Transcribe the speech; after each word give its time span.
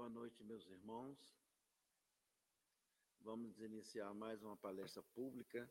Boa 0.00 0.08
noite, 0.08 0.42
meus 0.44 0.66
irmãos. 0.66 1.18
Vamos 3.20 3.60
iniciar 3.60 4.14
mais 4.14 4.42
uma 4.42 4.56
palestra 4.56 5.02
pública 5.14 5.70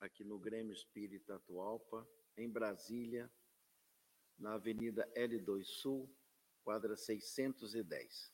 aqui 0.00 0.24
no 0.24 0.38
Grêmio 0.38 0.72
Espírita 0.72 1.34
Atualpa, 1.34 2.08
em 2.34 2.48
Brasília, 2.48 3.30
na 4.38 4.54
Avenida 4.54 5.06
L2 5.14 5.64
Sul, 5.64 6.08
quadra 6.64 6.96
610. 6.96 8.32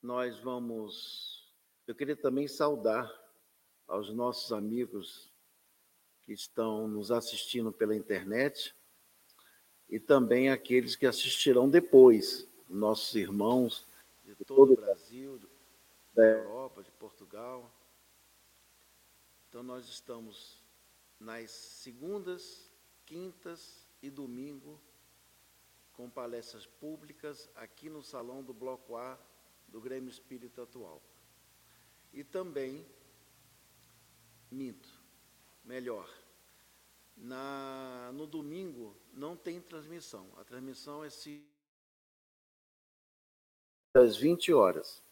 Nós 0.00 0.38
vamos. 0.38 1.54
Eu 1.86 1.94
queria 1.94 2.16
também 2.16 2.48
saudar 2.48 3.06
aos 3.86 4.10
nossos 4.14 4.50
amigos 4.50 5.30
que 6.24 6.32
estão 6.32 6.88
nos 6.88 7.10
assistindo 7.10 7.70
pela 7.70 7.94
internet 7.94 8.74
e 9.90 10.00
também 10.00 10.48
aqueles 10.48 10.96
que 10.96 11.04
assistirão 11.04 11.68
depois 11.68 12.48
nossos 12.68 13.14
irmãos 13.14 13.86
de 14.24 14.34
todo 14.44 14.72
o 14.72 14.76
Brasil, 14.76 15.40
da 16.14 16.24
Europa, 16.24 16.82
de 16.82 16.90
Portugal. 16.92 17.70
Então, 19.48 19.62
nós 19.62 19.86
estamos 19.88 20.64
nas 21.18 21.50
segundas, 21.50 22.70
quintas 23.04 23.86
e 24.02 24.10
domingo 24.10 24.80
com 25.92 26.10
palestras 26.10 26.66
públicas 26.66 27.48
aqui 27.54 27.88
no 27.88 28.02
Salão 28.02 28.42
do 28.42 28.52
Bloco 28.52 28.96
A 28.96 29.18
do 29.68 29.80
Grêmio 29.80 30.10
Espírita 30.10 30.62
Atual. 30.62 31.02
E 32.12 32.22
também, 32.22 32.86
minto, 34.50 34.88
melhor, 35.64 36.08
na, 37.16 38.10
no 38.12 38.26
domingo 38.26 38.96
não 39.12 39.36
tem 39.36 39.60
transmissão. 39.60 40.30
A 40.36 40.44
transmissão 40.44 41.02
é 41.02 41.08
se 41.08 41.46
às 43.96 44.16
20 44.16 44.52
horas. 44.52 45.02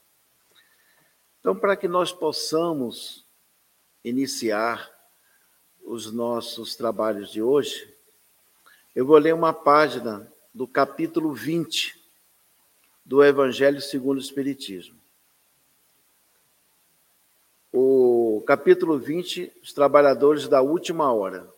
Então, 1.41 1.55
para 1.55 1.77
que 1.77 1.89
nós 1.89 2.13
possamos 2.13 3.25
iniciar 4.03 4.91
os 5.83 6.13
nossos 6.13 6.75
trabalhos 6.75 7.31
de 7.31 7.43
hoje, 7.43 7.95
eu 8.95 9.05
vou 9.05 9.19
ler 9.19 9.35
uma 9.35 9.53
página 9.53 10.31
do 10.53 10.67
capítulo 10.67 11.33
20 11.33 12.03
do 13.05 13.23
Evangelho 13.23 13.81
segundo 13.81 14.19
o 14.19 14.21
Espiritismo. 14.21 14.99
O 17.73 18.43
capítulo 18.47 18.99
20, 18.99 19.53
os 19.63 19.73
trabalhadores 19.73 20.49
da 20.49 20.63
última 20.63 21.13
hora. 21.13 21.53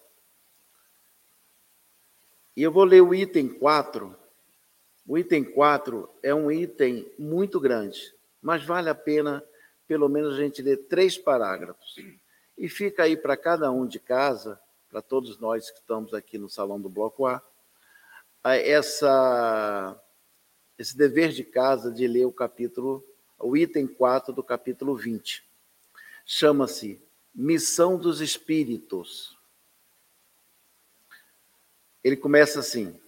E 2.56 2.62
eu 2.62 2.72
vou 2.72 2.84
ler 2.84 3.02
o 3.02 3.14
item 3.14 3.48
4 3.48 4.16
o 5.06 5.16
item 5.16 5.44
4 5.44 6.08
é 6.22 6.34
um 6.34 6.50
item 6.50 7.10
muito 7.18 7.60
grande, 7.60 8.12
mas 8.42 8.64
vale 8.64 8.90
a 8.90 8.94
pena, 8.94 9.42
pelo 9.86 10.08
menos, 10.08 10.34
a 10.34 10.38
gente 10.38 10.60
ler 10.60 10.76
três 10.88 11.16
parágrafos. 11.16 11.96
E 12.58 12.68
fica 12.68 13.04
aí 13.04 13.16
para 13.16 13.36
cada 13.36 13.70
um 13.70 13.86
de 13.86 14.00
casa, 14.00 14.58
para 14.90 15.00
todos 15.00 15.38
nós 15.38 15.70
que 15.70 15.78
estamos 15.78 16.12
aqui 16.12 16.38
no 16.38 16.48
Salão 16.48 16.80
do 16.80 16.88
Bloco 16.88 17.26
A, 17.26 17.40
essa, 18.44 20.00
esse 20.78 20.96
dever 20.96 21.30
de 21.30 21.44
casa 21.44 21.90
de 21.90 22.06
ler 22.06 22.24
o 22.24 22.32
capítulo, 22.32 23.04
o 23.38 23.56
item 23.56 23.86
4 23.86 24.32
do 24.32 24.42
capítulo 24.42 24.96
20. 24.96 25.44
Chama-se 26.24 27.00
Missão 27.34 27.98
dos 27.98 28.20
Espíritos. 28.20 29.38
Ele 32.02 32.16
começa 32.16 32.60
assim: 32.60 32.98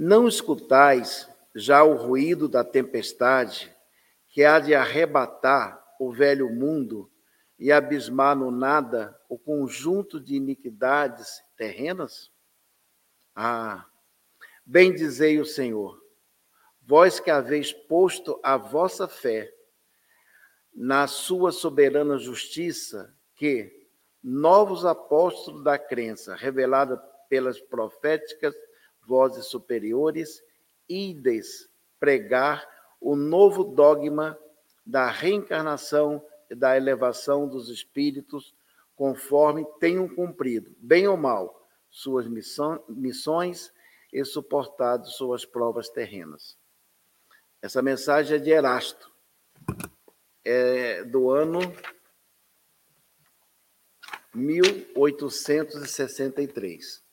não 0.00 0.28
escutais 0.28 1.28
já 1.52 1.82
o 1.82 1.96
ruído 1.96 2.48
da 2.48 2.62
tempestade 2.62 3.74
que 4.28 4.44
há 4.44 4.60
de 4.60 4.72
arrebatar 4.72 5.84
o 5.98 6.12
velho 6.12 6.48
mundo 6.48 7.10
e 7.58 7.72
abismar 7.72 8.36
no 8.36 8.52
nada 8.52 9.20
o 9.28 9.36
conjunto 9.36 10.20
de 10.20 10.36
iniquidades 10.36 11.42
terrenas? 11.56 12.30
Ah, 13.34 13.86
bem 14.64 14.94
dizei 14.94 15.40
o 15.40 15.44
Senhor, 15.44 16.00
vós 16.80 17.18
que 17.18 17.28
haveis 17.28 17.72
posto 17.72 18.38
a 18.40 18.56
vossa 18.56 19.08
fé 19.08 19.52
na 20.72 21.08
sua 21.08 21.50
soberana 21.50 22.18
justiça, 22.18 23.12
que 23.34 23.88
novos 24.22 24.86
apóstolos 24.86 25.64
da 25.64 25.76
crença, 25.76 26.36
revelada 26.36 26.96
pelas 27.28 27.60
proféticas 27.60 28.54
vozes 29.08 29.46
superiores, 29.46 30.44
ides 30.86 31.66
pregar 31.98 32.68
o 33.00 33.16
novo 33.16 33.64
dogma 33.64 34.38
da 34.84 35.10
reencarnação 35.10 36.22
e 36.50 36.54
da 36.54 36.76
elevação 36.76 37.48
dos 37.48 37.70
espíritos, 37.70 38.54
conforme 38.94 39.64
tenham 39.80 40.06
cumprido, 40.06 40.76
bem 40.78 41.08
ou 41.08 41.16
mal, 41.16 41.66
suas 41.90 42.26
missões 42.88 43.72
e 44.12 44.22
suportado 44.24 45.08
suas 45.08 45.46
provas 45.46 45.88
terrenas. 45.88 46.58
Essa 47.62 47.80
mensagem 47.80 48.36
é 48.36 48.40
de 48.40 48.50
Erasto, 48.50 49.10
é 50.44 51.02
do 51.04 51.30
ano 51.30 51.60
1863. 54.34 57.07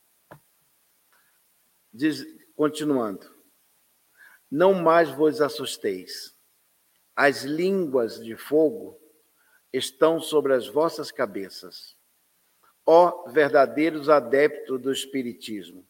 Diz, 1.95 2.27
continuando, 2.57 3.33
não 4.51 4.73
mais 4.73 5.09
vos 5.09 5.39
assusteis. 5.39 6.37
As 7.15 7.43
línguas 7.43 8.21
de 8.21 8.35
fogo 8.35 8.99
estão 9.71 10.19
sobre 10.19 10.53
as 10.53 10.67
vossas 10.67 11.09
cabeças. 11.09 11.95
Ó 12.85 13.29
verdadeiros 13.29 14.09
adeptos 14.09 14.81
do 14.81 14.91
Espiritismo, 14.91 15.87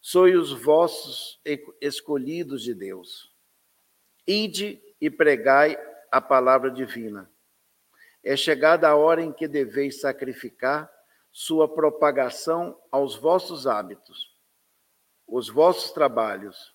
sois 0.00 0.34
os 0.34 0.50
vossos 0.50 1.40
escolhidos 1.80 2.60
de 2.64 2.74
Deus. 2.74 3.32
Ide 4.26 4.82
e 5.00 5.08
pregai 5.08 5.78
a 6.10 6.20
palavra 6.20 6.68
divina. 6.68 7.30
É 8.24 8.36
chegada 8.36 8.88
a 8.88 8.96
hora 8.96 9.22
em 9.22 9.32
que 9.32 9.46
deveis 9.46 10.00
sacrificar 10.00 10.92
sua 11.30 11.72
propagação 11.72 12.76
aos 12.90 13.14
vossos 13.14 13.68
hábitos 13.68 14.35
os 15.26 15.48
vossos 15.48 15.90
trabalhos 15.90 16.74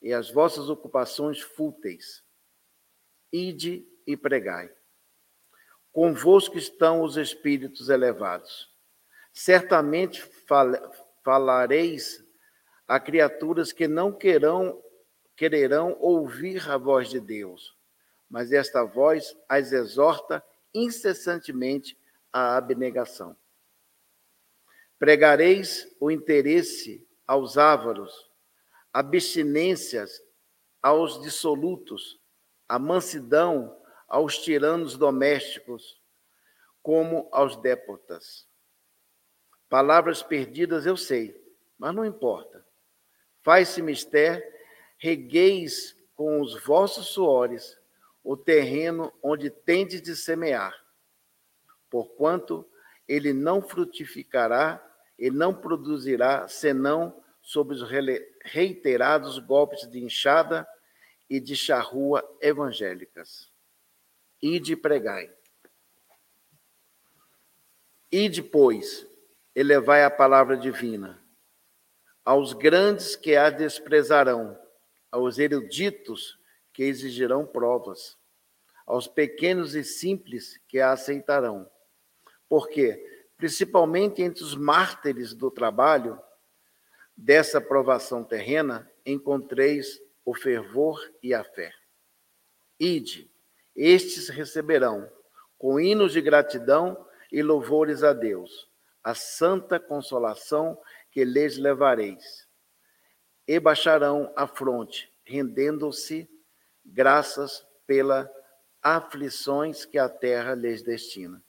e 0.00 0.12
as 0.12 0.30
vossas 0.30 0.70
ocupações 0.70 1.40
fúteis. 1.40 2.22
Ide 3.32 3.86
e 4.06 4.16
pregai. 4.16 4.70
Convosco 5.92 6.56
estão 6.56 7.02
os 7.02 7.16
espíritos 7.16 7.88
elevados. 7.88 8.72
Certamente 9.32 10.22
fal 10.22 10.72
falareis 11.24 12.24
a 12.86 12.98
criaturas 12.98 13.70
que 13.70 13.86
não 13.86 14.10
querão, 14.10 14.82
quererão 15.36 15.94
ouvir 16.00 16.70
a 16.70 16.78
voz 16.78 17.10
de 17.10 17.20
Deus, 17.20 17.76
mas 18.30 18.50
esta 18.50 18.82
voz 18.82 19.36
as 19.46 19.72
exorta 19.72 20.42
incessantemente 20.72 21.98
à 22.32 22.56
abnegação. 22.56 23.36
Pregareis 24.98 25.86
o 26.00 26.10
interesse 26.10 27.07
aos 27.28 27.58
ávaros, 27.58 28.28
abstinências 28.90 30.22
aos 30.82 31.20
dissolutos, 31.20 32.18
a 32.66 32.78
mansidão 32.78 33.78
aos 34.08 34.38
tiranos 34.38 34.96
domésticos, 34.96 36.00
como 36.82 37.28
aos 37.30 37.56
dépotas. 37.56 38.48
Palavras 39.68 40.22
perdidas 40.22 40.86
eu 40.86 40.96
sei, 40.96 41.38
mas 41.76 41.94
não 41.94 42.04
importa. 42.04 42.64
Faz-se 43.42 43.82
mister, 43.82 44.42
regueis 44.96 45.94
com 46.14 46.40
os 46.40 46.64
vossos 46.64 47.08
suores 47.08 47.78
o 48.24 48.36
terreno 48.36 49.12
onde 49.22 49.50
tendes 49.50 50.00
de 50.00 50.16
semear, 50.16 50.74
porquanto 51.90 52.66
ele 53.06 53.34
não 53.34 53.60
frutificará 53.60 54.82
e 55.18 55.30
não 55.30 55.52
produzirá 55.54 56.46
senão 56.48 57.22
sobre 57.42 57.74
os 57.74 57.82
reiterados 58.44 59.38
golpes 59.38 59.88
de 59.88 60.02
enxada 60.04 60.68
e 61.28 61.40
de 61.40 61.56
charrua 61.56 62.22
evangélicas. 62.40 63.50
Ide 64.40 64.76
pregai. 64.76 65.32
E 68.10 68.28
depois 68.28 69.06
elevai 69.54 70.04
a 70.04 70.10
palavra 70.10 70.56
divina 70.56 71.22
aos 72.28 72.52
grandes 72.52 73.16
que 73.16 73.34
a 73.36 73.48
desprezarão, 73.48 74.54
aos 75.10 75.38
eruditos 75.38 76.38
que 76.74 76.82
exigirão 76.82 77.46
provas, 77.46 78.18
aos 78.86 79.08
pequenos 79.08 79.74
e 79.74 79.82
simples 79.82 80.60
que 80.68 80.78
a 80.78 80.92
aceitarão. 80.92 81.66
Porque 82.46 83.17
principalmente 83.38 84.20
entre 84.20 84.42
os 84.42 84.56
mártires 84.56 85.32
do 85.32 85.50
trabalho, 85.50 86.20
dessa 87.16 87.60
provação 87.60 88.22
terrena, 88.22 88.90
encontreis 89.06 90.02
o 90.24 90.34
fervor 90.34 91.00
e 91.22 91.32
a 91.32 91.42
fé. 91.42 91.72
Ide, 92.78 93.30
estes 93.74 94.28
receberão, 94.28 95.10
com 95.56 95.80
hinos 95.80 96.12
de 96.12 96.20
gratidão 96.20 97.06
e 97.32 97.42
louvores 97.42 98.02
a 98.02 98.12
Deus, 98.12 98.68
a 99.02 99.14
santa 99.14 99.80
consolação 99.80 100.78
que 101.10 101.24
lhes 101.24 101.56
levareis. 101.56 102.46
E 103.46 103.58
baixarão 103.58 104.32
a 104.36 104.46
fronte, 104.46 105.12
rendendo-se 105.24 106.28
graças 106.84 107.66
pela 107.86 108.30
aflições 108.82 109.84
que 109.84 109.98
a 109.98 110.08
terra 110.08 110.54
lhes 110.54 110.82
destina. 110.82 111.42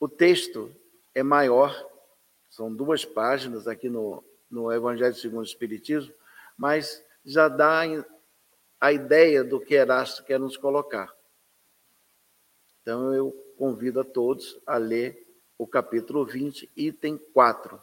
O 0.00 0.08
texto 0.08 0.74
é 1.14 1.22
maior, 1.22 1.74
são 2.48 2.72
duas 2.72 3.04
páginas 3.04 3.66
aqui 3.66 3.88
no, 3.88 4.22
no 4.50 4.72
Evangelho 4.72 5.14
segundo 5.14 5.40
o 5.40 5.48
Espiritismo, 5.48 6.14
mas 6.56 7.04
já 7.24 7.48
dá 7.48 7.82
a 8.80 8.92
ideia 8.92 9.42
do 9.42 9.60
que 9.60 9.74
Erasto 9.74 10.24
quer 10.24 10.38
nos 10.38 10.56
colocar. 10.56 11.12
Então 12.80 13.12
eu 13.12 13.32
convido 13.58 14.00
a 14.00 14.04
todos 14.04 14.58
a 14.66 14.76
ler 14.76 15.26
o 15.58 15.66
capítulo 15.66 16.24
20, 16.24 16.70
item 16.76 17.18
4. 17.34 17.80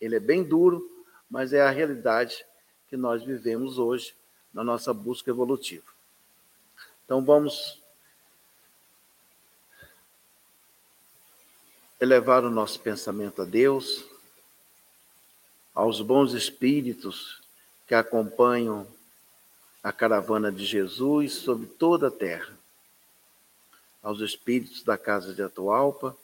Ele 0.00 0.16
é 0.16 0.20
bem 0.20 0.44
duro, 0.44 1.04
mas 1.28 1.52
é 1.52 1.60
a 1.60 1.70
realidade 1.70 2.46
que 2.86 2.96
nós 2.96 3.24
vivemos 3.24 3.78
hoje 3.78 4.16
na 4.54 4.62
nossa 4.62 4.94
busca 4.94 5.30
evolutiva. 5.30 5.84
Então 7.04 7.24
vamos 7.24 7.82
elevar 12.00 12.44
o 12.44 12.50
nosso 12.50 12.78
pensamento 12.80 13.42
a 13.42 13.44
Deus, 13.44 14.04
aos 15.74 16.00
bons 16.00 16.32
espíritos 16.32 17.42
que 17.86 17.94
acompanham 17.94 18.86
a 19.82 19.92
caravana 19.92 20.50
de 20.50 20.64
Jesus 20.64 21.34
sobre 21.34 21.66
toda 21.66 22.08
a 22.08 22.10
terra, 22.10 22.52
aos 24.02 24.20
espíritos 24.20 24.82
da 24.82 24.98
casa 24.98 25.32
de 25.32 25.42
Atualpa, 25.42 26.16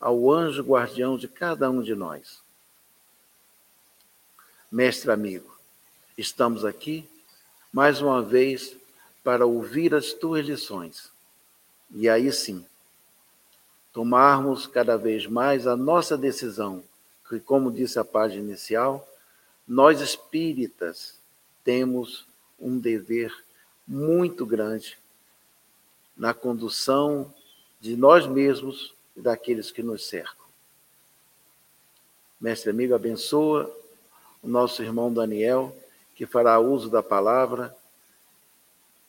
ao 0.00 0.30
anjo 0.30 0.62
guardião 0.62 1.16
de 1.16 1.26
cada 1.26 1.70
um 1.70 1.82
de 1.82 1.94
nós. 1.94 2.40
Mestre 4.70 5.10
amigo, 5.10 5.58
estamos 6.16 6.64
aqui 6.64 7.08
mais 7.72 8.00
uma 8.00 8.22
vez 8.22 8.76
para 9.24 9.46
ouvir 9.46 9.94
as 9.94 10.12
tuas 10.12 10.46
lições. 10.46 11.10
E 11.90 12.08
aí 12.08 12.30
sim, 12.32 12.64
tomarmos 13.98 14.64
cada 14.64 14.96
vez 14.96 15.26
mais 15.26 15.66
a 15.66 15.74
nossa 15.76 16.16
decisão, 16.16 16.84
que, 17.28 17.40
como 17.40 17.68
disse 17.68 17.98
a 17.98 18.04
página 18.04 18.44
inicial, 18.44 19.04
nós 19.66 20.00
espíritas 20.00 21.18
temos 21.64 22.24
um 22.60 22.78
dever 22.78 23.34
muito 23.84 24.46
grande 24.46 24.96
na 26.16 26.32
condução 26.32 27.34
de 27.80 27.96
nós 27.96 28.24
mesmos 28.24 28.94
e 29.16 29.20
daqueles 29.20 29.72
que 29.72 29.82
nos 29.82 30.06
cercam. 30.06 30.46
Mestre 32.40 32.70
amigo, 32.70 32.94
abençoa 32.94 33.68
o 34.40 34.46
nosso 34.46 34.80
irmão 34.80 35.12
Daniel, 35.12 35.76
que 36.14 36.24
fará 36.24 36.60
uso 36.60 36.88
da 36.88 37.02
palavra, 37.02 37.76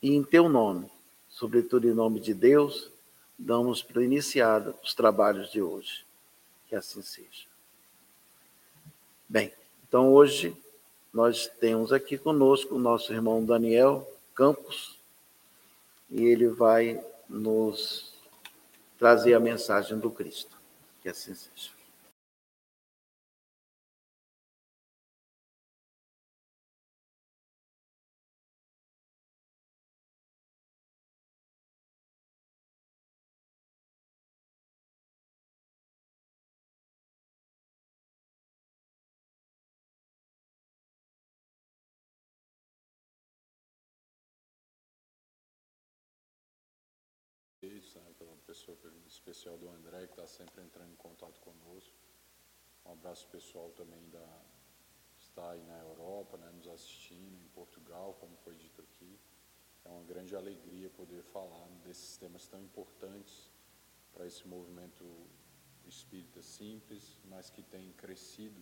e 0.02 0.16
em 0.16 0.24
teu 0.24 0.50
nome, 0.50 0.90
sobretudo 1.30 1.88
em 1.88 1.94
nome 1.94 2.20
de 2.20 2.34
Deus, 2.34 2.90
damos 3.40 3.82
para 3.82 4.04
iniciar 4.04 4.68
os 4.84 4.94
trabalhos 4.94 5.50
de 5.50 5.62
hoje. 5.62 6.06
Que 6.68 6.76
assim 6.76 7.02
seja. 7.02 7.48
Bem, 9.28 9.52
então 9.88 10.12
hoje 10.12 10.56
nós 11.14 11.48
temos 11.60 11.94
aqui 11.94 12.18
conosco 12.18 12.76
o 12.76 12.80
nosso 12.80 13.14
irmão 13.14 13.44
Daniel 13.44 14.08
Campos 14.36 15.00
e 16.10 16.24
ele 16.26 16.48
vai 16.48 17.04
nos 17.28 18.14
trazer 18.98 19.34
a 19.34 19.40
mensagem 19.40 19.98
do 19.98 20.12
Cristo. 20.12 20.56
Que 21.02 21.10
assim 21.10 21.34
seja. 21.34 21.79
Pessoa 48.60 48.78
especial 49.08 49.58
do 49.58 49.70
André, 49.70 50.06
que 50.06 50.14
está 50.14 50.28
sempre 50.28 50.62
entrando 50.62 50.92
em 50.92 50.96
contato 50.98 51.40
conosco. 51.40 51.96
Um 52.86 52.92
abraço 52.92 53.26
pessoal 53.28 53.72
também 53.72 54.10
da 54.10 54.42
está 55.18 55.52
aí 55.52 55.64
na 55.64 55.78
Europa, 55.80 56.38
né, 56.38 56.50
nos 56.52 56.68
assistindo, 56.68 57.38
em 57.42 57.48
Portugal, 57.50 58.16
como 58.20 58.36
foi 58.38 58.56
dito 58.56 58.82
aqui. 58.82 59.20
É 59.86 59.90
uma 59.90 60.04
grande 60.04 60.36
alegria 60.36 60.90
poder 60.90 61.24
falar 61.24 61.68
desses 61.84 62.18
temas 62.18 62.48
tão 62.48 62.62
importantes 62.62 63.50
para 64.14 64.26
esse 64.26 64.46
movimento 64.48 65.06
espírita 65.86 66.42
simples, 66.42 67.18
mas 67.26 67.50
que 67.50 67.64
tem 67.64 67.92
crescido 67.94 68.62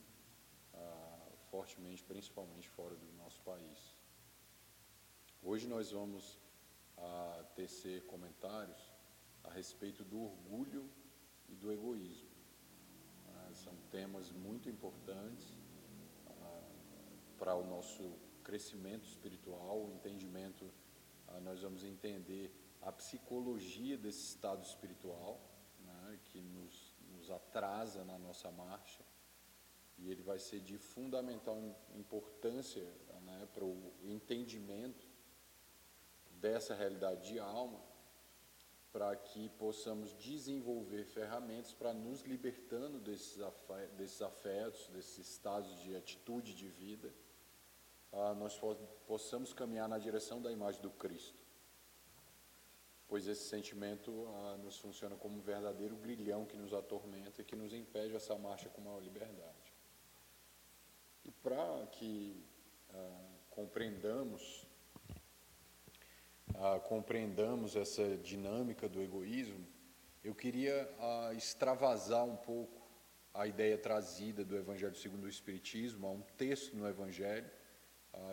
ah, 0.73 1.29
fortemente, 1.49 2.03
principalmente 2.03 2.69
fora 2.69 2.95
do 2.95 3.11
nosso 3.13 3.41
país. 3.41 3.95
Hoje 5.41 5.67
nós 5.67 5.91
vamos 5.91 6.39
ah, 6.97 7.45
tecer 7.55 8.05
comentários 8.05 8.86
a 9.47 9.53
respeito 9.53 10.03
do 10.03 10.21
orgulho 10.21 10.89
e 11.47 11.55
do 11.55 11.71
egoísmo. 11.71 12.29
Ah, 13.29 13.49
são 13.53 13.73
temas 13.89 14.31
muito 14.31 14.69
importantes 14.69 15.57
ah, 16.27 16.61
para 17.37 17.55
o 17.55 17.65
nosso 17.65 18.13
crescimento 18.43 19.07
espiritual, 19.07 19.85
o 19.85 19.91
entendimento, 19.93 20.71
ah, 21.27 21.39
nós 21.39 21.61
vamos 21.61 21.83
entender 21.83 22.51
a 22.81 22.91
psicologia 22.91 23.97
desse 23.97 24.21
estado 24.21 24.63
espiritual, 24.63 25.39
né, 25.79 26.19
que 26.25 26.39
nos, 26.41 26.95
nos 27.11 27.29
atrasa 27.29 28.03
na 28.03 28.17
nossa 28.17 28.51
marcha, 28.51 29.03
e 29.97 30.11
ele 30.11 30.21
vai 30.21 30.37
ser 30.37 30.59
de 30.59 30.77
fundamental 30.77 31.57
importância 31.95 32.85
né, 33.23 33.47
para 33.51 33.65
o 33.65 33.93
entendimento 34.03 35.07
dessa 36.39 36.75
realidade 36.75 37.29
de 37.29 37.39
alma 37.39 37.81
para 38.97 39.15
que 39.15 39.47
possamos 39.49 40.11
desenvolver 40.17 41.05
ferramentas 41.05 41.71
para 41.71 41.93
nos 41.93 42.21
libertando 42.23 42.99
desses, 42.99 43.39
afetos, 43.39 43.95
desses 43.95 44.21
afetos, 44.23 44.87
desses 44.87 45.19
estados 45.19 45.79
de 45.83 45.95
atitude 45.95 46.55
de 46.55 46.67
vida, 46.67 47.13
ah, 48.11 48.33
nós 48.33 48.59
possamos 49.05 49.53
caminhar 49.53 49.87
na 49.87 49.99
direção 49.99 50.41
da 50.41 50.51
imagem 50.51 50.81
do 50.81 50.89
Cristo. 50.89 51.37
Pois 53.07 53.27
esse 53.27 53.43
sentimento 53.43 54.27
ah, 54.29 54.57
nos 54.63 54.79
funciona 54.79 55.15
como 55.15 55.37
um 55.37 55.41
verdadeiro 55.41 55.95
grilhão 55.97 56.47
que 56.47 56.57
nos 56.57 56.73
atormenta 56.73 57.39
e 57.43 57.45
que 57.45 57.55
nos 57.55 57.73
impede 57.73 58.15
essa 58.15 58.35
marcha 58.35 58.67
com 58.67 58.81
maior 58.81 59.03
liberdade. 59.03 59.75
E 61.23 61.29
para 61.29 61.85
que 61.91 62.43
ah, 62.89 63.29
compreendamos 63.51 64.66
compreendamos 66.83 67.75
essa 67.75 68.17
dinâmica 68.17 68.89
do 68.89 69.01
egoísmo, 69.01 69.65
eu 70.23 70.33
queria 70.33 70.89
extravasar 71.35 72.25
um 72.25 72.35
pouco 72.35 72.81
a 73.33 73.45
ideia 73.45 73.77
trazida 73.77 74.43
do 74.43 74.55
Evangelho 74.55 74.95
segundo 74.95 75.25
o 75.25 75.29
Espiritismo, 75.29 76.07
a 76.07 76.11
um 76.11 76.21
texto 76.37 76.75
no 76.75 76.87
Evangelho 76.87 77.49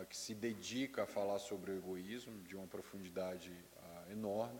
que 0.09 0.17
se 0.17 0.33
dedica 0.33 1.03
a 1.03 1.05
falar 1.05 1.39
sobre 1.39 1.71
o 1.71 1.77
egoísmo 1.77 2.41
de 2.41 2.55
uma 2.55 2.67
profundidade 2.67 3.53
enorme 4.09 4.59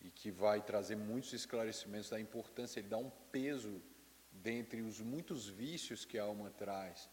e 0.00 0.10
que 0.10 0.30
vai 0.30 0.62
trazer 0.62 0.96
muitos 0.96 1.32
esclarecimentos 1.32 2.10
da 2.10 2.20
importância, 2.20 2.78
ele 2.78 2.88
dá 2.88 2.98
um 2.98 3.10
peso 3.32 3.82
dentre 4.30 4.82
os 4.82 5.00
muitos 5.00 5.48
vícios 5.48 6.04
que 6.04 6.18
a 6.18 6.24
alma 6.24 6.50
traz 6.50 7.08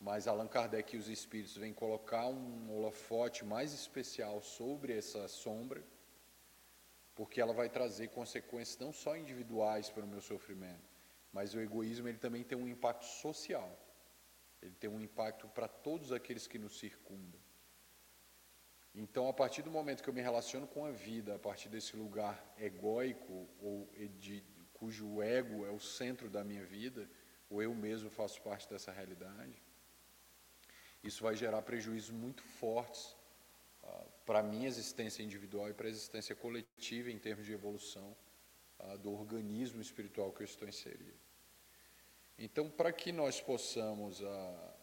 mas 0.00 0.26
Allan 0.26 0.48
Kardec 0.48 0.96
e 0.96 0.98
os 0.98 1.08
espíritos 1.08 1.56
vêm 1.56 1.74
colocar 1.74 2.26
um 2.26 2.74
holofote 2.74 3.44
mais 3.44 3.74
especial 3.74 4.40
sobre 4.40 4.96
essa 4.96 5.28
sombra, 5.28 5.84
porque 7.14 7.40
ela 7.40 7.52
vai 7.52 7.68
trazer 7.68 8.08
consequências 8.08 8.78
não 8.78 8.94
só 8.94 9.14
individuais 9.14 9.90
para 9.90 10.04
o 10.04 10.08
meu 10.08 10.22
sofrimento, 10.22 10.88
mas 11.30 11.52
o 11.52 11.60
egoísmo 11.60 12.08
ele 12.08 12.16
também 12.16 12.42
tem 12.42 12.56
um 12.56 12.66
impacto 12.66 13.04
social. 13.04 13.78
Ele 14.62 14.74
tem 14.74 14.88
um 14.88 15.00
impacto 15.00 15.46
para 15.48 15.68
todos 15.68 16.12
aqueles 16.12 16.46
que 16.46 16.58
nos 16.58 16.78
circundam. 16.78 17.40
Então, 18.94 19.28
a 19.28 19.32
partir 19.32 19.62
do 19.62 19.70
momento 19.70 20.02
que 20.02 20.08
eu 20.08 20.14
me 20.14 20.20
relaciono 20.20 20.66
com 20.66 20.84
a 20.84 20.90
vida, 20.90 21.36
a 21.36 21.38
partir 21.38 21.68
desse 21.68 21.94
lugar 21.96 22.42
egóico, 22.58 23.48
ou 23.60 23.88
de, 24.18 24.42
cujo 24.72 25.22
ego 25.22 25.64
é 25.64 25.70
o 25.70 25.78
centro 25.78 26.28
da 26.28 26.42
minha 26.42 26.64
vida, 26.64 27.08
ou 27.48 27.62
eu 27.62 27.74
mesmo 27.74 28.10
faço 28.10 28.42
parte 28.42 28.68
dessa 28.68 28.90
realidade, 28.90 29.62
Isso 31.02 31.22
vai 31.22 31.34
gerar 31.34 31.62
prejuízos 31.62 32.10
muito 32.10 32.42
fortes 32.42 33.16
ah, 33.82 34.04
para 34.26 34.40
a 34.40 34.42
minha 34.42 34.68
existência 34.68 35.22
individual 35.22 35.68
e 35.68 35.74
para 35.74 35.86
a 35.86 35.90
existência 35.90 36.34
coletiva 36.34 37.10
em 37.10 37.18
termos 37.18 37.46
de 37.46 37.52
evolução 37.52 38.16
ah, 38.78 38.96
do 38.96 39.12
organismo 39.12 39.80
espiritual 39.80 40.32
que 40.32 40.42
eu 40.42 40.46
estou 40.46 40.68
inserido. 40.68 41.18
Então, 42.38 42.70
para 42.70 42.92
que 42.92 43.12
nós 43.12 43.40
possamos 43.40 44.22
ah, 44.22 44.74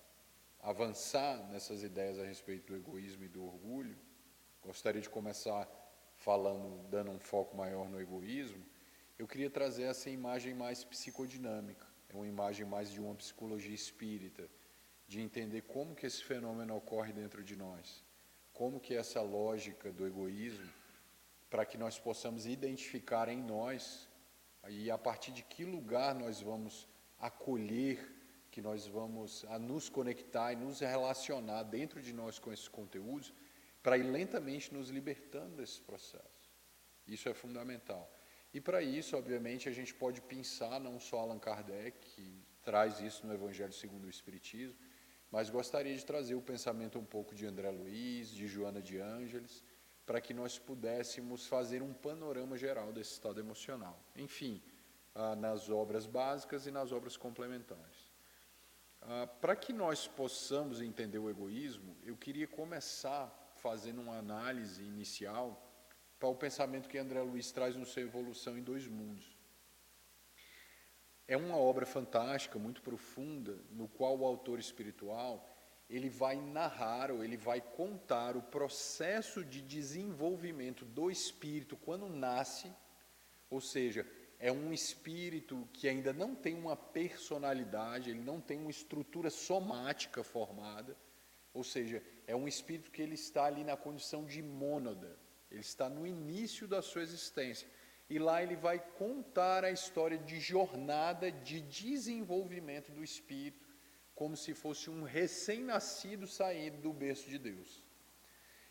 avançar 0.62 1.38
nessas 1.50 1.84
ideias 1.84 2.20
a 2.20 2.26
respeito 2.26 2.68
do 2.68 2.76
egoísmo 2.76 3.24
e 3.24 3.28
do 3.28 3.44
orgulho, 3.44 3.98
gostaria 4.62 5.02
de 5.02 5.10
começar 5.10 5.68
falando, 6.18 6.88
dando 6.90 7.12
um 7.12 7.20
foco 7.20 7.56
maior 7.56 7.88
no 7.90 8.02
egoísmo, 8.02 8.64
eu 9.18 9.28
queria 9.28 9.50
trazer 9.50 9.84
essa 9.84 10.10
imagem 10.10 10.54
mais 10.54 10.84
psicodinâmica, 10.84 11.88
é 12.10 12.16
uma 12.16 12.28
imagem 12.28 12.66
mais 12.66 12.92
de 12.92 13.00
uma 13.00 13.16
psicologia 13.16 13.74
espírita, 13.74 14.48
de 15.08 15.22
entender 15.22 15.62
como 15.62 15.96
que 15.96 16.06
esse 16.06 16.24
fenômeno 16.24 16.76
ocorre 16.76 17.14
dentro 17.14 17.44
de 17.44 17.56
nós, 17.56 18.04
como 18.52 18.80
que 18.80 18.94
essa 18.94 19.22
lógica 19.22 19.92
do 19.92 20.06
egoísmo, 20.06 20.70
para 21.50 21.66
que 21.66 21.78
nós 21.78 21.98
possamos 21.98 22.46
identificar 22.46 23.30
em 23.30 23.42
nós 23.42 24.08
e 24.68 24.92
a 24.92 24.98
partir 24.98 25.32
de 25.32 25.44
que 25.44 25.64
lugar 25.64 26.14
nós 26.14 26.42
vamos 26.42 26.88
acolher, 27.18 28.16
que 28.52 28.62
nós 28.62 28.86
vamos 28.86 29.46
a 29.46 29.58
nos 29.58 29.88
conectar 29.88 30.52
e 30.52 30.56
nos 30.58 30.80
relacionar 30.80 31.64
dentro 31.64 32.02
de 32.02 32.12
nós 32.12 32.38
com 32.38 32.52
esses 32.52 32.68
conteúdos, 32.68 33.34
para 33.82 33.98
ir 33.98 34.04
lentamente 34.04 34.74
nos 34.74 34.90
libertando 34.90 35.56
desse 35.56 35.80
processo. 35.80 36.52
Isso 37.08 37.30
é 37.30 37.34
fundamental. 37.34 38.12
E 38.54 38.60
para 38.60 38.82
isso, 38.82 39.16
obviamente, 39.16 39.70
a 39.70 39.72
gente 39.72 39.94
pode 39.94 40.20
pensar 40.22 40.80
não 40.80 41.00
só 41.00 41.20
Allan 41.20 41.40
Kardec, 41.40 41.98
que 42.00 42.44
traz 42.64 43.00
isso 43.00 43.26
no 43.26 43.34
Evangelho 43.34 43.72
segundo 43.72 44.06
o 44.06 44.10
Espiritismo, 44.10 44.76
mas 45.32 45.50
gostaria 45.50 45.96
de 45.96 46.06
trazer 46.06 46.36
o 46.36 46.42
pensamento 46.42 46.98
um 46.98 47.06
pouco 47.06 47.36
de 47.36 47.46
André 47.46 47.70
Luiz, 47.70 48.30
de 48.30 48.48
Joana 48.48 48.82
de 48.82 49.00
Ângeles, 49.00 49.64
para 50.06 50.22
que 50.22 50.34
nós 50.34 50.58
pudéssemos 50.58 51.46
fazer 51.46 51.82
um 51.82 51.94
panorama 51.94 52.58
geral 52.58 52.94
desse 52.94 53.12
estado 53.12 53.40
emocional. 53.40 54.02
Enfim, 54.16 54.62
ah, 55.14 55.36
nas 55.36 55.70
obras 55.70 56.06
básicas 56.06 56.66
e 56.66 56.72
nas 56.72 56.92
obras 56.92 57.18
complementares. 57.18 58.08
Ah, 59.02 59.28
para 59.28 59.56
que 59.56 59.74
nós 59.74 60.08
possamos 60.08 60.82
entender 60.82 61.20
o 61.20 61.30
egoísmo, 61.30 61.96
eu 62.04 62.16
queria 62.16 62.48
começar 62.48 63.52
fazendo 63.56 64.02
uma 64.02 64.18
análise 64.18 64.82
inicial 64.82 65.64
para 66.18 66.30
o 66.30 66.36
pensamento 66.36 66.90
que 66.90 66.98
André 66.98 67.22
Luiz 67.22 67.52
traz 67.52 67.76
no 67.76 67.86
seu 67.86 68.04
Evolução 68.04 68.58
em 68.58 68.64
Dois 68.64 68.88
Mundos. 68.88 69.37
É 71.28 71.36
uma 71.36 71.58
obra 71.58 71.86
fantástica, 71.86 72.58
muito 72.58 72.82
profunda, 72.82 73.58
no 73.72 73.88
qual 73.88 74.18
o 74.18 74.26
autor 74.26 74.60
espiritual 74.60 75.46
ele 75.90 76.10
vai 76.10 76.36
narrar 76.36 77.12
ou 77.12 77.24
ele 77.24 77.38
vai 77.38 77.62
contar 77.62 78.36
o 78.36 78.42
processo 78.42 79.44
de 79.44 79.62
desenvolvimento 79.62 80.84
do 80.84 81.10
espírito 81.10 81.78
quando 81.78 82.10
nasce, 82.10 82.72
ou 83.50 83.62
seja, 83.62 84.06
é 84.40 84.52
um 84.52 84.72
espírito 84.72 85.68
que 85.74 85.88
ainda 85.88 86.14
não 86.14 86.36
tem 86.36 86.56
uma 86.56 86.76
personalidade, 86.76 88.10
ele 88.10 88.22
não 88.22 88.40
tem 88.40 88.60
uma 88.60 88.70
estrutura 88.70 89.30
somática 89.30 90.24
formada, 90.24 90.96
ou 91.54 91.64
seja, 91.64 92.04
é 92.28 92.36
um 92.36 92.48
espírito 92.48 92.92
que 92.92 93.02
ele 93.02 93.16
está 93.16 93.46
ali 93.46 93.64
na 93.64 93.78
condição 93.78 94.26
de 94.26 94.42
mônada, 94.44 95.18
ele 95.50 95.62
está 95.62 95.90
no 95.90 96.06
início 96.06 96.68
da 96.68 96.82
sua 96.82 97.02
existência. 97.02 97.68
E 98.10 98.18
lá 98.18 98.42
ele 98.42 98.56
vai 98.56 98.80
contar 98.80 99.66
a 99.66 99.72
história 99.72 100.18
de 100.18 100.40
jornada 100.40 101.32
de 101.32 101.60
desenvolvimento 101.62 102.92
do 102.92 103.04
espírito, 103.04 103.68
como 104.16 104.36
se 104.36 104.54
fosse 104.54 104.90
um 104.90 105.04
recém-nascido 105.04 106.26
saído 106.26 106.78
do 106.78 106.94
berço 106.94 107.30
de 107.30 107.38
Deus. 107.38 107.84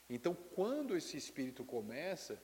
Então, 0.09 0.35
quando 0.35 0.97
esse 0.97 1.16
espírito 1.16 1.64
começa, 1.64 2.43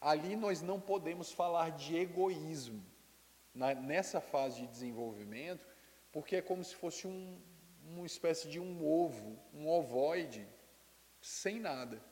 ali 0.00 0.34
nós 0.36 0.60
não 0.60 0.80
podemos 0.80 1.30
falar 1.32 1.70
de 1.70 1.96
egoísmo 1.96 2.84
na, 3.54 3.74
nessa 3.74 4.20
fase 4.20 4.62
de 4.62 4.66
desenvolvimento, 4.66 5.66
porque 6.10 6.36
é 6.36 6.42
como 6.42 6.64
se 6.64 6.74
fosse 6.74 7.06
um, 7.06 7.40
uma 7.84 8.06
espécie 8.06 8.48
de 8.48 8.58
um 8.58 8.84
ovo, 8.84 9.38
um 9.52 9.68
ovoide, 9.68 10.46
sem 11.20 11.60
nada. 11.60 12.02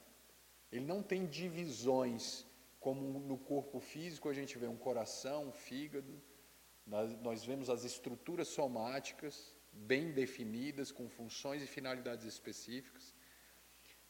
Ele 0.70 0.84
não 0.84 1.02
tem 1.02 1.26
divisões, 1.26 2.46
como 2.82 3.20
no 3.20 3.38
corpo 3.38 3.78
físico 3.78 4.28
a 4.28 4.34
gente 4.34 4.58
vê 4.58 4.66
um 4.66 4.76
coração, 4.76 5.48
um 5.48 5.52
fígado, 5.52 6.20
nós, 6.84 7.44
vemos 7.44 7.70
as 7.70 7.84
estruturas 7.84 8.48
somáticas 8.48 9.56
bem 9.72 10.10
definidas, 10.10 10.90
com 10.90 11.08
funções 11.08 11.62
e 11.62 11.66
finalidades 11.66 12.26
específicas. 12.26 13.14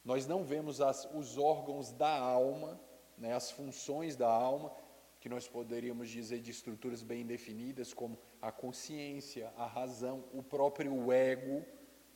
Nós 0.03 0.25
não 0.25 0.43
vemos 0.43 0.81
as, 0.81 1.05
os 1.13 1.37
órgãos 1.37 1.91
da 1.91 2.17
alma, 2.17 2.81
né, 3.15 3.33
as 3.33 3.51
funções 3.51 4.15
da 4.15 4.27
alma, 4.27 4.75
que 5.19 5.29
nós 5.29 5.47
poderíamos 5.47 6.09
dizer 6.09 6.39
de 6.39 6.49
estruturas 6.49 7.03
bem 7.03 7.25
definidas, 7.25 7.93
como 7.93 8.19
a 8.41 8.51
consciência, 8.51 9.53
a 9.55 9.67
razão, 9.67 10.25
o 10.33 10.41
próprio 10.41 11.11
ego, 11.11 11.63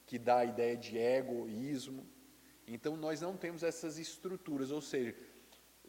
que 0.07 0.17
dá 0.17 0.39
a 0.39 0.45
ideia 0.45 0.75
de 0.75 0.97
egoísmo. 0.97 2.05
Então, 2.67 2.97
nós 2.97 3.21
não 3.21 3.37
temos 3.37 3.61
essas 3.63 3.97
estruturas, 3.99 4.71
ou 4.71 4.81
seja, 4.81 5.15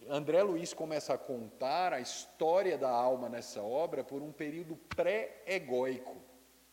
André 0.08 0.42
Luiz 0.42 0.72
começa 0.72 1.14
a 1.14 1.18
contar 1.18 1.92
a 1.92 2.00
história 2.00 2.76
da 2.76 2.90
alma 2.90 3.28
nessa 3.28 3.62
obra 3.62 4.04
por 4.04 4.22
um 4.22 4.32
período 4.32 4.76
pré-egóico. 4.76 6.16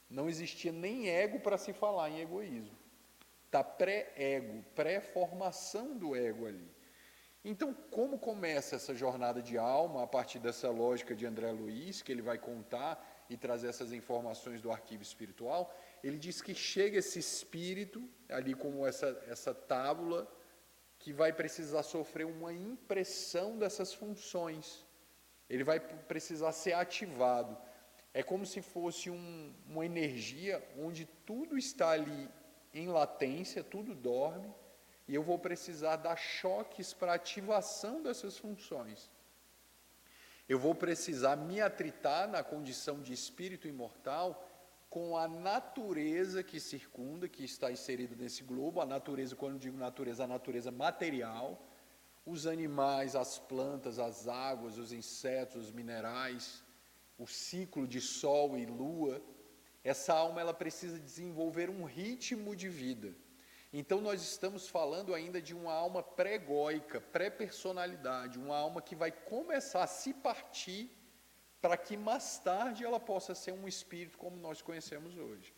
Não 0.10 0.30
existia 0.30 0.72
nem 0.72 1.10
ego 1.10 1.40
para 1.40 1.58
se 1.58 1.74
falar 1.74 2.10
em 2.10 2.22
egoísmo. 2.22 2.78
Está 3.46 3.64
pré-ego, 3.64 4.64
pré-formação 4.76 5.98
do 5.98 6.16
ego 6.16 6.46
ali. 6.46 6.70
Então, 7.44 7.74
como 7.92 8.18
começa 8.18 8.76
essa 8.76 8.96
jornada 8.96 9.42
de 9.42 9.58
alma 9.58 10.04
a 10.04 10.08
partir 10.08 10.40
dessa 10.40 10.70
lógica 10.70 11.16
de 11.16 11.26
André 11.26 11.52
Luiz, 11.52 12.02
que 12.02 12.12
ele 12.12 12.22
vai 12.22 12.38
contar 12.38 13.26
e 13.30 13.38
trazer 13.38 13.68
essas 13.68 13.92
informações 13.92 14.62
do 14.62 14.72
arquivo 14.72 15.04
espiritual? 15.04 15.72
ele 16.08 16.20
diz 16.20 16.40
que 16.40 16.54
chega 16.54 17.00
esse 17.00 17.18
espírito, 17.18 18.08
ali 18.30 18.54
como 18.54 18.86
essa, 18.86 19.08
essa 19.28 19.56
tábula, 19.56 20.32
que 21.06 21.14
vai 21.14 21.32
precisar 21.32 21.84
sofrer 21.84 22.26
uma 22.26 22.52
impressão 22.52 23.60
dessas 23.60 23.94
funções. 23.94 24.84
Ele 25.48 25.64
vai 25.64 25.80
precisar 25.80 26.52
ser 26.52 26.74
ativado. 26.74 27.56
É 28.12 28.24
como 28.24 28.44
se 28.44 28.60
fosse 28.60 29.12
um, 29.12 29.54
uma 29.68 29.86
energia 29.86 30.68
onde 30.76 31.06
tudo 31.24 31.60
está 31.60 31.92
ali 31.92 32.28
em 32.74 32.88
latência, 32.88 33.64
tudo 33.64 33.94
dorme, 33.94 34.52
e 35.08 35.14
eu 35.14 35.22
vou 35.22 35.38
precisar 35.38 35.98
dar 35.98 36.16
choques 36.16 36.92
para 36.92 37.14
ativação 37.14 38.02
dessas 38.02 38.40
funções. 38.40 39.12
Eu 40.50 40.58
vou 40.58 40.74
precisar 40.74 41.36
me 41.36 41.62
atritar 41.62 42.28
na 42.28 42.44
condição 42.44 43.00
de 43.00 43.14
espírito 43.14 43.68
imortal 43.68 44.44
com 44.96 45.18
a 45.18 45.28
natureza 45.28 46.42
que 46.42 46.58
circunda, 46.58 47.28
que 47.28 47.44
está 47.44 47.70
inserido 47.70 48.16
nesse 48.16 48.42
globo, 48.44 48.80
a 48.80 48.86
natureza, 48.86 49.36
quando 49.36 49.60
digo 49.60 49.78
natureza, 49.78 50.24
a 50.24 50.28
natureza 50.28 50.72
material, 50.72 51.62
os 52.26 52.48
animais, 52.48 53.14
as 53.14 53.38
plantas, 53.38 54.00
as 54.00 54.26
águas, 54.30 54.78
os 54.78 54.94
insetos, 54.94 55.66
os 55.66 55.72
minerais, 55.74 56.64
o 57.18 57.28
ciclo 57.28 57.86
de 57.86 58.00
sol 58.00 58.58
e 58.58 58.66
lua, 58.66 59.22
essa 59.84 60.14
alma 60.14 60.40
ela 60.40 60.54
precisa 60.54 60.98
desenvolver 60.98 61.70
um 61.70 61.84
ritmo 61.84 62.56
de 62.56 62.70
vida. 62.70 63.14
Então 63.74 64.00
nós 64.00 64.22
estamos 64.22 64.70
falando 64.70 65.14
ainda 65.14 65.42
de 65.42 65.54
uma 65.54 65.74
alma 65.74 66.02
pré-egóica, 66.02 67.02
pré-personalidade, 67.02 68.40
uma 68.40 68.56
alma 68.56 68.82
que 68.82 68.96
vai 68.96 69.12
começar 69.12 69.84
a 69.84 69.88
se 69.88 70.14
partir 70.14 70.90
para 71.66 71.78
que 71.78 71.98
mais 71.98 72.38
tarde 72.38 72.86
ela 72.86 73.00
possa 73.00 73.34
ser 73.34 73.52
um 73.52 73.68
espírito 73.68 74.20
como 74.20 74.38
nós 74.38 74.62
conhecemos 74.62 75.18
hoje. 75.18 75.52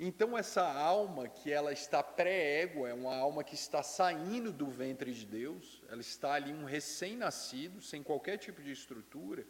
Então 0.00 0.38
essa 0.38 0.62
alma 0.62 1.28
que 1.28 1.52
ela 1.52 1.70
está 1.70 2.02
pré-ego, 2.02 2.86
é 2.86 2.94
uma 2.94 3.14
alma 3.14 3.44
que 3.44 3.54
está 3.54 3.82
saindo 3.82 4.50
do 4.50 4.68
ventre 4.68 5.12
de 5.12 5.26
Deus, 5.26 5.82
ela 5.90 6.00
está 6.00 6.32
ali 6.32 6.50
um 6.50 6.64
recém-nascido, 6.64 7.82
sem 7.82 8.02
qualquer 8.02 8.38
tipo 8.38 8.62
de 8.62 8.72
estrutura, 8.72 9.46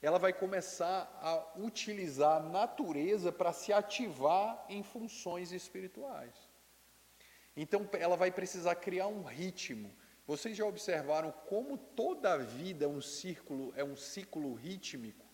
ela 0.00 0.18
vai 0.18 0.32
começar 0.32 1.14
a 1.20 1.60
utilizar 1.60 2.38
a 2.38 2.48
natureza 2.48 3.30
para 3.30 3.52
se 3.52 3.74
ativar 3.74 4.64
em 4.66 4.82
funções 4.82 5.52
espirituais. 5.52 6.34
Então 7.54 7.86
ela 7.92 8.16
vai 8.16 8.30
precisar 8.30 8.76
criar 8.76 9.08
um 9.08 9.22
ritmo, 9.22 9.94
vocês 10.26 10.56
já 10.56 10.66
observaram 10.66 11.30
como 11.46 11.78
toda 11.78 12.32
a 12.32 12.38
vida 12.38 12.84
é 12.84 12.88
um 12.88 13.00
círculo, 13.00 13.72
é 13.76 13.84
um 13.84 13.94
ciclo 13.94 14.54
rítmico? 14.54 15.24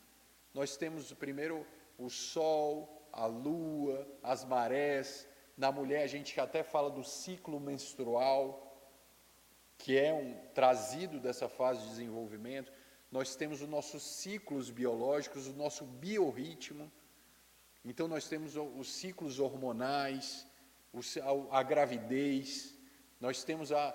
Nós 0.53 0.77
temos 0.77 1.11
primeiro 1.15 1.67
o 1.97 2.11
sol, 2.11 3.09
a 3.11 3.25
lua, 3.25 4.07
as 4.23 4.45
marés. 4.45 5.27
Na 5.57 5.73
mulher 5.73 6.03
a 6.03 6.07
gente 6.07 6.39
até 6.39 6.63
fala 6.63 6.91
do 6.91 7.03
ciclo 7.03 7.59
menstrual, 7.59 8.69
que 9.79 9.99
é 9.99 10.13
um 10.13 10.35
trazido 10.53 11.19
dessa 11.19 11.49
fase 11.49 11.83
de 11.83 11.89
desenvolvimento. 11.89 12.71
Nós 13.11 13.35
temos 13.35 13.63
os 13.63 13.69
nossos 13.69 14.03
ciclos 14.03 14.71
biológicos, 14.71 15.47
o 15.47 15.55
nosso 15.55 15.85
biorritmo. 15.85 16.91
Então 17.85 18.07
nós 18.07 18.29
temos 18.29 18.57
os 18.57 18.93
ciclos 18.93 19.41
hormonais, 19.41 20.47
a, 21.51 21.63
gravidez. 21.63 22.79
Nós 23.21 23.43
temos 23.43 23.73
a, 23.73 23.91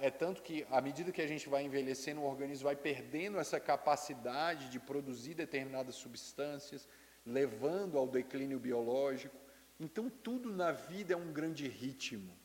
é 0.00 0.10
tanto 0.10 0.42
que 0.42 0.66
à 0.70 0.80
medida 0.80 1.12
que 1.12 1.22
a 1.22 1.26
gente 1.26 1.48
vai 1.48 1.62
envelhecendo, 1.64 2.20
o 2.20 2.24
organismo 2.26 2.64
vai 2.64 2.76
perdendo 2.76 3.38
essa 3.38 3.60
capacidade 3.60 4.70
de 4.70 4.80
produzir 4.80 5.34
determinadas 5.34 5.94
substâncias, 5.94 6.88
levando 7.24 7.96
ao 7.96 8.08
declínio 8.08 8.58
biológico. 8.58 9.36
Então 9.78 10.10
tudo 10.10 10.52
na 10.52 10.72
vida 10.72 11.14
é 11.14 11.16
um 11.16 11.32
grande 11.32 11.68
ritmo. 11.68 12.36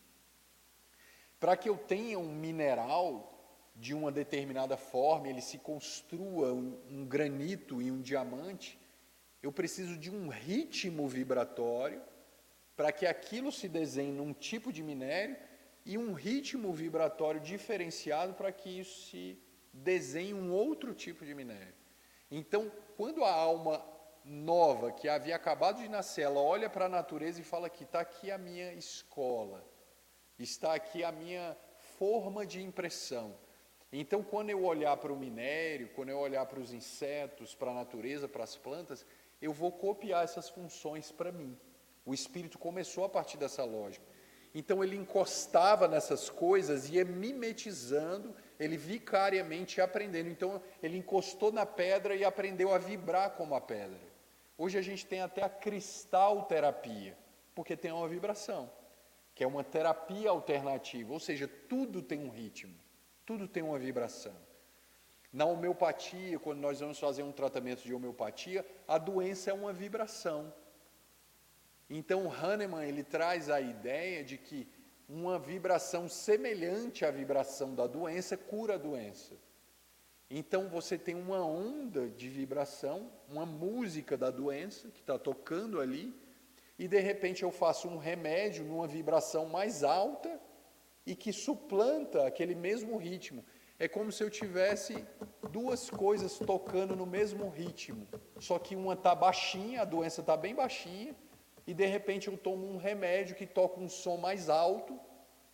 Para 1.39 1.57
que 1.57 1.67
eu 1.67 1.77
tenha 1.77 2.19
um 2.19 2.31
mineral 2.31 3.29
de 3.75 3.93
uma 3.93 4.11
determinada 4.11 4.77
forma, 4.77 5.27
ele 5.27 5.41
se 5.41 5.57
construa 5.57 6.53
um, 6.53 6.79
um 6.89 7.05
granito 7.05 7.81
e 7.81 7.91
um 7.91 8.01
diamante, 8.01 8.79
eu 9.41 9.51
preciso 9.51 9.97
de 9.97 10.11
um 10.11 10.29
ritmo 10.29 11.07
vibratório 11.07 12.01
para 12.75 12.91
que 12.91 13.05
aquilo 13.05 13.51
se 13.51 13.67
desenhe 13.67 14.11
num 14.11 14.33
tipo 14.33 14.71
de 14.71 14.83
minério 14.83 15.35
e 15.85 15.97
um 15.97 16.13
ritmo 16.13 16.73
vibratório 16.73 17.41
diferenciado 17.41 18.33
para 18.33 18.51
que 18.51 18.79
isso 18.79 19.09
se 19.09 19.39
desenhe 19.71 20.33
um 20.33 20.51
outro 20.51 20.93
tipo 20.93 21.25
de 21.25 21.33
minério. 21.33 21.73
Então, 22.29 22.71
quando 22.95 23.23
a 23.23 23.31
alma 23.31 23.83
nova, 24.23 24.91
que 24.91 25.09
havia 25.09 25.35
acabado 25.35 25.81
de 25.81 25.89
nascer, 25.89 26.21
ela 26.21 26.39
olha 26.39 26.69
para 26.69 26.85
a 26.85 26.89
natureza 26.89 27.41
e 27.41 27.43
fala 27.43 27.69
que 27.69 27.83
está 27.83 27.99
aqui 27.99 28.31
a 28.31 28.37
minha 28.37 28.73
escola, 28.73 29.67
está 30.39 30.73
aqui 30.73 31.03
a 31.03 31.11
minha 31.11 31.57
forma 31.97 32.45
de 32.45 32.61
impressão. 32.61 33.35
Então, 33.91 34.23
quando 34.23 34.49
eu 34.49 34.63
olhar 34.65 34.97
para 34.97 35.13
o 35.13 35.17
minério, 35.17 35.89
quando 35.89 36.09
eu 36.09 36.17
olhar 36.17 36.45
para 36.45 36.59
os 36.59 36.73
insetos, 36.73 37.53
para 37.53 37.71
a 37.71 37.75
natureza, 37.75 38.27
para 38.27 38.43
as 38.43 38.55
plantas, 38.55 39.05
eu 39.41 39.53
vou 39.53 39.71
copiar 39.71 40.23
essas 40.23 40.49
funções 40.49 41.11
para 41.11 41.31
mim. 41.31 41.55
O 42.05 42.13
espírito 42.13 42.57
começou 42.57 43.03
a 43.03 43.09
partir 43.09 43.37
dessa 43.37 43.63
lógica. 43.63 44.05
Então, 44.53 44.83
ele 44.83 44.95
encostava 44.95 45.87
nessas 45.87 46.29
coisas 46.29 46.87
e 46.87 46.95
ia 46.95 47.05
mimetizando, 47.05 48.35
ele 48.59 48.77
vicariamente 48.77 49.79
ia 49.79 49.83
aprendendo. 49.83 50.29
Então, 50.29 50.61
ele 50.81 50.97
encostou 50.97 51.51
na 51.51 51.65
pedra 51.65 52.15
e 52.15 52.23
aprendeu 52.23 52.73
a 52.73 52.77
vibrar 52.77 53.31
como 53.31 53.55
a 53.55 53.61
pedra. 53.61 53.99
Hoje 54.57 54.77
a 54.77 54.81
gente 54.81 55.05
tem 55.05 55.21
até 55.21 55.41
a 55.43 55.49
cristal 55.49 56.43
terapia, 56.43 57.17
porque 57.55 57.75
tem 57.75 57.91
uma 57.91 58.07
vibração, 58.07 58.71
que 59.33 59.43
é 59.43 59.47
uma 59.47 59.63
terapia 59.63 60.29
alternativa, 60.29 61.11
ou 61.11 61.19
seja, 61.19 61.47
tudo 61.47 62.01
tem 62.01 62.19
um 62.19 62.29
ritmo. 62.29 62.75
Tudo 63.25 63.47
tem 63.47 63.63
uma 63.63 63.79
vibração. 63.79 64.35
Na 65.31 65.45
homeopatia, 65.45 66.37
quando 66.37 66.59
nós 66.59 66.79
vamos 66.79 66.99
fazer 66.99 67.23
um 67.23 67.31
tratamento 67.31 67.81
de 67.81 67.93
homeopatia, 67.93 68.65
a 68.87 68.97
doença 68.97 69.49
é 69.49 69.53
uma 69.53 69.73
vibração. 69.73 70.53
Então, 71.89 72.31
Hahnemann 72.31 72.87
ele 72.87 73.03
traz 73.03 73.49
a 73.49 73.59
ideia 73.59 74.23
de 74.23 74.37
que 74.37 74.67
uma 75.07 75.37
vibração 75.37 76.07
semelhante 76.07 77.05
à 77.05 77.11
vibração 77.11 77.75
da 77.75 77.85
doença 77.85 78.37
cura 78.37 78.75
a 78.75 78.77
doença. 78.77 79.35
Então, 80.29 80.67
você 80.69 80.97
tem 80.97 81.13
uma 81.13 81.45
onda 81.45 82.09
de 82.09 82.29
vibração, 82.29 83.11
uma 83.29 83.45
música 83.45 84.17
da 84.17 84.31
doença 84.31 84.89
que 84.89 85.01
está 85.01 85.19
tocando 85.19 85.79
ali, 85.79 86.13
e 86.79 86.87
de 86.87 86.99
repente 86.99 87.43
eu 87.43 87.51
faço 87.51 87.87
um 87.87 87.97
remédio 87.97 88.65
numa 88.65 88.87
vibração 88.87 89.45
mais 89.45 89.83
alta 89.83 90.39
e 91.05 91.15
que 91.15 91.31
suplanta 91.31 92.25
aquele 92.25 92.55
mesmo 92.55 92.97
ritmo. 92.97 93.45
É 93.77 93.87
como 93.87 94.11
se 94.11 94.23
eu 94.23 94.29
tivesse 94.29 95.05
duas 95.51 95.89
coisas 95.89 96.39
tocando 96.39 96.95
no 96.95 97.05
mesmo 97.05 97.49
ritmo, 97.49 98.07
só 98.39 98.57
que 98.57 98.75
uma 98.75 98.93
está 98.93 99.13
baixinha, 99.13 99.81
a 99.81 99.85
doença 99.85 100.21
está 100.21 100.37
bem 100.37 100.55
baixinha, 100.55 101.15
e 101.65 101.73
de 101.73 101.85
repente 101.85 102.27
eu 102.27 102.37
tomo 102.37 102.67
um 102.67 102.77
remédio 102.77 103.35
que 103.35 103.45
toca 103.45 103.79
um 103.79 103.89
som 103.89 104.17
mais 104.17 104.49
alto 104.49 104.99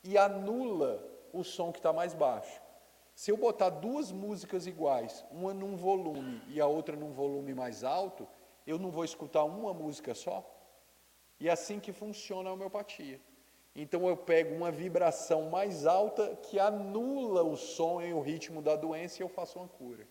e 0.04 0.18
anula 0.18 1.04
o 1.32 1.44
som 1.44 1.72
que 1.72 1.80
está 1.80 1.94
mais 1.94 2.14
baixo. 2.14 2.62
Se 3.14 3.32
eu 3.32 3.38
botar 3.38 3.70
duas 3.70 4.12
músicas 4.12 4.66
iguais, 4.66 5.26
uma 5.30 5.54
num 5.54 5.76
volume 5.76 6.42
e 6.48 6.62
a 6.62 6.66
outra 6.66 6.96
num 6.96 7.12
volume 7.12 7.54
mais 7.54 7.84
alto, 7.84 8.28
eu 8.66 8.80
não 8.80 8.90
vou 8.90 9.04
escutar 9.04 9.44
uma 9.44 9.74
música 9.74 10.16
só? 10.16 10.44
E 11.40 11.48
é 11.48 11.52
assim 11.52 11.80
que 11.80 11.92
funciona 11.92 12.50
a 12.50 12.54
homeopatia. 12.54 13.20
Então 13.76 14.08
eu 14.08 14.18
pego 14.18 14.56
uma 14.56 14.72
vibração 14.72 15.50
mais 15.50 15.86
alta 15.86 16.36
que 16.38 16.60
anula 16.60 17.44
o 17.44 17.56
som 17.56 18.02
e 18.02 18.14
o 18.14 18.22
ritmo 18.22 18.62
da 18.62 18.76
doença 18.76 19.22
e 19.22 19.24
eu 19.24 19.30
faço 19.30 19.60
uma 19.60 19.68
cura. 19.68 20.08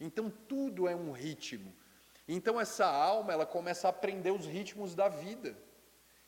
Então 0.00 0.30
tudo 0.48 0.88
é 0.88 0.96
um 0.96 1.12
ritmo. 1.12 1.74
Então 2.26 2.60
essa 2.60 2.86
alma, 2.86 3.32
ela 3.32 3.46
começa 3.46 3.86
a 3.86 3.90
aprender 3.90 4.30
os 4.30 4.46
ritmos 4.46 4.94
da 4.94 5.08
vida. 5.08 5.56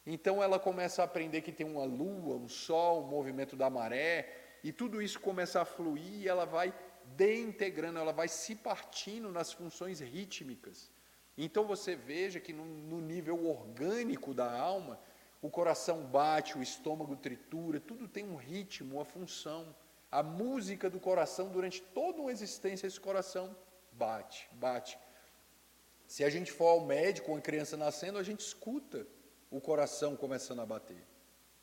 Então 0.07 0.43
ela 0.43 0.59
começa 0.59 1.03
a 1.03 1.05
aprender 1.05 1.41
que 1.41 1.51
tem 1.51 1.67
uma 1.67 1.85
lua, 1.85 2.37
um 2.37 2.49
sol, 2.49 3.03
um 3.03 3.09
movimento 3.09 3.57
da 3.57 3.69
maré, 3.69 4.59
e 4.63 4.73
tudo 4.73 5.03
isso 5.03 5.19
começa 5.21 5.61
a 5.61 5.65
fluir 5.65 6.23
e 6.23 6.29
ela 6.29 6.45
vai 6.45 6.73
deintegrando, 7.17 7.99
ela 7.99 8.13
vai 8.13 8.29
se 8.29 8.55
partindo 8.55 9.31
nas 9.31 9.53
funções 9.53 10.01
rítmicas. 10.01 10.91
Então 11.37 11.67
você 11.67 11.95
veja 11.95 12.41
que 12.41 12.53
no, 12.53 12.65
no 12.65 13.01
nível 13.01 13.47
orgânico 13.47 14.33
da 14.33 14.51
alma, 14.51 14.99
o 15.43 15.51
coração 15.51 16.05
bate, 16.05 16.57
o 16.57 16.63
estômago 16.63 17.15
tritura, 17.17 17.79
tudo 17.79 18.09
tem 18.09 18.25
um 18.25 18.37
ritmo, 18.37 18.97
uma 18.97 19.05
função. 19.05 19.75
A 20.11 20.23
música 20.23 20.89
do 20.89 20.99
coração, 20.99 21.49
durante 21.51 21.83
toda 21.83 22.21
uma 22.21 22.33
existência, 22.33 22.87
esse 22.87 22.99
coração 22.99 23.55
bate, 23.93 24.49
bate. 24.53 24.99
Se 26.07 26.25
a 26.25 26.31
gente 26.31 26.53
for 26.53 26.69
ao 26.69 26.87
médico, 26.87 27.33
uma 27.33 27.41
criança 27.41 27.77
nascendo, 27.77 28.19
a 28.19 28.23
gente 28.23 28.41
escuta 28.41 29.07
o 29.51 29.61
coração 29.61 30.17
começando 30.17 30.61
a 30.61 30.67
bater. 30.67 31.05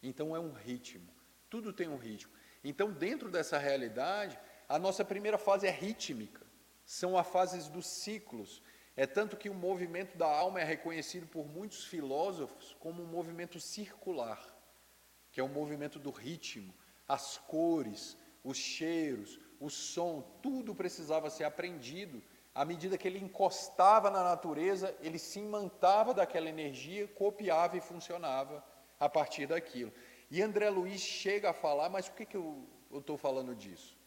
Então 0.01 0.35
é 0.35 0.39
um 0.39 0.51
ritmo, 0.51 1.09
tudo 1.49 1.71
tem 1.71 1.87
um 1.87 1.97
ritmo. 1.97 2.31
Então, 2.63 2.91
dentro 2.91 3.29
dessa 3.29 3.57
realidade, 3.57 4.39
a 4.69 4.79
nossa 4.79 5.03
primeira 5.03 5.37
fase 5.37 5.67
é 5.67 5.71
rítmica, 5.71 6.45
são 6.85 7.17
as 7.17 7.27
fases 7.27 7.67
dos 7.67 7.85
ciclos. 7.85 8.61
É 8.95 9.05
tanto 9.05 9.35
que 9.35 9.49
o 9.49 9.53
movimento 9.53 10.17
da 10.17 10.27
alma 10.27 10.61
é 10.61 10.63
reconhecido 10.63 11.27
por 11.27 11.47
muitos 11.47 11.85
filósofos 11.85 12.75
como 12.79 13.01
um 13.01 13.07
movimento 13.07 13.59
circular, 13.59 14.41
que 15.31 15.39
é 15.39 15.43
o 15.43 15.47
um 15.47 15.49
movimento 15.49 15.99
do 15.99 16.11
ritmo, 16.11 16.73
as 17.07 17.37
cores, 17.37 18.17
os 18.43 18.57
cheiros, 18.57 19.39
o 19.59 19.69
som, 19.69 20.21
tudo 20.41 20.75
precisava 20.75 21.29
ser 21.29 21.45
aprendido. 21.45 22.21
À 22.53 22.63
medida 22.63 22.97
que 22.97 23.07
ele 23.07 23.17
encostava 23.17 24.11
na 24.11 24.23
natureza, 24.23 24.95
ele 25.01 25.17
se 25.17 25.39
imantava 25.39 26.13
daquela 26.13 26.47
energia, 26.47 27.07
copiava 27.07 27.77
e 27.77 27.81
funcionava 27.81 28.63
a 28.99 29.09
partir 29.09 29.47
daquilo. 29.47 29.91
E 30.29 30.41
André 30.41 30.69
Luiz 30.69 31.01
chega 31.01 31.49
a 31.49 31.53
falar, 31.53 31.89
mas 31.89 32.07
por 32.07 32.17
que, 32.17 32.25
que 32.25 32.37
eu 32.37 32.67
estou 32.93 33.17
falando 33.17 33.55
disso? 33.55 33.97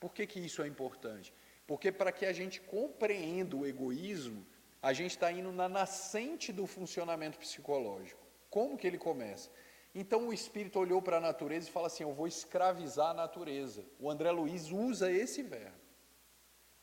Por 0.00 0.12
que, 0.12 0.26
que 0.26 0.40
isso 0.40 0.62
é 0.62 0.66
importante? 0.66 1.32
Porque 1.66 1.92
para 1.92 2.12
que 2.12 2.26
a 2.26 2.32
gente 2.32 2.60
compreenda 2.60 3.56
o 3.56 3.66
egoísmo, 3.66 4.46
a 4.82 4.92
gente 4.92 5.12
está 5.12 5.30
indo 5.32 5.50
na 5.52 5.68
nascente 5.68 6.52
do 6.52 6.66
funcionamento 6.66 7.38
psicológico. 7.38 8.24
Como 8.50 8.76
que 8.76 8.86
ele 8.86 8.98
começa? 8.98 9.50
Então 9.94 10.28
o 10.28 10.32
espírito 10.32 10.78
olhou 10.78 11.00
para 11.00 11.16
a 11.16 11.20
natureza 11.20 11.68
e 11.68 11.72
fala 11.72 11.86
assim: 11.86 12.02
Eu 12.02 12.12
vou 12.12 12.26
escravizar 12.26 13.10
a 13.10 13.14
natureza. 13.14 13.84
O 13.98 14.10
André 14.10 14.30
Luiz 14.30 14.70
usa 14.70 15.10
esse 15.10 15.42
verbo. 15.42 15.85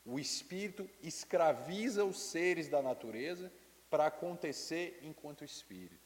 O 0.04 0.18
espírito 0.18 0.88
escraviza 1.02 2.04
os 2.04 2.20
seres 2.20 2.68
da 2.68 2.82
natureza 2.82 3.52
para 3.88 4.06
acontecer 4.06 4.98
enquanto 5.02 5.44
espírito. 5.44 6.02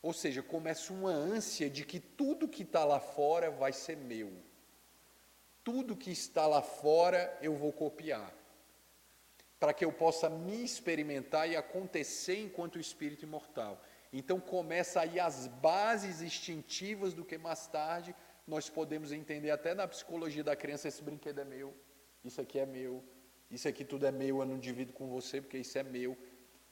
Ou 0.00 0.12
seja, 0.12 0.42
começa 0.42 0.92
uma 0.92 1.10
ânsia 1.10 1.68
de 1.68 1.84
que 1.84 1.98
tudo 1.98 2.48
que 2.48 2.62
está 2.62 2.84
lá 2.84 3.00
fora 3.00 3.50
vai 3.50 3.72
ser 3.72 3.96
meu 3.96 4.32
tudo 5.64 5.96
que 5.96 6.10
está 6.10 6.46
lá 6.46 6.60
fora 6.60 7.36
eu 7.40 7.56
vou 7.56 7.72
copiar, 7.72 8.32
para 9.58 9.72
que 9.72 9.84
eu 9.84 9.90
possa 9.90 10.28
me 10.28 10.62
experimentar 10.62 11.48
e 11.48 11.56
acontecer 11.56 12.38
enquanto 12.38 12.78
espírito 12.78 13.24
imortal. 13.24 13.82
Então 14.12 14.38
começa 14.38 15.00
aí 15.00 15.18
as 15.18 15.46
bases 15.46 16.20
instintivas 16.20 17.14
do 17.14 17.24
que 17.24 17.38
mais 17.38 17.66
tarde 17.66 18.14
nós 18.46 18.68
podemos 18.68 19.10
entender 19.10 19.50
até 19.50 19.74
na 19.74 19.88
psicologia 19.88 20.44
da 20.44 20.54
criança, 20.54 20.86
esse 20.86 21.02
brinquedo 21.02 21.40
é 21.40 21.44
meu, 21.44 21.74
isso 22.24 22.40
aqui 22.40 22.58
é 22.58 22.66
meu, 22.66 23.02
isso 23.50 23.68
aqui 23.68 23.84
tudo 23.84 24.06
é 24.06 24.12
meu, 24.12 24.40
eu 24.40 24.46
não 24.46 24.58
divido 24.58 24.92
com 24.92 25.08
você 25.08 25.40
porque 25.40 25.58
isso 25.58 25.76
é 25.78 25.82
meu, 25.82 26.16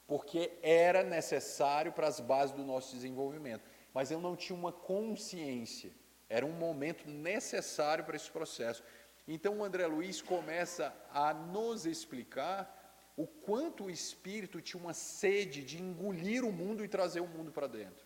porque 0.07 0.51
era 0.61 1.03
necessário 1.03 1.91
para 1.91 2.07
as 2.07 2.19
bases 2.19 2.55
do 2.55 2.63
nosso 2.63 2.93
desenvolvimento. 2.93 3.63
Mas 3.93 4.11
eu 4.11 4.19
não 4.19 4.35
tinha 4.35 4.57
uma 4.57 4.71
consciência 4.71 5.91
era 6.33 6.47
um 6.47 6.51
momento 6.51 7.07
necessário 7.07 8.03
para 8.03 8.15
esse 8.15 8.31
processo. 8.31 8.83
Então 9.27 9.59
o 9.59 9.63
André 9.63 9.85
Luiz 9.85 10.19
começa 10.19 10.91
a 11.11 11.31
nos 11.31 11.85
explicar 11.85 13.11
o 13.15 13.27
quanto 13.27 13.83
o 13.83 13.91
espírito 13.91 14.59
tinha 14.59 14.81
uma 14.81 14.95
sede 14.95 15.63
de 15.63 15.79
engolir 15.79 16.43
o 16.43 16.51
mundo 16.51 16.83
e 16.83 16.87
trazer 16.87 17.19
o 17.19 17.27
mundo 17.27 17.51
para 17.51 17.67
dentro. 17.67 18.03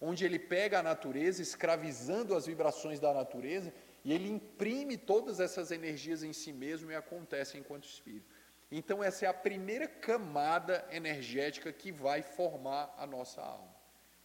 Onde 0.00 0.24
ele 0.24 0.38
pega 0.38 0.78
a 0.78 0.82
natureza, 0.82 1.42
escravizando 1.42 2.34
as 2.34 2.46
vibrações 2.46 2.98
da 2.98 3.12
natureza, 3.12 3.72
e 4.04 4.12
ele 4.12 4.28
imprime 4.28 4.96
todas 4.96 5.38
essas 5.38 5.70
energias 5.70 6.22
em 6.22 6.32
si 6.32 6.52
mesmo 6.52 6.90
e 6.90 6.94
acontece 6.94 7.56
enquanto 7.56 7.84
espírito. 7.84 8.26
Então, 8.70 9.02
essa 9.02 9.26
é 9.26 9.28
a 9.28 9.34
primeira 9.34 9.86
camada 9.86 10.84
energética 10.90 11.72
que 11.72 11.92
vai 11.92 12.22
formar 12.22 12.94
a 12.96 13.06
nossa 13.06 13.40
alma. 13.40 13.74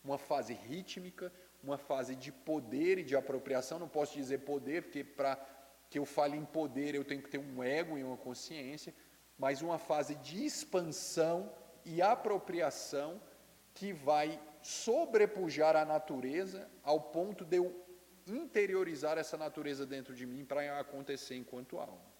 Uma 0.03 0.17
fase 0.17 0.53
rítmica, 0.53 1.31
uma 1.61 1.77
fase 1.77 2.15
de 2.15 2.31
poder 2.31 2.97
e 2.99 3.03
de 3.03 3.15
apropriação. 3.15 3.77
Não 3.77 3.89
posso 3.89 4.13
dizer 4.15 4.39
poder, 4.39 4.83
porque 4.83 5.03
para 5.03 5.37
que 5.89 5.99
eu 5.99 6.05
fale 6.05 6.37
em 6.37 6.45
poder 6.45 6.95
eu 6.95 7.03
tenho 7.03 7.21
que 7.21 7.29
ter 7.29 7.37
um 7.37 7.63
ego 7.63 7.97
e 7.97 8.03
uma 8.03 8.17
consciência, 8.17 8.93
mas 9.37 9.61
uma 9.61 9.77
fase 9.77 10.15
de 10.15 10.45
expansão 10.45 11.53
e 11.85 12.01
apropriação 12.01 13.21
que 13.73 13.93
vai 13.93 14.39
sobrepujar 14.61 15.75
a 15.75 15.85
natureza 15.85 16.69
ao 16.83 16.99
ponto 16.99 17.45
de 17.45 17.57
eu 17.57 17.86
interiorizar 18.27 19.17
essa 19.17 19.37
natureza 19.37 19.85
dentro 19.85 20.13
de 20.13 20.25
mim 20.25 20.45
para 20.45 20.79
acontecer 20.79 21.35
enquanto 21.35 21.79
alma. 21.79 22.17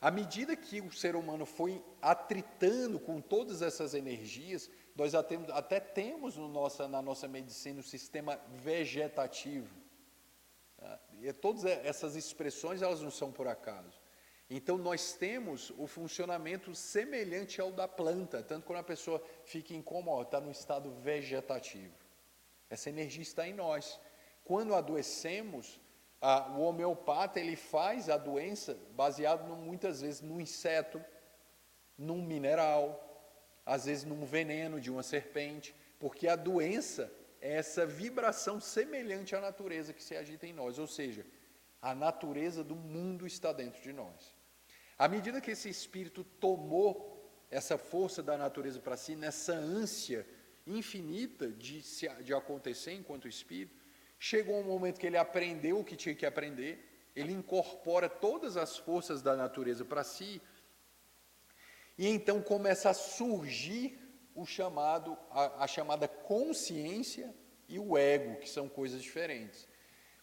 À 0.00 0.10
medida 0.10 0.54
que 0.54 0.80
o 0.80 0.92
ser 0.92 1.16
humano 1.16 1.46
foi 1.46 1.82
atritando 2.02 3.00
com 3.00 3.20
todas 3.20 3.62
essas 3.62 3.94
energias, 3.94 4.70
nós 4.94 5.14
até 5.14 5.80
temos 5.80 6.36
no 6.36 6.46
nossa, 6.46 6.86
na 6.86 7.00
nossa 7.00 7.26
medicina 7.26 7.80
o 7.80 7.82
sistema 7.82 8.38
vegetativo. 8.48 9.74
Tá? 10.76 11.00
E 11.22 11.32
todas 11.32 11.64
essas 11.64 12.16
expressões 12.16 12.82
elas 12.82 13.00
não 13.00 13.10
são 13.10 13.32
por 13.32 13.48
acaso. 13.48 13.98
Então 14.50 14.76
nós 14.76 15.14
temos 15.14 15.70
o 15.78 15.86
funcionamento 15.86 16.74
semelhante 16.74 17.60
ao 17.60 17.72
da 17.72 17.88
planta, 17.88 18.42
tanto 18.42 18.66
quando 18.66 18.80
a 18.80 18.84
pessoa 18.84 19.24
fica 19.44 19.72
incômoda, 19.72 20.22
está 20.22 20.40
no 20.40 20.50
estado 20.50 20.90
vegetativo. 21.00 21.94
Essa 22.68 22.90
energia 22.90 23.22
está 23.22 23.48
em 23.48 23.54
nós. 23.54 23.98
Quando 24.44 24.74
adoecemos, 24.74 25.80
o 26.56 26.60
homeopata 26.60 27.40
ele 27.40 27.56
faz 27.56 28.08
a 28.08 28.16
doença 28.16 28.78
baseado 28.94 29.48
no, 29.48 29.56
muitas 29.56 30.00
vezes 30.00 30.20
no 30.20 30.40
inseto, 30.40 31.02
num 31.96 32.22
mineral, 32.22 33.00
às 33.64 33.86
vezes 33.86 34.04
num 34.04 34.24
veneno 34.24 34.80
de 34.80 34.90
uma 34.90 35.02
serpente, 35.02 35.74
porque 35.98 36.28
a 36.28 36.36
doença 36.36 37.10
é 37.40 37.54
essa 37.54 37.86
vibração 37.86 38.60
semelhante 38.60 39.34
à 39.34 39.40
natureza 39.40 39.92
que 39.92 40.02
se 40.02 40.16
agita 40.16 40.46
em 40.46 40.52
nós, 40.52 40.78
ou 40.78 40.86
seja, 40.86 41.26
a 41.80 41.94
natureza 41.94 42.64
do 42.64 42.74
mundo 42.74 43.26
está 43.26 43.52
dentro 43.52 43.82
de 43.82 43.92
nós. 43.92 44.34
À 44.98 45.08
medida 45.08 45.40
que 45.40 45.50
esse 45.50 45.68
espírito 45.68 46.24
tomou 46.24 47.14
essa 47.50 47.76
força 47.76 48.22
da 48.22 48.36
natureza 48.36 48.80
para 48.80 48.96
si, 48.96 49.14
nessa 49.14 49.52
ânsia 49.52 50.26
infinita 50.66 51.48
de, 51.48 51.82
se, 51.82 52.08
de 52.22 52.32
acontecer 52.32 52.92
enquanto 52.92 53.28
espírito, 53.28 53.83
Chegou 54.26 54.58
um 54.58 54.64
momento 54.64 54.98
que 54.98 55.06
ele 55.06 55.18
aprendeu 55.18 55.80
o 55.80 55.84
que 55.84 55.96
tinha 55.96 56.14
que 56.14 56.24
aprender, 56.24 56.72
ele 57.14 57.30
incorpora 57.30 58.08
todas 58.08 58.56
as 58.56 58.78
forças 58.78 59.20
da 59.20 59.36
natureza 59.36 59.84
para 59.84 60.02
si, 60.02 60.40
e 61.98 62.08
então 62.08 62.40
começa 62.40 62.88
a 62.88 62.94
surgir 62.94 64.00
o 64.34 64.46
chamado, 64.46 65.14
a, 65.30 65.64
a 65.64 65.66
chamada 65.66 66.08
consciência 66.08 67.34
e 67.68 67.78
o 67.78 67.98
ego, 67.98 68.40
que 68.40 68.48
são 68.48 68.66
coisas 68.66 69.02
diferentes. 69.02 69.68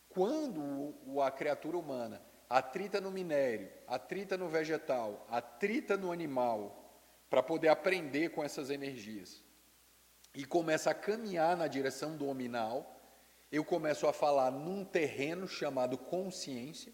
Quando 0.10 0.96
o, 1.06 1.22
a 1.22 1.30
criatura 1.30 1.78
humana 1.78 2.26
atrita 2.50 3.00
no 3.00 3.12
minério, 3.12 3.72
atrita 3.86 4.36
no 4.36 4.50
vegetal, 4.50 5.28
atrita 5.30 5.96
no 5.96 6.12
animal, 6.12 7.00
para 7.30 7.44
poder 7.44 7.68
aprender 7.68 8.30
com 8.30 8.44
essas 8.44 8.72
energias, 8.72 9.44
e 10.34 10.44
começa 10.44 10.90
a 10.90 10.96
caminhar 10.96 11.56
na 11.56 11.68
direção 11.68 12.18
do 12.18 12.26
nominal, 12.26 12.98
eu 13.52 13.66
começo 13.66 14.08
a 14.08 14.14
falar 14.14 14.50
num 14.50 14.86
terreno 14.86 15.48
chamado 15.48 15.98
consciência. 15.98 16.94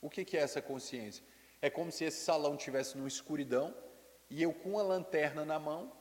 O 0.00 0.08
que, 0.08 0.24
que 0.24 0.36
é 0.36 0.40
essa 0.40 0.62
consciência? 0.62 1.22
É 1.60 1.68
como 1.68 1.92
se 1.92 2.04
esse 2.04 2.24
salão 2.24 2.56
tivesse 2.56 2.96
numa 2.96 3.08
escuridão 3.08 3.74
e 4.30 4.42
eu, 4.42 4.52
com 4.52 4.78
a 4.78 4.82
lanterna 4.82 5.44
na 5.44 5.58
mão, 5.58 5.92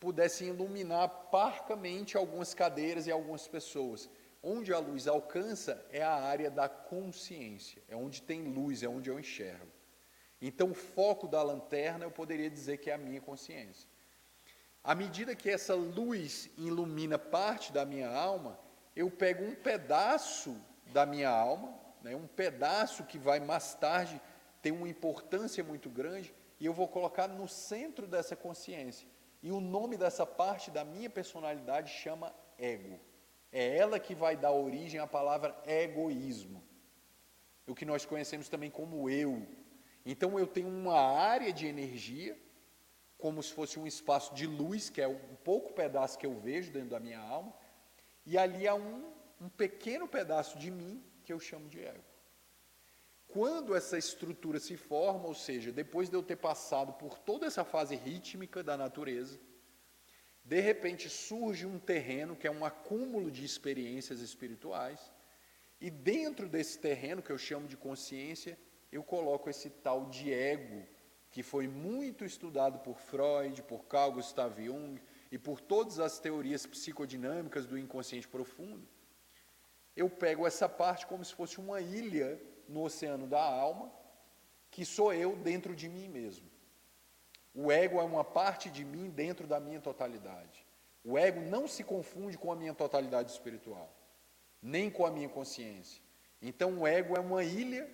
pudesse 0.00 0.44
iluminar 0.44 1.08
parcamente 1.30 2.16
algumas 2.16 2.54
cadeiras 2.54 3.06
e 3.06 3.10
algumas 3.10 3.46
pessoas. 3.46 4.08
Onde 4.42 4.72
a 4.72 4.78
luz 4.78 5.06
alcança 5.06 5.84
é 5.90 6.02
a 6.02 6.14
área 6.14 6.50
da 6.50 6.68
consciência, 6.68 7.82
é 7.88 7.94
onde 7.94 8.22
tem 8.22 8.42
luz, 8.42 8.82
é 8.82 8.88
onde 8.88 9.10
eu 9.10 9.18
enxergo. 9.18 9.70
Então, 10.40 10.72
o 10.72 10.74
foco 10.74 11.28
da 11.28 11.40
lanterna 11.42 12.04
eu 12.04 12.10
poderia 12.10 12.50
dizer 12.50 12.78
que 12.78 12.90
é 12.90 12.94
a 12.94 12.98
minha 12.98 13.20
consciência. 13.20 13.88
À 14.82 14.94
medida 14.94 15.36
que 15.36 15.48
essa 15.48 15.74
luz 15.74 16.50
ilumina 16.58 17.16
parte 17.16 17.72
da 17.72 17.84
minha 17.84 18.10
alma, 18.10 18.58
eu 18.94 19.10
pego 19.10 19.44
um 19.44 19.54
pedaço 19.54 20.56
da 20.92 21.06
minha 21.06 21.30
alma, 21.30 21.74
né, 22.02 22.14
um 22.14 22.26
pedaço 22.26 23.04
que 23.04 23.18
vai 23.18 23.40
mais 23.40 23.74
tarde 23.74 24.20
ter 24.60 24.70
uma 24.70 24.88
importância 24.88 25.64
muito 25.64 25.88
grande, 25.88 26.34
e 26.60 26.66
eu 26.66 26.72
vou 26.72 26.86
colocar 26.86 27.26
no 27.26 27.48
centro 27.48 28.06
dessa 28.06 28.36
consciência. 28.36 29.08
E 29.42 29.50
o 29.50 29.60
nome 29.60 29.96
dessa 29.96 30.24
parte 30.24 30.70
da 30.70 30.84
minha 30.84 31.10
personalidade 31.10 31.90
chama 31.90 32.32
ego. 32.56 33.00
É 33.50 33.76
ela 33.76 33.98
que 33.98 34.14
vai 34.14 34.36
dar 34.36 34.52
origem 34.52 35.00
à 35.00 35.06
palavra 35.06 35.60
egoísmo. 35.66 36.62
O 37.66 37.74
que 37.74 37.84
nós 37.84 38.06
conhecemos 38.06 38.48
também 38.48 38.70
como 38.70 39.10
eu. 39.10 39.46
Então 40.06 40.38
eu 40.38 40.46
tenho 40.46 40.68
uma 40.68 41.00
área 41.00 41.52
de 41.52 41.66
energia, 41.66 42.38
como 43.18 43.42
se 43.42 43.52
fosse 43.52 43.78
um 43.78 43.86
espaço 43.86 44.34
de 44.34 44.46
luz, 44.46 44.88
que 44.88 45.00
é 45.00 45.08
um 45.08 45.36
pouco 45.42 45.72
pedaço 45.72 46.18
que 46.18 46.26
eu 46.26 46.38
vejo 46.38 46.72
dentro 46.72 46.90
da 46.90 47.00
minha 47.00 47.20
alma, 47.20 47.52
e 48.24 48.38
ali 48.38 48.66
há 48.66 48.74
um, 48.74 49.12
um 49.40 49.48
pequeno 49.48 50.06
pedaço 50.06 50.58
de 50.58 50.70
mim 50.70 51.02
que 51.24 51.32
eu 51.32 51.40
chamo 51.40 51.68
de 51.68 51.80
ego. 51.80 52.04
Quando 53.28 53.74
essa 53.74 53.96
estrutura 53.96 54.60
se 54.60 54.76
forma, 54.76 55.26
ou 55.26 55.34
seja, 55.34 55.72
depois 55.72 56.10
de 56.10 56.16
eu 56.16 56.22
ter 56.22 56.36
passado 56.36 56.92
por 56.92 57.18
toda 57.18 57.46
essa 57.46 57.64
fase 57.64 57.96
rítmica 57.96 58.62
da 58.62 58.76
natureza, 58.76 59.40
de 60.44 60.60
repente 60.60 61.08
surge 61.08 61.64
um 61.64 61.78
terreno 61.78 62.36
que 62.36 62.46
é 62.46 62.50
um 62.50 62.64
acúmulo 62.64 63.30
de 63.30 63.44
experiências 63.44 64.20
espirituais, 64.20 65.00
e 65.80 65.90
dentro 65.90 66.48
desse 66.48 66.78
terreno, 66.78 67.22
que 67.22 67.32
eu 67.32 67.38
chamo 67.38 67.66
de 67.66 67.76
consciência, 67.76 68.58
eu 68.92 69.02
coloco 69.02 69.48
esse 69.48 69.70
tal 69.70 70.10
de 70.10 70.32
ego, 70.32 70.86
que 71.30 71.42
foi 71.42 71.66
muito 71.66 72.24
estudado 72.24 72.78
por 72.80 72.98
Freud, 72.98 73.62
por 73.62 73.86
Carl 73.86 74.12
Gustav 74.12 74.62
Jung, 74.62 75.00
e 75.32 75.38
por 75.38 75.62
todas 75.62 75.98
as 75.98 76.18
teorias 76.18 76.66
psicodinâmicas 76.66 77.64
do 77.64 77.78
inconsciente 77.78 78.28
profundo, 78.28 78.86
eu 79.96 80.10
pego 80.10 80.46
essa 80.46 80.68
parte 80.68 81.06
como 81.06 81.24
se 81.24 81.34
fosse 81.34 81.58
uma 81.58 81.80
ilha 81.80 82.38
no 82.68 82.82
oceano 82.82 83.26
da 83.26 83.42
alma, 83.42 83.90
que 84.70 84.84
sou 84.84 85.10
eu 85.10 85.34
dentro 85.34 85.74
de 85.74 85.88
mim 85.88 86.06
mesmo. 86.06 86.46
O 87.54 87.72
ego 87.72 87.98
é 87.98 88.02
uma 88.02 88.22
parte 88.22 88.68
de 88.68 88.84
mim 88.84 89.08
dentro 89.08 89.46
da 89.46 89.58
minha 89.58 89.80
totalidade. 89.80 90.66
O 91.02 91.16
ego 91.16 91.40
não 91.40 91.66
se 91.66 91.82
confunde 91.82 92.36
com 92.36 92.52
a 92.52 92.56
minha 92.56 92.74
totalidade 92.74 93.32
espiritual, 93.32 93.90
nem 94.60 94.90
com 94.90 95.06
a 95.06 95.10
minha 95.10 95.30
consciência. 95.30 96.02
Então, 96.42 96.80
o 96.80 96.86
ego 96.86 97.16
é 97.16 97.20
uma 97.20 97.42
ilha 97.42 97.88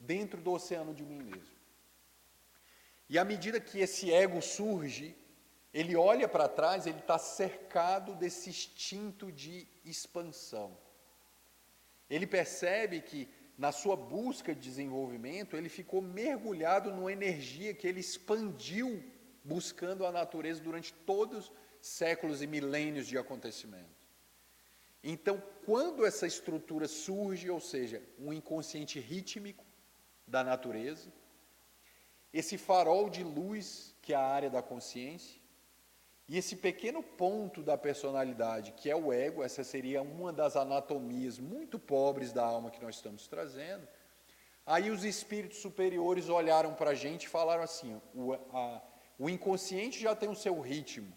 dentro 0.00 0.40
do 0.40 0.52
oceano 0.52 0.94
de 0.94 1.04
mim 1.04 1.20
mesmo. 1.20 1.58
E 3.10 3.18
à 3.18 3.24
medida 3.26 3.60
que 3.60 3.78
esse 3.78 4.10
ego 4.10 4.40
surge, 4.40 5.14
ele 5.72 5.94
olha 5.96 6.26
para 6.26 6.48
trás, 6.48 6.86
ele 6.86 6.98
está 6.98 7.18
cercado 7.18 8.14
desse 8.14 8.48
instinto 8.50 9.30
de 9.30 9.66
expansão. 9.84 10.76
Ele 12.08 12.26
percebe 12.26 13.00
que, 13.00 13.28
na 13.56 13.70
sua 13.72 13.96
busca 13.96 14.54
de 14.54 14.60
desenvolvimento, 14.60 15.56
ele 15.56 15.68
ficou 15.68 16.00
mergulhado 16.00 16.92
numa 16.92 17.12
energia 17.12 17.74
que 17.74 17.86
ele 17.86 18.00
expandiu 18.00 19.04
buscando 19.44 20.06
a 20.06 20.12
natureza 20.12 20.60
durante 20.60 20.92
todos 20.92 21.48
os 21.48 21.52
séculos 21.80 22.42
e 22.42 22.46
milênios 22.46 23.06
de 23.06 23.18
acontecimento. 23.18 23.98
Então, 25.02 25.42
quando 25.64 26.04
essa 26.04 26.26
estrutura 26.26 26.88
surge, 26.88 27.48
ou 27.50 27.60
seja, 27.60 28.02
um 28.18 28.32
inconsciente 28.32 28.98
rítmico 28.98 29.64
da 30.26 30.42
natureza, 30.42 31.12
esse 32.32 32.58
farol 32.58 33.08
de 33.08 33.22
luz, 33.22 33.94
que 34.02 34.12
é 34.12 34.16
a 34.16 34.26
área 34.26 34.50
da 34.50 34.62
consciência, 34.62 35.37
e 36.28 36.36
esse 36.36 36.56
pequeno 36.56 37.02
ponto 37.02 37.62
da 37.62 37.78
personalidade, 37.78 38.72
que 38.72 38.90
é 38.90 38.94
o 38.94 39.10
ego, 39.10 39.42
essa 39.42 39.64
seria 39.64 40.02
uma 40.02 40.30
das 40.30 40.56
anatomias 40.56 41.38
muito 41.38 41.78
pobres 41.78 42.32
da 42.32 42.44
alma 42.44 42.70
que 42.70 42.82
nós 42.82 42.96
estamos 42.96 43.26
trazendo. 43.26 43.88
Aí 44.66 44.90
os 44.90 45.04
espíritos 45.04 45.58
superiores 45.60 46.28
olharam 46.28 46.74
para 46.74 46.90
a 46.90 46.94
gente 46.94 47.24
e 47.24 47.28
falaram 47.28 47.62
assim: 47.62 47.98
o, 48.14 48.34
a, 48.34 48.82
o 49.18 49.30
inconsciente 49.30 49.98
já 49.98 50.14
tem 50.14 50.28
o 50.28 50.34
seu 50.34 50.60
ritmo, 50.60 51.10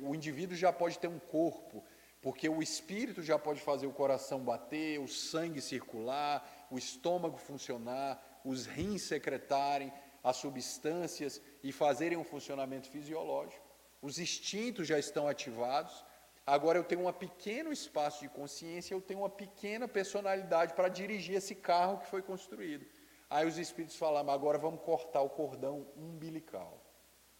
o 0.00 0.14
indivíduo 0.14 0.56
já 0.56 0.72
pode 0.72 0.96
ter 0.96 1.08
um 1.08 1.18
corpo, 1.18 1.82
porque 2.22 2.48
o 2.48 2.62
espírito 2.62 3.24
já 3.24 3.36
pode 3.36 3.60
fazer 3.60 3.88
o 3.88 3.92
coração 3.92 4.38
bater, 4.38 5.00
o 5.00 5.08
sangue 5.08 5.60
circular, 5.60 6.68
o 6.70 6.78
estômago 6.78 7.36
funcionar, 7.36 8.40
os 8.44 8.64
rins 8.64 9.02
secretarem 9.02 9.92
as 10.22 10.36
substâncias 10.36 11.42
e 11.64 11.72
fazerem 11.72 12.16
um 12.16 12.24
funcionamento 12.24 12.88
fisiológico 12.88 13.65
os 14.00 14.18
instintos 14.18 14.86
já 14.86 14.98
estão 14.98 15.26
ativados. 15.28 16.04
Agora 16.46 16.78
eu 16.78 16.84
tenho 16.84 17.08
um 17.08 17.12
pequeno 17.12 17.72
espaço 17.72 18.20
de 18.20 18.28
consciência, 18.28 18.94
eu 18.94 19.00
tenho 19.00 19.20
uma 19.20 19.30
pequena 19.30 19.88
personalidade 19.88 20.74
para 20.74 20.88
dirigir 20.88 21.36
esse 21.36 21.54
carro 21.54 21.98
que 21.98 22.06
foi 22.06 22.22
construído. 22.22 22.86
Aí 23.28 23.46
os 23.46 23.58
espíritos 23.58 23.96
falaram, 23.96 24.30
agora 24.30 24.56
vamos 24.56 24.80
cortar 24.82 25.22
o 25.22 25.30
cordão 25.30 25.86
umbilical, 25.96 26.80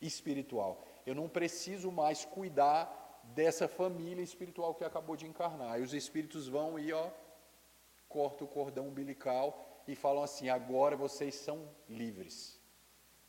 espiritual. 0.01 0.85
Eu 1.07 1.15
não 1.15 1.29
preciso 1.29 1.93
mais 1.93 2.25
cuidar 2.25 3.23
dessa 3.23 3.69
família 3.69 4.23
espiritual 4.23 4.75
que 4.75 4.85
acabou 4.85 5.17
de 5.17 5.27
encarnar. 5.27 5.79
E 5.79 5.83
os 5.83 5.95
espíritos 5.95 6.49
vão 6.49 6.79
e 6.79 6.93
ó, 6.93 7.11
corta 8.09 8.45
o 8.45 8.49
cordão 8.49 8.89
umbilical 8.89 9.83
e 9.87 9.95
falam 9.95 10.23
assim: 10.23 10.49
agora 10.49 10.97
vocês 10.97 11.37
são 11.37 11.69
livres. 11.89 12.61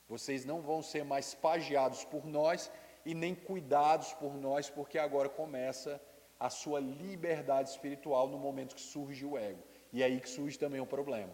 Vocês 0.07 0.45
não 0.45 0.61
vão 0.61 0.81
ser 0.81 1.03
mais 1.03 1.35
pagiados 1.35 2.05
por 2.05 2.25
nós 2.25 2.71
e 3.07 3.13
nem 3.13 3.33
cuidados 3.33 4.13
por 4.15 4.35
nós, 4.35 4.69
porque 4.69 4.99
agora 4.99 5.29
começa 5.29 6.01
a 6.37 6.49
sua 6.49 6.81
liberdade 6.81 7.69
espiritual 7.69 8.27
no 8.27 8.37
momento 8.37 8.75
que 8.75 8.81
surge 8.81 9.25
o 9.25 9.37
ego. 9.37 9.63
E 9.93 10.03
é 10.03 10.07
aí 10.07 10.19
que 10.19 10.27
surge 10.27 10.59
também 10.59 10.81
o 10.81 10.85
problema. 10.85 11.33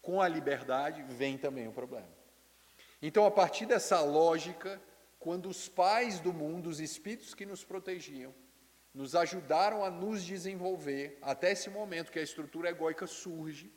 Com 0.00 0.22
a 0.22 0.26
liberdade 0.26 1.02
vem 1.02 1.36
também 1.36 1.68
o 1.68 1.72
problema. 1.72 2.08
Então, 3.02 3.26
a 3.26 3.30
partir 3.30 3.66
dessa 3.66 4.00
lógica, 4.00 4.80
quando 5.18 5.50
os 5.50 5.68
pais 5.68 6.18
do 6.18 6.32
mundo, 6.32 6.70
os 6.70 6.80
espíritos 6.80 7.34
que 7.34 7.44
nos 7.44 7.62
protegiam, 7.62 8.34
nos 8.94 9.14
ajudaram 9.14 9.84
a 9.84 9.90
nos 9.90 10.24
desenvolver 10.24 11.18
até 11.20 11.52
esse 11.52 11.68
momento 11.68 12.10
que 12.10 12.20
a 12.20 12.22
estrutura 12.22 12.70
egóica 12.70 13.06
surge, 13.06 13.70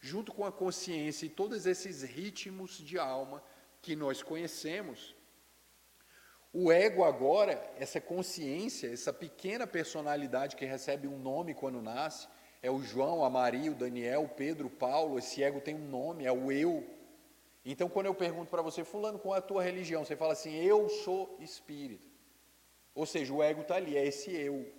junto 0.00 0.32
com 0.32 0.46
a 0.46 0.52
consciência 0.52 1.26
e 1.26 1.28
todos 1.28 1.66
esses 1.66 2.02
ritmos 2.02 2.78
de 2.78 2.98
alma 2.98 3.44
que 3.82 3.94
nós 3.94 4.22
conhecemos, 4.22 5.13
o 6.56 6.70
ego 6.70 7.02
agora, 7.02 7.60
essa 7.76 8.00
consciência, 8.00 8.92
essa 8.92 9.12
pequena 9.12 9.66
personalidade 9.66 10.54
que 10.54 10.64
recebe 10.64 11.08
um 11.08 11.18
nome 11.18 11.52
quando 11.52 11.82
nasce, 11.82 12.28
é 12.62 12.70
o 12.70 12.80
João, 12.80 13.24
a 13.24 13.28
Maria, 13.28 13.72
o 13.72 13.74
Daniel, 13.74 14.22
o 14.22 14.28
Pedro, 14.28 14.68
o 14.68 14.70
Paulo, 14.70 15.18
esse 15.18 15.42
ego 15.42 15.60
tem 15.60 15.74
um 15.74 15.88
nome, 15.88 16.24
é 16.24 16.30
o 16.30 16.52
eu. 16.52 16.88
Então, 17.64 17.88
quando 17.88 18.06
eu 18.06 18.14
pergunto 18.14 18.52
para 18.52 18.62
você, 18.62 18.84
Fulano, 18.84 19.18
qual 19.18 19.34
é 19.34 19.38
a 19.38 19.42
tua 19.42 19.64
religião? 19.64 20.04
Você 20.04 20.14
fala 20.14 20.32
assim, 20.32 20.54
eu 20.54 20.88
sou 20.88 21.36
espírita. 21.40 22.06
Ou 22.94 23.04
seja, 23.04 23.34
o 23.34 23.42
ego 23.42 23.62
está 23.62 23.74
ali, 23.74 23.96
é 23.96 24.06
esse 24.06 24.30
eu. 24.30 24.72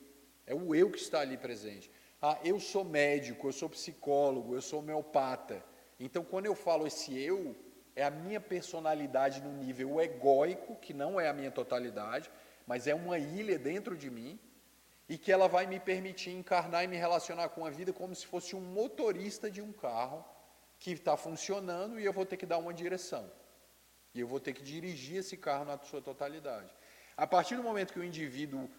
É 0.48 0.56
o 0.56 0.74
eu 0.74 0.90
que 0.90 0.98
está 0.98 1.20
ali 1.20 1.38
presente. 1.38 1.92
Ah, 2.22 2.40
eu 2.42 2.58
sou 2.58 2.86
médico, 2.86 3.50
eu 3.50 3.52
sou 3.52 3.70
psicólogo, 3.70 4.56
eu 4.56 4.62
sou 4.62 4.80
homeopata. 4.80 5.62
Então, 6.00 6.24
quando 6.24 6.46
eu 6.46 6.56
falo 6.56 6.88
esse 6.88 7.20
eu, 7.20 7.54
é 7.96 8.04
a 8.04 8.10
minha 8.10 8.42
personalidade 8.42 9.42
no 9.42 9.52
nível 9.54 10.02
egóico, 10.02 10.76
que 10.76 10.94
não 10.94 11.20
é 11.20 11.30
a 11.30 11.34
minha 11.34 11.52
totalidade, 11.52 12.30
mas 12.68 12.88
é 12.88 12.94
uma 12.94 13.18
ilha 13.18 13.58
dentro 13.58 13.96
de 13.96 14.10
mim, 14.10 14.40
e 15.08 15.18
que 15.18 15.32
ela 15.32 15.48
vai 15.48 15.68
me 15.68 15.80
permitir 15.80 16.32
encarnar 16.32 16.84
e 16.84 16.88
me 16.88 16.98
relacionar 16.98 17.50
com 17.50 17.66
a 17.66 17.70
vida 17.70 17.94
como 17.94 18.14
se 18.14 18.26
fosse 18.26 18.56
um 18.56 18.62
motorista 18.62 19.50
de 19.50 19.62
um 19.62 19.72
carro 19.72 20.26
que 20.80 20.92
está 20.92 21.16
funcionando 21.16 22.00
e 22.00 22.06
eu 22.06 22.12
vou 22.12 22.26
ter 22.26 22.38
que 22.38 22.46
dar 22.46 22.58
uma 22.58 22.74
direção. 22.74 23.32
E 24.14 24.20
eu 24.20 24.28
vou 24.28 24.40
ter 24.40 24.54
que 24.54 24.64
dirigir 24.64 25.18
esse 25.18 25.38
carro 25.38 25.66
na 25.66 25.78
sua 25.80 26.02
totalidade. 26.02 26.74
A 27.16 27.28
partir 27.28 27.56
do 27.56 27.64
momento 27.64 27.94
que 27.94 28.00
o 28.00 28.04
indivíduo 28.04 28.70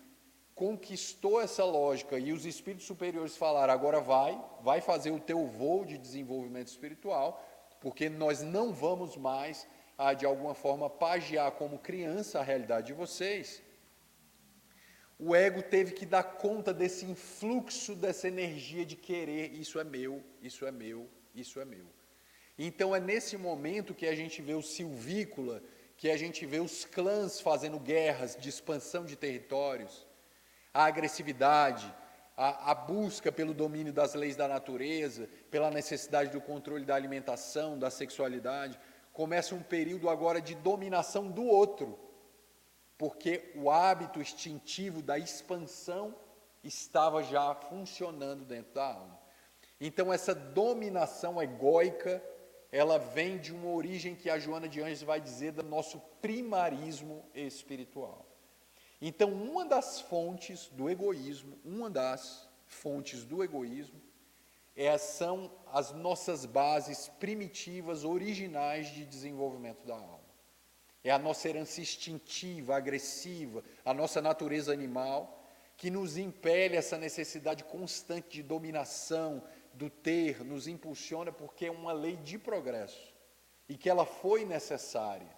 conquistou 0.54 1.40
essa 1.40 1.64
lógica 1.64 2.18
e 2.18 2.32
os 2.32 2.44
espíritos 2.44 2.86
superiores 2.86 3.36
falaram, 3.36 3.72
agora 3.72 4.00
vai, 4.00 4.42
vai 4.62 4.80
fazer 4.80 5.10
o 5.10 5.20
teu 5.20 5.46
voo 5.46 5.84
de 5.84 5.98
desenvolvimento 5.98 6.68
espiritual, 6.68 7.42
porque 7.80 8.08
nós 8.08 8.42
não 8.42 8.72
vamos 8.72 9.16
mais, 9.16 9.66
ah, 9.96 10.14
de 10.14 10.26
alguma 10.26 10.54
forma, 10.54 10.88
pagiar 10.88 11.50
como 11.52 11.78
criança 11.78 12.40
a 12.40 12.42
realidade 12.42 12.88
de 12.88 12.92
vocês. 12.92 13.62
O 15.18 15.34
ego 15.34 15.62
teve 15.62 15.92
que 15.92 16.04
dar 16.04 16.22
conta 16.22 16.74
desse 16.74 17.06
influxo, 17.06 17.94
dessa 17.94 18.28
energia 18.28 18.84
de 18.84 18.96
querer, 18.96 19.52
isso 19.54 19.80
é 19.80 19.84
meu, 19.84 20.22
isso 20.42 20.66
é 20.66 20.70
meu, 20.70 21.08
isso 21.34 21.58
é 21.58 21.64
meu. 21.64 21.86
Então 22.58 22.94
é 22.94 23.00
nesse 23.00 23.36
momento 23.36 23.94
que 23.94 24.06
a 24.06 24.14
gente 24.14 24.42
vê 24.42 24.54
o 24.54 24.62
silvícola, 24.62 25.62
que 25.96 26.10
a 26.10 26.16
gente 26.16 26.44
vê 26.44 26.60
os 26.60 26.84
clãs 26.84 27.40
fazendo 27.40 27.78
guerras 27.78 28.36
de 28.36 28.48
expansão 28.48 29.04
de 29.06 29.16
territórios, 29.16 30.06
a 30.72 30.84
agressividade, 30.84 31.92
a, 32.36 32.72
a, 32.72 32.74
busca 32.74 33.32
pelo 33.32 33.54
domínio 33.54 33.92
das 33.92 34.14
leis 34.14 34.36
da 34.36 34.46
natureza, 34.46 35.28
pela 35.50 35.70
necessidade 35.70 36.30
do 36.30 36.40
controle 36.40 36.84
da 36.84 36.94
alimentação, 36.94 37.78
da 37.78 37.90
sexualidade, 37.90 38.78
começa 39.12 39.54
um 39.54 39.62
período 39.62 40.10
agora 40.10 40.40
de 40.40 40.54
dominação 40.54 41.30
do 41.30 41.44
outro, 41.44 41.98
porque 42.98 43.52
o 43.54 43.70
hábito 43.70 44.20
instintivo 44.20 45.00
da 45.00 45.18
expansão 45.18 46.14
estava 46.62 47.22
já 47.22 47.54
funcionando 47.54 48.44
dentro 48.44 48.74
da 48.74 48.84
alma. 48.84 49.18
Então, 49.80 50.12
essa 50.12 50.34
dominação 50.34 51.42
egóica, 51.42 52.22
ela 52.70 52.98
vem 52.98 53.38
de 53.38 53.54
uma 53.54 53.68
origem 53.68 54.14
que 54.14 54.28
a 54.28 54.38
Joana 54.38 54.68
de 54.68 54.82
Anjos 54.82 55.02
vai 55.02 55.20
dizer 55.20 55.52
do 55.52 55.62
nosso 55.62 56.00
primarismo 56.20 57.24
espiritual. 57.34 58.26
Então, 59.00 59.32
uma 59.32 59.64
das 59.64 60.00
fontes 60.00 60.68
do 60.68 60.88
egoísmo, 60.88 61.58
uma 61.64 61.90
das 61.90 62.48
fontes 62.66 63.24
do 63.24 63.44
egoísmo, 63.44 64.00
é, 64.74 64.96
são 64.98 65.50
as 65.72 65.92
nossas 65.92 66.44
bases 66.44 67.08
primitivas, 67.20 68.04
originais 68.04 68.88
de 68.88 69.04
desenvolvimento 69.04 69.86
da 69.86 69.94
alma. 69.94 70.20
É 71.02 71.10
a 71.10 71.18
nossa 71.18 71.48
herança 71.48 71.80
instintiva, 71.80 72.76
agressiva, 72.76 73.62
a 73.84 73.94
nossa 73.94 74.20
natureza 74.20 74.72
animal, 74.72 75.44
que 75.76 75.90
nos 75.90 76.16
impele 76.16 76.76
essa 76.76 76.96
necessidade 76.96 77.64
constante 77.64 78.28
de 78.28 78.42
dominação, 78.42 79.42
do 79.72 79.90
ter, 79.90 80.42
nos 80.42 80.66
impulsiona 80.66 81.30
porque 81.30 81.66
é 81.66 81.70
uma 81.70 81.92
lei 81.92 82.16
de 82.16 82.38
progresso 82.38 83.14
e 83.68 83.76
que 83.76 83.90
ela 83.90 84.06
foi 84.06 84.44
necessária 84.44 85.35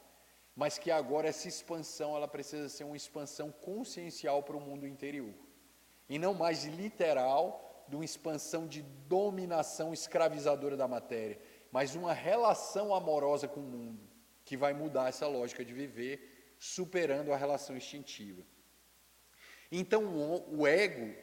mas 0.59 0.77
que 0.77 0.91
agora 0.91 1.29
essa 1.29 1.47
expansão 1.47 2.17
ela 2.17 2.27
precisa 2.27 2.69
ser 2.69 2.83
uma 2.83 2.97
expansão 2.97 3.53
consciencial 3.53 4.43
para 4.43 4.57
o 4.57 4.61
mundo 4.61 4.89
interior 4.89 5.33
e 6.09 6.19
não 6.19 6.35
mais 6.35 6.65
literal 6.65 7.85
de 7.87 7.95
uma 7.95 8.05
expansão 8.05 8.67
de 8.67 8.83
dominação 8.83 9.95
escravizadora 9.95 10.77
da 10.77 10.89
matéria, 10.89 11.39
mas 11.71 11.95
uma 11.95 12.13
relação 12.13 12.93
amorosa 12.93 13.47
com 13.47 13.61
o 13.61 13.71
mundo 13.77 14.01
que 14.45 14.57
vai 14.57 14.75
mudar 14.75 15.09
essa 15.11 15.29
lógica 15.29 15.65
de 15.65 15.73
viver, 15.73 16.57
superando 16.59 17.33
a 17.33 17.37
relação 17.37 17.77
instintiva. 17.77 18.43
Então 19.71 20.03
o 20.51 20.67
ego, 20.67 21.15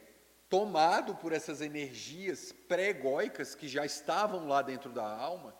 tomado 0.48 1.14
por 1.14 1.34
essas 1.34 1.60
energias 1.60 2.52
pré-egóicas 2.66 3.54
que 3.54 3.68
já 3.68 3.84
estavam 3.84 4.48
lá 4.48 4.62
dentro 4.62 4.90
da 4.90 5.06
alma, 5.06 5.54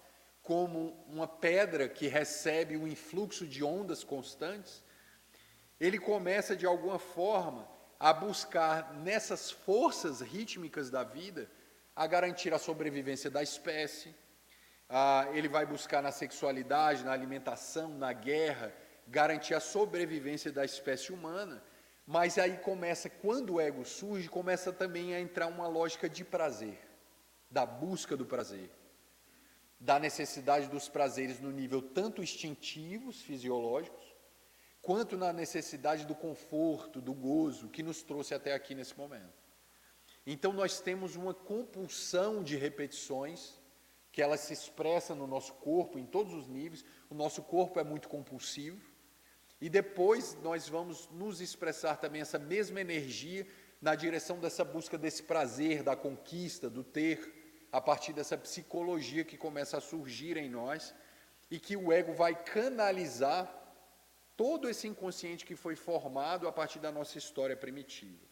como 0.46 0.96
uma 1.09 1.26
pedra 1.26 1.88
que 1.88 2.06
recebe 2.06 2.76
um 2.76 2.87
influxo 2.87 3.44
de 3.44 3.64
ondas 3.64 4.04
constantes, 4.04 4.80
ele 5.80 5.98
começa 5.98 6.54
de 6.54 6.64
alguma 6.64 7.00
forma 7.00 7.68
a 7.98 8.12
buscar 8.12 8.94
nessas 8.94 9.50
forças 9.50 10.20
rítmicas 10.20 10.88
da 10.88 11.02
vida 11.02 11.50
a 11.96 12.06
garantir 12.06 12.54
a 12.54 12.61
sobrevivência 12.61 13.28
da 13.28 13.42
espécie. 13.42 14.14
Ah, 14.88 15.26
ele 15.32 15.48
vai 15.48 15.66
buscar 15.66 16.00
na 16.00 16.12
sexualidade, 16.12 17.04
na 17.04 17.11
alimentação, 17.11 17.88
na 17.98 18.12
guerra, 18.12 18.72
garantir 19.09 19.54
a 19.54 19.59
sobrevivência 19.59 20.52
da 20.52 20.64
espécie 20.64 21.12
humana. 21.12 21.61
Mas 22.06 22.38
aí 22.38 22.56
começa, 22.59 23.11
quando 23.11 23.54
o 23.54 23.61
ego 23.61 23.85
surge, 23.85 24.28
começa 24.28 24.72
também 24.72 25.12
a 25.12 25.18
entrar 25.20 25.48
uma 25.48 25.66
lógica 25.66 26.09
de 26.09 26.24
prazer, 26.24 26.78
da 27.50 27.66
busca 27.66 28.16
do 28.16 28.24
prazer 28.24 28.70
da 29.78 29.98
necessidade 29.98 30.68
dos 30.68 30.88
prazeres 30.88 31.40
no 31.40 31.50
nível 31.50 31.82
tanto 31.82 32.22
instintivos, 32.22 33.22
fisiológicos, 33.22 34.04
quanto 34.80 35.16
na 35.16 35.32
necessidade 35.32 36.06
do 36.06 36.14
conforto, 36.14 37.00
do 37.00 37.12
gozo 37.12 37.68
que 37.68 37.82
nos 37.82 38.02
trouxe 38.02 38.34
até 38.34 38.54
aqui 38.54 38.74
nesse 38.74 38.96
momento. 38.96 39.46
Então 40.26 40.52
nós 40.52 40.80
temos 40.80 41.14
uma 41.14 41.34
compulsão 41.34 42.42
de 42.42 42.56
repetições 42.56 43.60
que 44.10 44.22
ela 44.22 44.36
se 44.36 44.52
expressa 44.52 45.14
no 45.14 45.26
nosso 45.26 45.52
corpo 45.54 45.98
em 45.98 46.06
todos 46.06 46.32
os 46.32 46.48
níveis. 46.48 46.84
O 47.10 47.14
nosso 47.14 47.42
corpo 47.42 47.78
é 47.78 47.84
muito 47.84 48.08
compulsivo. 48.08 48.80
E 49.60 49.68
depois 49.68 50.36
nós 50.42 50.68
vamos 50.68 51.08
nos 51.10 51.40
expressar 51.40 51.96
também 51.96 52.22
essa 52.22 52.38
mesma 52.38 52.80
energia 52.80 53.46
na 53.80 53.94
direção 53.94 54.38
dessa 54.38 54.64
busca 54.64 54.96
desse 54.96 55.22
prazer, 55.22 55.82
da 55.82 55.94
conquista, 55.94 56.68
do 56.70 56.82
ter, 56.82 57.45
a 57.72 57.81
partir 57.81 58.12
dessa 58.12 58.37
psicologia 58.38 59.24
que 59.24 59.37
começa 59.37 59.79
a 59.79 59.81
surgir 59.81 60.37
em 60.37 60.48
nós 60.48 60.94
e 61.50 61.59
que 61.59 61.76
o 61.76 61.92
ego 61.92 62.12
vai 62.12 62.35
canalizar 62.35 63.52
todo 64.37 64.68
esse 64.68 64.87
inconsciente 64.87 65.44
que 65.44 65.57
foi 65.57 65.76
formado 65.76 66.46
a 66.46 66.52
partir 66.52 66.79
da 66.79 66.92
nossa 66.92 67.18
história 67.18 67.57
primitiva. 67.57 68.24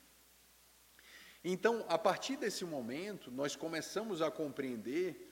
Então, 1.42 1.84
a 1.88 1.98
partir 1.98 2.36
desse 2.36 2.64
momento, 2.64 3.30
nós 3.30 3.54
começamos 3.54 4.22
a 4.22 4.30
compreender 4.30 5.30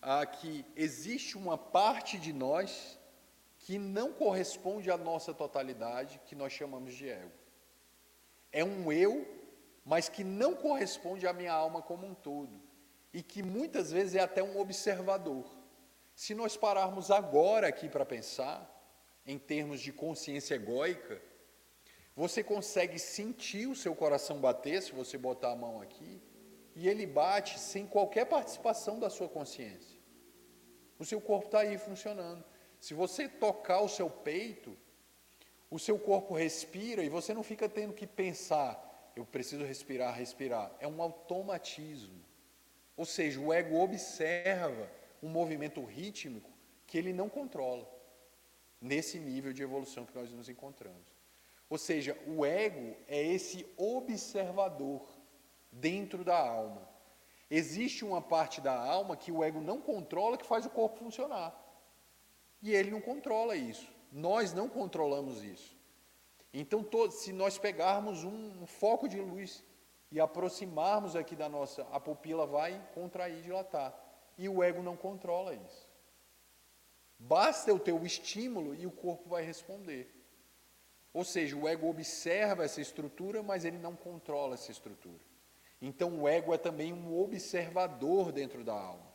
ah, 0.00 0.24
que 0.26 0.64
existe 0.76 1.36
uma 1.36 1.56
parte 1.56 2.18
de 2.18 2.32
nós 2.32 2.98
que 3.58 3.78
não 3.78 4.12
corresponde 4.12 4.90
à 4.90 4.96
nossa 4.96 5.34
totalidade, 5.34 6.20
que 6.26 6.34
nós 6.34 6.52
chamamos 6.52 6.94
de 6.94 7.08
ego. 7.08 7.32
É 8.52 8.62
um 8.62 8.92
eu, 8.92 9.26
mas 9.84 10.08
que 10.08 10.22
não 10.22 10.54
corresponde 10.54 11.26
à 11.26 11.32
minha 11.32 11.52
alma 11.52 11.82
como 11.82 12.06
um 12.06 12.14
todo 12.14 12.67
e 13.12 13.22
que 13.22 13.42
muitas 13.42 13.90
vezes 13.90 14.14
é 14.14 14.20
até 14.20 14.42
um 14.42 14.58
observador. 14.58 15.46
Se 16.14 16.34
nós 16.34 16.56
pararmos 16.56 17.10
agora 17.10 17.68
aqui 17.68 17.88
para 17.88 18.04
pensar, 18.04 18.74
em 19.24 19.38
termos 19.38 19.80
de 19.80 19.92
consciência 19.92 20.54
egóica, 20.54 21.22
Você 22.18 22.42
consegue 22.42 22.98
sentir 22.98 23.68
o 23.68 23.76
seu 23.76 23.94
coração 23.94 24.40
bater 24.40 24.82
se 24.82 24.90
você 24.90 25.16
botar 25.16 25.52
a 25.52 25.54
mão 25.54 25.80
aqui, 25.80 26.20
e 26.74 26.88
ele 26.88 27.06
bate 27.06 27.60
sem 27.60 27.86
qualquer 27.86 28.24
participação 28.26 28.98
da 28.98 29.08
sua 29.08 29.28
consciência. 29.28 29.96
O 30.98 31.04
seu 31.04 31.20
corpo 31.20 31.46
está 31.46 31.60
aí 31.60 31.78
funcionando. 31.78 32.44
Se 32.80 32.92
você 32.92 33.28
tocar 33.28 33.82
o 33.82 33.88
seu 33.88 34.10
peito, 34.10 34.76
o 35.70 35.78
seu 35.78 35.96
corpo 35.96 36.34
respira 36.34 37.04
e 37.04 37.08
você 37.08 37.32
não 37.32 37.44
fica 37.44 37.68
tendo 37.68 37.94
que 37.94 38.04
pensar, 38.04 39.12
eu 39.14 39.24
preciso 39.24 39.62
respirar, 39.62 40.12
respirar. 40.12 40.74
É 40.80 40.88
um 40.88 41.00
automatismo. 41.00 42.20
Ou 42.98 43.06
seja, 43.06 43.40
o 43.40 43.52
ego 43.52 43.80
observa 43.80 44.90
um 45.22 45.28
movimento 45.28 45.82
rítmico 45.84 46.50
que 46.84 46.98
ele 46.98 47.12
não 47.12 47.28
controla, 47.28 47.88
nesse 48.80 49.20
nível 49.20 49.52
de 49.52 49.62
evolução 49.62 50.04
que 50.04 50.14
nós 50.16 50.32
nos 50.32 50.48
encontramos. 50.48 51.06
Ou 51.70 51.78
seja, 51.78 52.18
o 52.26 52.44
ego 52.44 52.96
é 53.06 53.22
esse 53.22 53.64
observador 53.76 55.08
dentro 55.70 56.24
da 56.24 56.36
alma. 56.36 56.88
Existe 57.48 58.04
uma 58.04 58.20
parte 58.20 58.60
da 58.60 58.76
alma 58.76 59.16
que 59.16 59.30
o 59.30 59.44
ego 59.44 59.60
não 59.60 59.80
controla, 59.80 60.36
que 60.36 60.44
faz 60.44 60.66
o 60.66 60.70
corpo 60.70 60.98
funcionar. 60.98 61.56
E 62.60 62.74
ele 62.74 62.90
não 62.90 63.00
controla 63.00 63.54
isso. 63.54 63.88
Nós 64.10 64.52
não 64.52 64.68
controlamos 64.68 65.44
isso. 65.44 65.76
Então, 66.52 66.84
se 67.12 67.32
nós 67.32 67.58
pegarmos 67.58 68.24
um 68.24 68.66
foco 68.66 69.08
de 69.08 69.20
luz 69.20 69.62
e 70.10 70.20
aproximarmos 70.20 71.14
aqui 71.14 71.36
da 71.36 71.48
nossa, 71.48 71.86
a 71.92 72.00
pupila 72.00 72.46
vai 72.46 72.82
contrair, 72.94 73.42
dilatar. 73.42 73.94
E 74.36 74.48
o 74.48 74.62
ego 74.62 74.82
não 74.82 74.96
controla 74.96 75.54
isso. 75.54 75.88
Basta 77.18 77.74
o 77.74 77.78
teu 77.78 78.04
estímulo 78.04 78.74
e 78.74 78.86
o 78.86 78.90
corpo 78.90 79.28
vai 79.28 79.42
responder. 79.42 80.14
Ou 81.12 81.24
seja, 81.24 81.56
o 81.56 81.66
ego 81.66 81.88
observa 81.88 82.64
essa 82.64 82.80
estrutura, 82.80 83.42
mas 83.42 83.64
ele 83.64 83.78
não 83.78 83.96
controla 83.96 84.54
essa 84.54 84.70
estrutura. 84.70 85.20
Então 85.80 86.20
o 86.20 86.28
ego 86.28 86.54
é 86.54 86.58
também 86.58 86.92
um 86.92 87.20
observador 87.20 88.32
dentro 88.32 88.62
da 88.64 88.74
alma. 88.74 89.08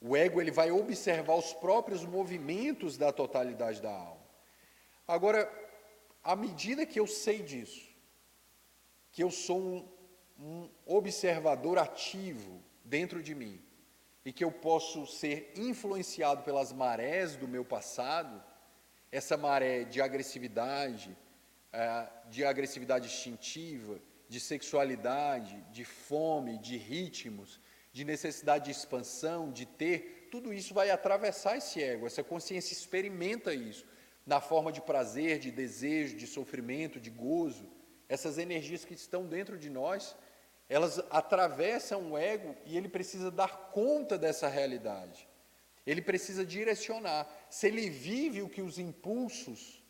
O 0.00 0.16
ego 0.16 0.40
ele 0.40 0.50
vai 0.50 0.70
observar 0.70 1.34
os 1.34 1.52
próprios 1.52 2.04
movimentos 2.04 2.96
da 2.96 3.12
totalidade 3.12 3.80
da 3.80 3.90
alma. 3.90 4.22
Agora, 5.06 5.50
à 6.22 6.36
medida 6.36 6.86
que 6.86 7.00
eu 7.00 7.06
sei 7.06 7.42
disso, 7.42 7.87
que 9.12 9.22
eu 9.22 9.30
sou 9.30 9.60
um, 9.60 9.88
um 10.38 10.70
observador 10.86 11.78
ativo 11.78 12.62
dentro 12.84 13.22
de 13.22 13.34
mim, 13.34 13.60
e 14.24 14.32
que 14.32 14.44
eu 14.44 14.52
posso 14.52 15.06
ser 15.06 15.52
influenciado 15.56 16.42
pelas 16.42 16.72
marés 16.72 17.36
do 17.36 17.48
meu 17.48 17.64
passado, 17.64 18.42
essa 19.10 19.36
maré 19.36 19.84
de 19.84 20.02
agressividade, 20.02 21.16
é, 21.72 22.06
de 22.28 22.44
agressividade 22.44 23.06
instintiva, 23.06 23.98
de 24.28 24.38
sexualidade, 24.38 25.64
de 25.72 25.84
fome, 25.84 26.58
de 26.58 26.76
ritmos, 26.76 27.58
de 27.92 28.04
necessidade 28.04 28.66
de 28.66 28.70
expansão, 28.70 29.50
de 29.50 29.64
ter, 29.64 30.28
tudo 30.30 30.52
isso 30.52 30.74
vai 30.74 30.90
atravessar 30.90 31.56
esse 31.56 31.82
ego, 31.82 32.06
essa 32.06 32.22
consciência 32.22 32.74
experimenta 32.74 33.54
isso, 33.54 33.86
na 34.26 34.40
forma 34.40 34.70
de 34.70 34.82
prazer, 34.82 35.38
de 35.38 35.50
desejo, 35.50 36.16
de 36.16 36.26
sofrimento, 36.26 37.00
de 37.00 37.08
gozo, 37.08 37.66
essas 38.08 38.38
energias 38.38 38.84
que 38.84 38.94
estão 38.94 39.26
dentro 39.26 39.58
de 39.58 39.68
nós 39.68 40.16
elas 40.68 40.98
atravessam 41.10 42.12
o 42.12 42.18
ego 42.18 42.54
e 42.66 42.76
ele 42.76 42.88
precisa 42.88 43.30
dar 43.30 43.70
conta 43.72 44.18
dessa 44.18 44.48
realidade. 44.48 45.26
Ele 45.86 46.02
precisa 46.02 46.44
direcionar. 46.44 47.26
Se 47.48 47.66
ele 47.66 47.88
vive 47.88 48.42
o 48.42 48.48
que 48.48 48.60
os 48.60 48.78
impulsos 48.78 49.82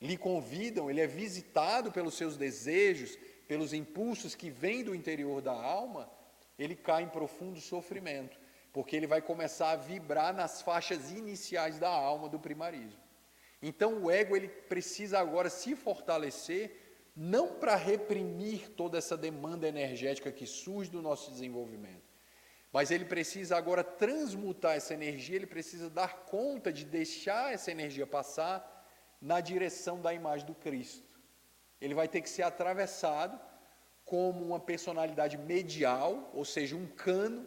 lhe 0.00 0.16
convidam, 0.16 0.90
ele 0.90 1.00
é 1.00 1.06
visitado 1.06 1.92
pelos 1.92 2.14
seus 2.14 2.36
desejos, 2.36 3.16
pelos 3.46 3.72
impulsos 3.72 4.34
que 4.34 4.50
vêm 4.50 4.82
do 4.82 4.94
interior 4.94 5.40
da 5.40 5.52
alma, 5.52 6.10
ele 6.58 6.74
cai 6.74 7.04
em 7.04 7.08
profundo 7.08 7.60
sofrimento, 7.60 8.36
porque 8.72 8.96
ele 8.96 9.06
vai 9.06 9.22
começar 9.22 9.70
a 9.70 9.76
vibrar 9.76 10.34
nas 10.34 10.60
faixas 10.60 11.12
iniciais 11.12 11.78
da 11.78 11.88
alma 11.88 12.28
do 12.28 12.40
primarismo. 12.40 13.00
Então 13.62 14.02
o 14.02 14.10
ego 14.10 14.34
ele 14.34 14.48
precisa 14.48 15.20
agora 15.20 15.48
se 15.48 15.76
fortalecer 15.76 16.81
não 17.14 17.54
para 17.54 17.76
reprimir 17.76 18.70
toda 18.70 18.98
essa 18.98 19.16
demanda 19.16 19.68
energética 19.68 20.32
que 20.32 20.46
surge 20.46 20.90
do 20.90 21.02
nosso 21.02 21.30
desenvolvimento, 21.30 22.10
mas 22.72 22.90
ele 22.90 23.04
precisa 23.04 23.56
agora 23.56 23.84
transmutar 23.84 24.76
essa 24.76 24.94
energia, 24.94 25.36
ele 25.36 25.46
precisa 25.46 25.90
dar 25.90 26.24
conta 26.24 26.72
de 26.72 26.84
deixar 26.86 27.52
essa 27.52 27.70
energia 27.70 28.06
passar 28.06 28.68
na 29.20 29.40
direção 29.40 30.00
da 30.00 30.14
imagem 30.14 30.46
do 30.46 30.54
Cristo. 30.54 31.06
Ele 31.80 31.94
vai 31.94 32.08
ter 32.08 32.22
que 32.22 32.30
ser 32.30 32.42
atravessado 32.42 33.38
como 34.04 34.44
uma 34.44 34.58
personalidade 34.58 35.36
medial, 35.36 36.30
ou 36.32 36.44
seja, 36.44 36.74
um 36.74 36.86
cano 36.86 37.46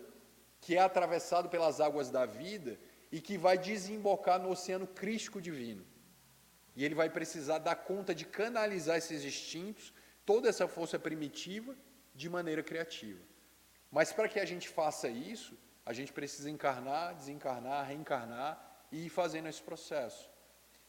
que 0.61 0.75
é 0.75 0.79
atravessado 0.79 1.49
pelas 1.49 1.81
águas 1.81 2.09
da 2.09 2.25
vida 2.25 2.79
e 3.11 3.19
que 3.19 3.37
vai 3.37 3.57
desembocar 3.57 4.39
no 4.39 4.49
oceano 4.49 4.85
crístico 4.85 5.41
divino. 5.41 5.85
E 6.75 6.83
ele 6.83 6.95
vai 6.95 7.09
precisar 7.09 7.59
dar 7.59 7.75
conta 7.75 8.13
de 8.13 8.25
canalizar 8.25 8.97
esses 8.97 9.23
instintos, 9.23 9.93
toda 10.25 10.49
essa 10.49 10.67
força 10.67 10.99
primitiva, 10.99 11.75
de 12.13 12.29
maneira 12.29 12.63
criativa. 12.63 13.21
Mas 13.91 14.11
para 14.11 14.27
que 14.27 14.39
a 14.39 14.45
gente 14.45 14.67
faça 14.67 15.07
isso, 15.07 15.57
a 15.85 15.93
gente 15.93 16.11
precisa 16.11 16.49
encarnar, 16.49 17.15
desencarnar, 17.15 17.87
reencarnar 17.87 18.85
e 18.91 19.05
ir 19.05 19.09
fazendo 19.09 19.47
esse 19.47 19.61
processo. 19.61 20.29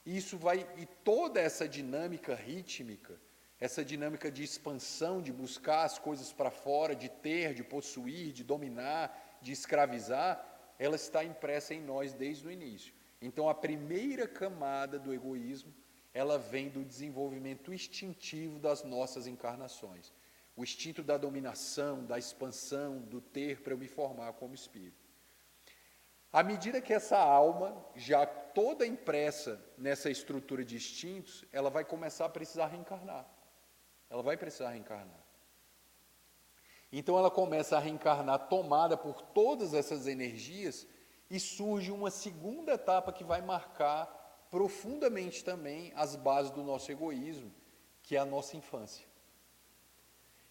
Isso 0.05 0.38
vai 0.38 0.66
e 0.77 0.87
toda 0.87 1.40
essa 1.40 1.68
dinâmica 1.68 2.35
rítmica, 2.35 3.20
essa 3.59 3.85
dinâmica 3.85 4.31
de 4.31 4.42
expansão, 4.42 5.20
de 5.20 5.33
buscar 5.33 5.85
as 5.85 5.99
coisas 5.99 6.33
para 6.33 6.51
fora, 6.51 6.94
de 6.94 7.09
ter, 7.09 7.55
de 7.55 7.64
possuir, 7.64 8.33
de 8.33 8.44
dominar, 8.44 9.38
de 9.40 9.53
escravizar, 9.53 10.44
ela 10.79 10.96
está 10.96 11.25
impressa 11.25 11.75
em 11.75 11.81
nós 11.81 12.12
desde 12.12 12.46
o 12.46 12.51
início. 12.51 12.94
Então, 13.20 13.48
a 13.48 13.55
primeira 13.55 14.26
camada 14.29 14.98
do 14.98 15.12
egoísmo, 15.12 15.74
ela 16.12 16.38
vem 16.38 16.68
do 16.68 16.85
desenvolvimento 16.85 17.72
instintivo 17.72 18.59
das 18.59 18.83
nossas 18.83 19.26
encarnações. 19.26 20.12
O 20.55 20.62
instinto 20.64 21.02
da 21.02 21.18
dominação, 21.18 22.05
da 22.05 22.18
expansão, 22.18 23.00
do 23.00 23.20
ter 23.20 23.62
para 23.62 23.74
eu 23.74 23.79
me 23.79 23.88
formar 23.88 24.33
como 24.35 24.55
espírito. 24.55 25.07
À 26.33 26.42
medida 26.42 26.81
que 26.81 26.92
essa 26.92 27.18
alma, 27.18 27.74
já 27.94 28.26
toda 28.26 28.87
impressa 28.87 29.62
nessa 29.76 30.11
estrutura 30.11 30.64
de 30.64 30.76
instintos, 30.76 31.44
ela 31.52 31.70
vai 31.70 31.85
começar 31.85 32.26
a 32.26 32.31
precisar 32.31 32.66
reencarnar. 32.66 33.26
Ela 34.09 34.22
vai 34.22 34.37
precisar 34.37 34.70
reencarnar. 34.70 35.24
Então 36.92 37.18
ela 37.18 37.31
começa 37.31 37.76
a 37.76 37.81
reencarnar 37.81 38.48
tomada 38.48 38.96
por 38.96 39.20
todas 39.20 39.74
essas 39.74 40.07
energias 40.07 40.87
e 41.31 41.41
surge 41.41 41.91
uma 41.91 42.11
segunda 42.11 42.73
etapa 42.73 43.12
que 43.12 43.25
vai 43.25 43.43
marcar 43.43 44.07
profundamente 44.51 45.45
também 45.45 45.93
as 45.97 46.15
bases 46.15 46.53
do 46.53 46.62
nosso 46.62 46.91
egoísmo, 46.91 47.53
que 48.03 48.17
é 48.17 48.19
a 48.19 48.25
nossa 48.25 48.57
infância. 48.57 49.07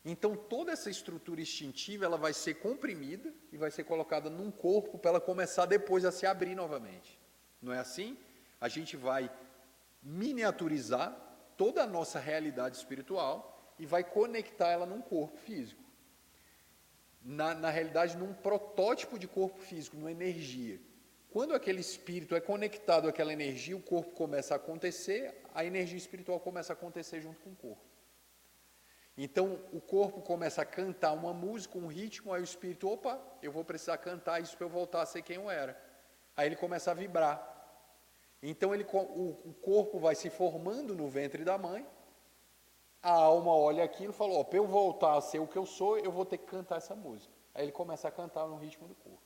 Então 0.03 0.35
toda 0.35 0.71
essa 0.71 0.89
estrutura 0.89 1.41
instintiva 1.41 2.05
ela 2.05 2.17
vai 2.17 2.33
ser 2.33 2.55
comprimida 2.55 3.33
e 3.51 3.57
vai 3.57 3.71
ser 3.71 3.85
colocada 3.85 4.29
num 4.29 4.51
corpo 4.51 4.99
para 4.99 5.11
ela 5.11 5.21
começar 5.21 5.65
depois 5.65 6.05
a 6.05 6.11
se 6.11 6.25
abrir 6.25 6.55
novamente. 6.55 7.19
Não 7.61 7.73
é 7.73 7.79
assim? 7.79 8.17
A 8.59 8.67
gente 8.67 8.95
vai 8.97 9.31
miniaturizar 10.03 11.17
toda 11.57 11.83
a 11.83 11.87
nossa 11.87 12.19
realidade 12.19 12.75
espiritual 12.75 13.73
e 13.79 13.85
vai 13.85 14.03
conectar 14.03 14.69
ela 14.69 14.85
num 14.85 15.01
corpo 15.01 15.37
físico 15.37 15.84
na, 17.25 17.55
na 17.55 17.71
realidade, 17.71 18.15
num 18.15 18.33
protótipo 18.33 19.17
de 19.17 19.27
corpo 19.27 19.59
físico, 19.59 19.97
numa 19.97 20.11
energia. 20.11 20.79
Quando 21.31 21.55
aquele 21.55 21.81
espírito 21.81 22.35
é 22.35 22.39
conectado 22.39 23.09
àquela 23.09 23.33
energia, 23.33 23.75
o 23.75 23.81
corpo 23.81 24.11
começa 24.11 24.53
a 24.53 24.57
acontecer, 24.57 25.41
a 25.53 25.65
energia 25.65 25.97
espiritual 25.97 26.39
começa 26.39 26.71
a 26.71 26.75
acontecer 26.75 27.19
junto 27.19 27.41
com 27.41 27.49
o 27.49 27.55
corpo. 27.55 27.83
Então, 29.17 29.59
o 29.73 29.81
corpo 29.81 30.21
começa 30.21 30.61
a 30.61 30.65
cantar 30.65 31.13
uma 31.13 31.33
música, 31.33 31.77
um 31.77 31.87
ritmo, 31.87 32.31
aí 32.31 32.41
o 32.41 32.43
espírito, 32.43 32.87
opa, 32.87 33.19
eu 33.41 33.51
vou 33.51 33.65
precisar 33.65 33.97
cantar 33.97 34.41
isso 34.41 34.55
para 34.55 34.65
eu 34.65 34.69
voltar 34.69 35.01
a 35.01 35.05
ser 35.05 35.23
quem 35.23 35.37
eu 35.37 35.49
era. 35.49 35.81
Aí 36.37 36.47
ele 36.47 36.55
começa 36.55 36.91
a 36.91 36.93
vibrar. 36.93 37.51
Então, 38.43 38.73
ele, 38.73 38.85
o, 38.93 39.49
o 39.49 39.53
corpo 39.61 39.97
vai 39.97 40.13
se 40.15 40.29
formando 40.29 40.93
no 40.93 41.07
ventre 41.09 41.43
da 41.43 41.57
mãe, 41.57 41.87
a 43.05 43.11
alma 43.11 43.55
olha 43.55 43.83
aquilo 43.83 44.09
e 44.09 44.15
falou: 44.15 44.43
para 44.43 44.57
eu 44.57 44.65
voltar 44.65 45.15
a 45.15 45.21
ser 45.21 45.37
o 45.37 45.47
que 45.47 45.57
eu 45.57 45.65
sou, 45.65 45.99
eu 45.99 46.11
vou 46.11 46.25
ter 46.25 46.39
que 46.39 46.47
cantar 46.47 46.77
essa 46.77 46.95
música. 46.95 47.31
Aí 47.53 47.63
ele 47.63 47.71
começa 47.71 48.07
a 48.07 48.11
cantar 48.11 48.47
no 48.47 48.57
ritmo 48.57 48.87
do 48.87 48.95
corpo. 48.95 49.21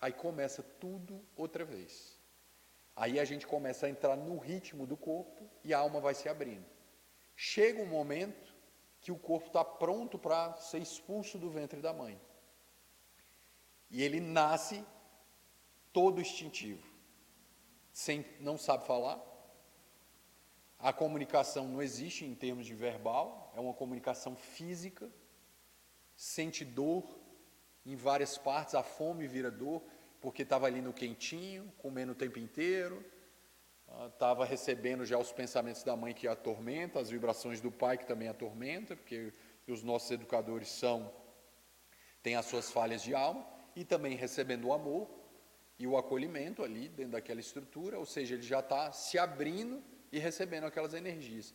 Aí 0.00 0.10
começa 0.10 0.62
tudo 0.62 1.22
outra 1.36 1.62
vez. 1.62 2.18
Aí 2.96 3.20
a 3.20 3.24
gente 3.26 3.46
começa 3.46 3.84
a 3.84 3.90
entrar 3.90 4.16
no 4.16 4.38
ritmo 4.38 4.86
do 4.86 4.96
corpo 4.96 5.48
e 5.62 5.74
a 5.74 5.78
alma 5.78 6.00
vai 6.00 6.14
se 6.14 6.30
abrindo. 6.30 6.64
Chega 7.36 7.82
um 7.82 7.86
momento 7.86 8.54
que 9.02 9.12
o 9.12 9.18
corpo 9.18 9.48
está 9.48 9.62
pronto 9.62 10.18
para 10.18 10.54
ser 10.54 10.78
expulso 10.78 11.38
do 11.38 11.50
ventre 11.50 11.80
da 11.82 11.92
mãe. 11.92 12.18
E 13.90 14.02
ele 14.02 14.18
nasce 14.18 14.82
todo 15.92 16.20
instintivo, 16.20 16.86
sem, 17.92 18.24
não 18.40 18.56
sabe 18.56 18.86
falar, 18.86 19.20
A 20.82 20.94
comunicação 20.94 21.68
não 21.68 21.82
existe 21.82 22.24
em 22.24 22.34
termos 22.34 22.64
de 22.64 22.74
verbal, 22.74 23.52
é 23.54 23.60
uma 23.60 23.74
comunicação 23.74 24.34
física, 24.34 25.10
sente 26.16 26.64
dor 26.64 27.04
em 27.84 27.96
várias 27.96 28.38
partes, 28.38 28.74
a 28.74 28.82
fome 28.82 29.26
vira 29.26 29.50
dor, 29.50 29.82
porque 30.22 30.42
estava 30.42 30.66
ali 30.66 30.80
no 30.80 30.92
quentinho, 30.92 31.70
comendo 31.76 32.12
o 32.12 32.14
tempo 32.14 32.38
inteiro, 32.38 33.04
estava 34.06 34.46
recebendo 34.46 35.04
já 35.04 35.18
os 35.18 35.32
pensamentos 35.32 35.82
da 35.82 35.94
mãe 35.94 36.14
que 36.14 36.26
atormenta, 36.26 36.98
as 36.98 37.10
vibrações 37.10 37.60
do 37.60 37.70
pai 37.70 37.98
que 37.98 38.06
também 38.06 38.28
atormenta, 38.28 38.96
porque 38.96 39.34
os 39.68 39.82
nossos 39.82 40.10
educadores 40.10 40.68
são 40.68 41.12
têm 42.22 42.36
as 42.36 42.46
suas 42.46 42.70
falhas 42.70 43.02
de 43.02 43.14
alma 43.14 43.46
e 43.76 43.84
também 43.84 44.14
recebendo 44.16 44.66
o 44.66 44.72
amor 44.72 45.10
e 45.78 45.86
o 45.86 45.96
acolhimento 45.96 46.62
ali 46.62 46.88
dentro 46.88 47.12
daquela 47.12 47.40
estrutura, 47.40 47.98
ou 47.98 48.04
seja, 48.04 48.34
ele 48.34 48.42
já 48.42 48.60
está 48.60 48.92
se 48.92 49.18
abrindo 49.18 49.82
e 50.12 50.18
recebendo 50.18 50.64
aquelas 50.64 50.94
energias. 50.94 51.54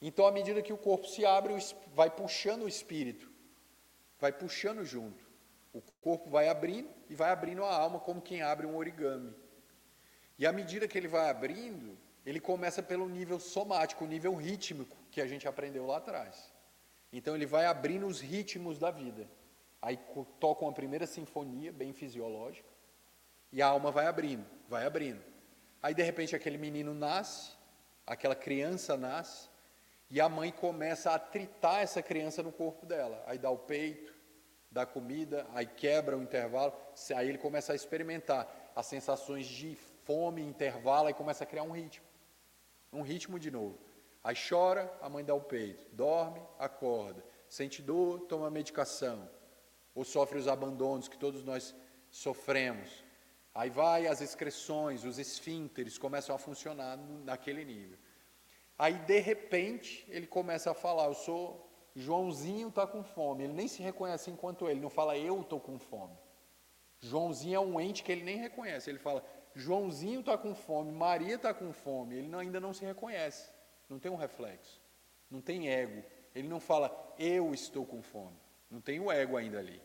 Então, 0.00 0.26
à 0.26 0.32
medida 0.32 0.62
que 0.62 0.72
o 0.72 0.78
corpo 0.78 1.06
se 1.06 1.24
abre, 1.26 1.54
vai 1.94 2.10
puxando 2.10 2.62
o 2.62 2.68
espírito, 2.68 3.30
vai 4.18 4.32
puxando 4.32 4.84
junto. 4.84 5.28
O 5.72 5.82
corpo 6.00 6.28
vai 6.30 6.48
abrindo 6.48 6.88
e 7.08 7.14
vai 7.14 7.30
abrindo 7.30 7.64
a 7.64 7.72
alma 7.72 8.00
como 8.00 8.20
quem 8.20 8.42
abre 8.42 8.66
um 8.66 8.76
origami. 8.76 9.32
E 10.38 10.46
à 10.46 10.52
medida 10.52 10.88
que 10.88 10.96
ele 10.96 11.06
vai 11.06 11.28
abrindo, 11.28 11.98
ele 12.24 12.40
começa 12.40 12.82
pelo 12.82 13.08
nível 13.08 13.38
somático, 13.38 14.04
o 14.04 14.08
nível 14.08 14.34
rítmico 14.34 14.96
que 15.10 15.20
a 15.20 15.26
gente 15.26 15.46
aprendeu 15.46 15.86
lá 15.86 15.98
atrás. 15.98 16.52
Então 17.12 17.34
ele 17.34 17.46
vai 17.46 17.66
abrindo 17.66 18.06
os 18.06 18.20
ritmos 18.20 18.78
da 18.78 18.90
vida. 18.90 19.28
Aí 19.82 19.98
tocam 20.38 20.68
a 20.68 20.72
primeira 20.72 21.06
sinfonia, 21.06 21.72
bem 21.72 21.92
fisiológica, 21.92 22.68
e 23.52 23.62
a 23.62 23.66
alma 23.66 23.90
vai 23.90 24.06
abrindo, 24.06 24.44
vai 24.68 24.84
abrindo. 24.86 25.22
Aí 25.82 25.94
de 25.94 26.02
repente 26.02 26.36
aquele 26.36 26.58
menino 26.58 26.94
nasce, 26.94 27.52
aquela 28.10 28.34
criança 28.34 28.96
nasce, 28.96 29.48
e 30.10 30.20
a 30.20 30.28
mãe 30.28 30.50
começa 30.50 31.12
a 31.12 31.18
tritar 31.18 31.80
essa 31.80 32.02
criança 32.02 32.42
no 32.42 32.50
corpo 32.50 32.84
dela. 32.84 33.22
Aí 33.24 33.38
dá 33.38 33.48
o 33.50 33.56
peito, 33.56 34.12
dá 34.68 34.84
comida, 34.84 35.46
aí 35.54 35.64
quebra 35.64 36.18
o 36.18 36.22
intervalo, 36.22 36.72
aí 37.14 37.28
ele 37.28 37.38
começa 37.38 37.72
a 37.72 37.76
experimentar 37.76 38.72
as 38.74 38.86
sensações 38.86 39.46
de 39.46 39.76
fome, 40.04 40.42
intervalo, 40.42 41.06
aí 41.06 41.14
começa 41.14 41.44
a 41.44 41.46
criar 41.46 41.62
um 41.62 41.70
ritmo. 41.70 42.04
Um 42.92 43.02
ritmo 43.02 43.38
de 43.38 43.48
novo. 43.48 43.78
Aí 44.24 44.34
chora, 44.34 44.92
a 45.00 45.08
mãe 45.08 45.24
dá 45.24 45.32
o 45.32 45.40
peito. 45.40 45.86
Dorme, 45.92 46.42
acorda. 46.58 47.24
Sente 47.48 47.80
dor, 47.80 48.22
toma 48.22 48.50
medicação. 48.50 49.30
Ou 49.94 50.04
sofre 50.04 50.36
os 50.36 50.48
abandonos 50.48 51.06
que 51.06 51.16
todos 51.16 51.44
nós 51.44 51.72
sofremos. 52.10 53.04
Aí 53.54 53.68
vai 53.68 54.06
as 54.06 54.20
excreções, 54.20 55.04
os 55.04 55.18
esfínteres 55.18 55.98
começam 55.98 56.34
a 56.34 56.38
funcionar 56.38 56.96
naquele 57.24 57.64
nível. 57.64 57.98
Aí, 58.78 58.94
de 58.94 59.18
repente, 59.20 60.06
ele 60.08 60.26
começa 60.26 60.70
a 60.70 60.74
falar: 60.74 61.06
Eu 61.06 61.14
sou 61.14 61.70
Joãozinho, 61.94 62.68
está 62.68 62.86
com 62.86 63.02
fome. 63.02 63.44
Ele 63.44 63.52
nem 63.52 63.68
se 63.68 63.82
reconhece 63.82 64.30
enquanto 64.30 64.68
ele, 64.68 64.80
não 64.80 64.90
fala 64.90 65.18
eu 65.18 65.40
estou 65.40 65.60
com 65.60 65.78
fome. 65.78 66.16
Joãozinho 67.00 67.56
é 67.56 67.60
um 67.60 67.80
ente 67.80 68.02
que 68.02 68.12
ele 68.12 68.22
nem 68.22 68.36
reconhece. 68.36 68.88
Ele 68.88 68.98
fala: 68.98 69.24
Joãozinho 69.54 70.20
está 70.20 70.38
com 70.38 70.54
fome, 70.54 70.92
Maria 70.92 71.34
está 71.34 71.52
com 71.52 71.72
fome. 71.72 72.16
Ele 72.16 72.34
ainda 72.36 72.60
não 72.60 72.72
se 72.72 72.84
reconhece, 72.84 73.50
não 73.88 73.98
tem 73.98 74.10
um 74.10 74.16
reflexo, 74.16 74.80
não 75.30 75.40
tem 75.40 75.68
ego. 75.68 76.04
Ele 76.34 76.48
não 76.48 76.60
fala 76.60 77.14
eu 77.18 77.52
estou 77.52 77.84
com 77.84 78.00
fome, 78.02 78.38
não 78.70 78.80
tem 78.80 79.00
o 79.00 79.10
ego 79.10 79.36
ainda 79.36 79.58
ali. 79.58 79.82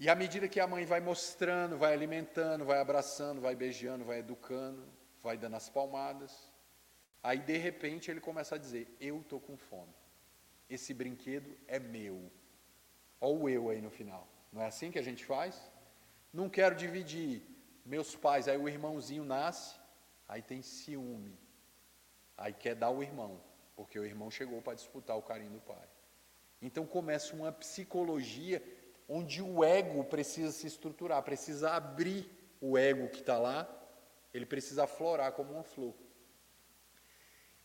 E 0.00 0.08
à 0.08 0.14
medida 0.14 0.48
que 0.48 0.58
a 0.58 0.66
mãe 0.66 0.86
vai 0.86 0.98
mostrando, 0.98 1.76
vai 1.76 1.92
alimentando, 1.92 2.64
vai 2.64 2.78
abraçando, 2.78 3.38
vai 3.38 3.54
beijando, 3.54 4.02
vai 4.02 4.20
educando, 4.20 4.82
vai 5.22 5.36
dando 5.36 5.56
as 5.56 5.68
palmadas, 5.68 6.50
aí 7.22 7.38
de 7.38 7.58
repente 7.58 8.10
ele 8.10 8.18
começa 8.18 8.54
a 8.54 8.58
dizer: 8.58 8.96
Eu 8.98 9.20
estou 9.20 9.38
com 9.38 9.58
fome. 9.58 9.92
Esse 10.70 10.94
brinquedo 10.94 11.54
é 11.68 11.78
meu. 11.78 12.32
Olha 13.20 13.38
o 13.38 13.48
eu 13.50 13.68
aí 13.68 13.82
no 13.82 13.90
final. 13.90 14.26
Não 14.50 14.62
é 14.62 14.66
assim 14.68 14.90
que 14.90 14.98
a 14.98 15.02
gente 15.02 15.22
faz? 15.22 15.70
Não 16.32 16.48
quero 16.48 16.74
dividir. 16.74 17.42
Meus 17.84 18.16
pais, 18.16 18.48
aí 18.48 18.56
o 18.56 18.68
irmãozinho 18.68 19.24
nasce, 19.24 19.78
aí 20.26 20.40
tem 20.40 20.62
ciúme. 20.62 21.38
Aí 22.38 22.54
quer 22.54 22.74
dar 22.74 22.88
o 22.88 23.02
irmão, 23.02 23.38
porque 23.76 23.98
o 23.98 24.06
irmão 24.06 24.30
chegou 24.30 24.62
para 24.62 24.74
disputar 24.74 25.18
o 25.18 25.22
carinho 25.22 25.50
do 25.50 25.60
pai. 25.60 25.88
Então 26.62 26.86
começa 26.86 27.34
uma 27.34 27.52
psicologia 27.52 28.62
onde 29.12 29.42
o 29.42 29.64
ego 29.64 30.04
precisa 30.04 30.52
se 30.52 30.68
estruturar, 30.68 31.20
precisa 31.24 31.72
abrir 31.72 32.30
o 32.60 32.78
ego 32.78 33.08
que 33.08 33.18
está 33.18 33.36
lá, 33.36 33.68
ele 34.32 34.46
precisa 34.46 34.84
aflorar 34.84 35.32
como 35.32 35.52
uma 35.52 35.64
flor. 35.64 35.92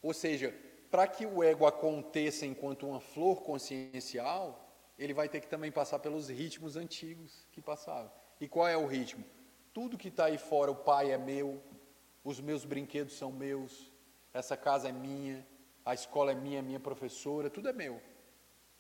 Ou 0.02 0.12
seja, 0.12 0.52
para 0.90 1.08
que 1.08 1.24
o 1.24 1.44
ego 1.44 1.68
aconteça 1.68 2.48
enquanto 2.48 2.88
uma 2.88 3.00
flor 3.00 3.44
consciencial, 3.44 4.68
ele 4.98 5.14
vai 5.14 5.30
ter 5.30 5.40
que 5.40 5.48
também 5.48 5.72
passar 5.72 6.00
pelos 6.00 6.30
ritmos 6.30 6.76
antigos 6.76 7.46
que 7.52 7.62
passavam. 7.62 8.12
E 8.42 8.48
qual 8.48 8.68
é 8.68 8.76
o 8.76 8.88
ritmo? 8.88 9.24
Tudo 9.72 10.00
que 10.00 10.08
está 10.08 10.26
aí 10.26 10.40
fora, 10.40 10.72
o 10.72 10.76
pai 10.76 11.12
é 11.12 11.18
meu, 11.18 11.62
os 12.24 12.40
meus 12.40 12.66
brinquedos 12.66 13.18
são 13.18 13.32
meus, 13.32 13.92
essa 14.34 14.58
casa 14.58 14.90
é 14.90 14.92
minha, 14.92 15.46
a 15.86 15.94
escola 15.94 16.32
é 16.32 16.36
minha, 16.36 16.64
minha 16.64 16.80
professora, 16.80 17.52
tudo 17.52 17.70
é 17.70 17.74
meu. 17.74 18.02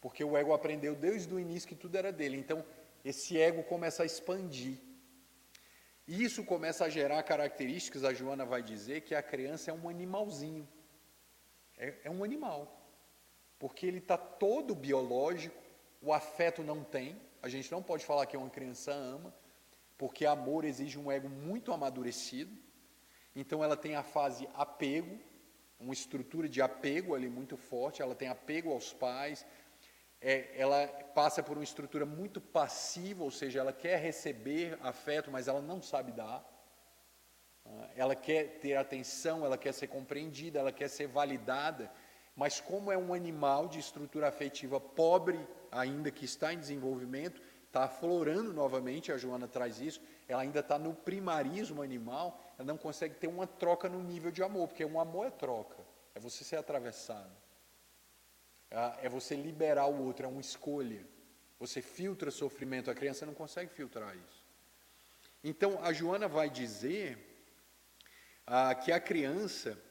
Porque 0.05 0.23
o 0.23 0.37
ego 0.37 0.53
aprendeu 0.53 0.93
desde 0.93 1.33
o 1.33 1.39
início 1.39 1.67
que 1.67 1.73
tudo 1.73 1.95
era 1.97 2.11
dele. 2.11 2.37
Então, 2.37 2.63
esse 3.03 3.41
ego 3.41 3.63
começa 3.63 4.03
a 4.03 4.05
expandir. 4.05 4.77
E 6.07 6.23
isso 6.23 6.43
começa 6.43 6.85
a 6.85 6.89
gerar 6.89 7.23
características, 7.23 8.03
a 8.03 8.13
Joana 8.13 8.45
vai 8.45 8.61
dizer, 8.61 9.01
que 9.01 9.15
a 9.15 9.23
criança 9.23 9.71
é 9.71 9.73
um 9.73 9.89
animalzinho. 9.89 10.69
É, 11.75 11.95
é 12.03 12.11
um 12.11 12.23
animal. 12.23 12.87
Porque 13.57 13.87
ele 13.87 13.97
está 13.97 14.15
todo 14.15 14.75
biológico, 14.75 15.59
o 15.99 16.13
afeto 16.13 16.61
não 16.61 16.83
tem. 16.83 17.19
A 17.41 17.49
gente 17.49 17.71
não 17.71 17.81
pode 17.81 18.05
falar 18.05 18.27
que 18.27 18.37
uma 18.37 18.51
criança 18.51 18.91
ama, 18.93 19.33
porque 19.97 20.23
amor 20.23 20.65
exige 20.65 20.99
um 20.99 21.11
ego 21.11 21.27
muito 21.27 21.73
amadurecido. 21.73 22.55
Então 23.35 23.63
ela 23.63 23.75
tem 23.75 23.95
a 23.95 24.03
fase 24.03 24.47
apego, 24.53 25.17
uma 25.79 25.93
estrutura 25.93 26.47
de 26.47 26.61
apego 26.61 27.15
ali 27.15 27.27
muito 27.27 27.57
forte, 27.57 28.03
ela 28.03 28.13
tem 28.13 28.27
apego 28.27 28.71
aos 28.71 28.93
pais, 28.93 29.43
é, 30.21 30.59
ela 30.59 30.87
passa 31.13 31.43
por 31.43 31.57
uma 31.57 31.63
estrutura 31.63 32.05
muito 32.05 32.41
passiva, 32.41 33.23
ou 33.23 33.31
seja, 33.31 33.59
ela 33.59 33.73
quer 33.73 33.99
receber 33.99 34.77
afeto, 34.81 35.31
mas 35.31 35.47
ela 35.47 35.61
não 35.61 35.81
sabe 35.81 36.11
dar. 36.11 36.43
Ah, 37.65 37.89
ela 37.95 38.15
quer 38.15 38.59
ter 38.59 38.75
atenção, 38.75 39.45
ela 39.45 39.57
quer 39.57 39.73
ser 39.73 39.87
compreendida, 39.87 40.59
ela 40.59 40.71
quer 40.71 40.89
ser 40.89 41.07
validada, 41.07 41.91
mas 42.35 42.59
como 42.59 42.91
é 42.91 42.97
um 42.97 43.13
animal 43.13 43.67
de 43.67 43.79
estrutura 43.79 44.27
afetiva 44.27 44.79
pobre, 44.79 45.39
ainda 45.71 46.11
que 46.11 46.25
está 46.25 46.53
em 46.53 46.59
desenvolvimento, 46.59 47.41
está 47.65 47.85
aflorando 47.85 48.53
novamente, 48.53 49.11
a 49.11 49.17
Joana 49.17 49.47
traz 49.47 49.79
isso, 49.79 50.01
ela 50.27 50.41
ainda 50.41 50.59
está 50.59 50.79
no 50.79 50.93
primarismo 50.93 51.81
animal, 51.81 52.39
ela 52.57 52.67
não 52.67 52.77
consegue 52.77 53.15
ter 53.15 53.27
uma 53.27 53.45
troca 53.45 53.89
no 53.89 54.01
nível 54.01 54.31
de 54.31 54.41
amor, 54.41 54.67
porque 54.67 54.85
um 54.85 54.99
amor 54.99 55.27
é 55.27 55.31
troca, 55.31 55.77
é 56.13 56.19
você 56.19 56.43
ser 56.43 56.55
atravessado. 56.55 57.44
Ah, 58.77 58.97
é 59.01 59.07
você 59.07 59.37
liberar 59.37 59.85
o 59.85 60.03
outro, 60.03 60.25
é 60.25 60.29
uma 60.29 60.41
escolha. 60.41 61.07
Você 61.57 61.81
filtra 61.81 62.29
sofrimento, 62.29 62.91
a 62.91 62.93
criança 62.93 63.25
não 63.25 63.33
consegue 63.33 63.73
filtrar 63.73 64.13
isso. 64.13 64.45
Então, 65.41 65.81
a 65.81 65.93
Joana 65.93 66.27
vai 66.27 66.49
dizer 66.49 67.17
ah, 68.45 68.75
que 68.75 68.91
a 68.91 68.99
criança 68.99 69.81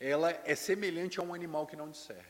ela 0.00 0.32
é 0.44 0.56
semelhante 0.56 1.20
a 1.20 1.22
um 1.22 1.32
animal 1.32 1.68
que 1.68 1.76
não 1.76 1.88
discerne. 1.88 2.26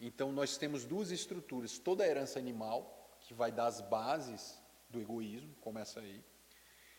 Então, 0.00 0.32
nós 0.32 0.56
temos 0.56 0.84
duas 0.84 1.12
estruturas: 1.12 1.78
toda 1.78 2.02
a 2.02 2.08
herança 2.08 2.40
animal, 2.40 3.16
que 3.20 3.32
vai 3.32 3.52
dar 3.52 3.66
as 3.66 3.80
bases 3.80 4.60
do 4.90 5.00
egoísmo, 5.00 5.54
começa 5.60 6.00
aí, 6.00 6.20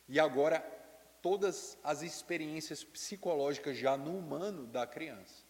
e 0.08 0.18
agora 0.18 0.62
todas 1.22 1.78
as 1.84 2.04
experiências 2.04 2.86
psicológicas 2.86 3.78
já 3.78 3.98
no 3.98 4.18
humano 4.18 4.66
da 4.66 4.88
criança. 4.88 5.49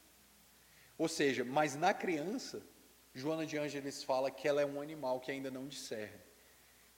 Ou 0.99 1.07
seja, 1.07 1.45
mas 1.45 1.77
na 1.77 1.93
criança, 1.93 2.61
Joana 3.13 3.45
de 3.45 3.57
Ângeles 3.57 4.03
fala 4.03 4.29
que 4.29 4.45
ela 4.45 4.61
é 4.61 4.65
um 4.65 4.81
animal 4.81 5.21
que 5.21 5.31
ainda 5.31 5.49
não 5.49 5.65
discerne, 5.65 6.21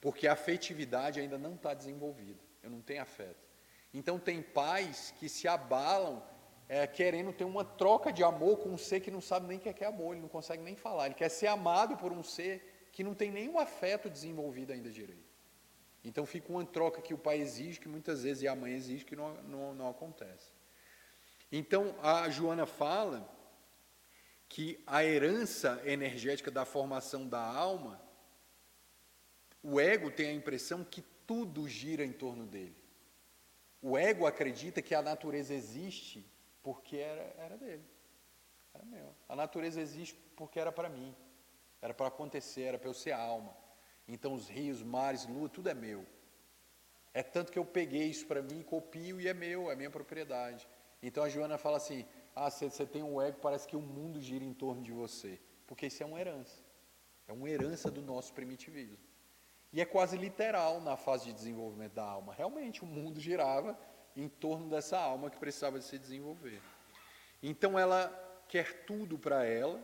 porque 0.00 0.26
a 0.26 0.32
afetividade 0.32 1.20
ainda 1.20 1.38
não 1.38 1.54
está 1.54 1.72
desenvolvida, 1.72 2.40
eu 2.64 2.68
não 2.68 2.82
tenho 2.82 3.00
afeto. 3.00 3.46
Então 3.94 4.18
tem 4.18 4.42
pais 4.42 5.14
que 5.20 5.28
se 5.28 5.46
abalam 5.46 6.20
é, 6.68 6.84
querendo 6.84 7.32
ter 7.32 7.44
uma 7.44 7.64
troca 7.64 8.12
de 8.12 8.24
amor 8.24 8.58
com 8.58 8.70
um 8.70 8.78
ser 8.78 8.98
que 8.98 9.10
não 9.10 9.20
sabe 9.20 9.46
nem 9.46 9.58
o 9.58 9.60
que 9.60 9.68
é, 9.68 9.76
é 9.78 9.86
amor, 9.86 10.14
ele 10.14 10.22
não 10.22 10.28
consegue 10.28 10.64
nem 10.64 10.74
falar, 10.74 11.06
ele 11.06 11.14
quer 11.14 11.28
ser 11.28 11.46
amado 11.46 11.96
por 11.96 12.10
um 12.10 12.24
ser 12.24 12.88
que 12.90 13.04
não 13.04 13.14
tem 13.14 13.30
nenhum 13.30 13.56
afeto 13.56 14.10
desenvolvido 14.10 14.72
ainda 14.72 14.90
direito. 14.90 15.30
Então 16.02 16.26
fica 16.26 16.50
uma 16.50 16.64
troca 16.66 17.00
que 17.00 17.14
o 17.14 17.18
pai 17.18 17.38
exige, 17.38 17.78
que 17.78 17.88
muitas 17.88 18.24
vezes 18.24 18.44
a 18.48 18.56
mãe 18.56 18.72
exige, 18.72 19.04
que 19.04 19.14
não, 19.14 19.32
não, 19.42 19.74
não 19.74 19.88
acontece. 19.88 20.50
Então 21.52 21.94
a 22.02 22.28
Joana 22.28 22.66
fala 22.66 23.40
que 24.52 24.78
a 24.86 25.02
herança 25.02 25.80
energética 25.82 26.50
da 26.50 26.66
formação 26.66 27.26
da 27.26 27.40
alma, 27.40 27.98
o 29.62 29.80
ego 29.80 30.10
tem 30.10 30.26
a 30.28 30.32
impressão 30.34 30.84
que 30.84 31.00
tudo 31.26 31.66
gira 31.66 32.04
em 32.04 32.12
torno 32.12 32.44
dele. 32.44 32.76
O 33.80 33.96
ego 33.96 34.26
acredita 34.26 34.82
que 34.82 34.94
a 34.94 35.00
natureza 35.00 35.54
existe 35.54 36.22
porque 36.62 36.98
era, 36.98 37.34
era 37.38 37.56
dele, 37.56 37.82
era 38.74 38.84
meu. 38.84 39.14
A 39.26 39.34
natureza 39.34 39.80
existe 39.80 40.18
porque 40.36 40.60
era 40.60 40.70
para 40.70 40.90
mim, 40.90 41.16
era 41.80 41.94
para 41.94 42.08
acontecer, 42.08 42.64
era 42.64 42.78
para 42.78 42.90
eu 42.90 42.94
ser 42.94 43.12
alma. 43.12 43.56
Então 44.06 44.34
os 44.34 44.50
rios, 44.50 44.82
mares, 44.82 45.26
lua, 45.26 45.48
tudo 45.48 45.70
é 45.70 45.74
meu. 45.74 46.04
É 47.14 47.22
tanto 47.22 47.50
que 47.50 47.58
eu 47.58 47.64
peguei 47.64 48.04
isso 48.04 48.26
para 48.26 48.42
mim, 48.42 48.60
copio 48.60 49.18
e 49.18 49.26
é 49.28 49.32
meu, 49.32 49.70
é 49.70 49.74
minha 49.74 49.90
propriedade. 49.90 50.68
Então 51.02 51.24
a 51.24 51.30
Joana 51.30 51.56
fala 51.56 51.78
assim: 51.78 52.06
ah, 52.34 52.50
você, 52.50 52.70
você 52.70 52.86
tem 52.86 53.02
um 53.02 53.20
ego, 53.20 53.38
parece 53.40 53.68
que 53.68 53.76
o 53.76 53.80
mundo 53.80 54.20
gira 54.20 54.44
em 54.44 54.54
torno 54.54 54.82
de 54.82 54.92
você. 54.92 55.38
Porque 55.66 55.86
isso 55.86 56.02
é 56.02 56.06
uma 56.06 56.20
herança. 56.20 56.62
É 57.28 57.32
uma 57.32 57.48
herança 57.48 57.90
do 57.90 58.02
nosso 58.02 58.32
primitivismo. 58.32 58.98
E 59.72 59.80
é 59.80 59.84
quase 59.84 60.16
literal 60.16 60.80
na 60.80 60.96
fase 60.96 61.26
de 61.26 61.32
desenvolvimento 61.32 61.94
da 61.94 62.04
alma. 62.04 62.34
Realmente, 62.34 62.82
o 62.82 62.86
mundo 62.86 63.20
girava 63.20 63.78
em 64.14 64.28
torno 64.28 64.68
dessa 64.68 64.98
alma 64.98 65.30
que 65.30 65.38
precisava 65.38 65.78
de 65.78 65.84
se 65.84 65.98
desenvolver. 65.98 66.60
Então, 67.42 67.78
ela 67.78 68.08
quer 68.48 68.84
tudo 68.84 69.18
para 69.18 69.44
ela, 69.44 69.82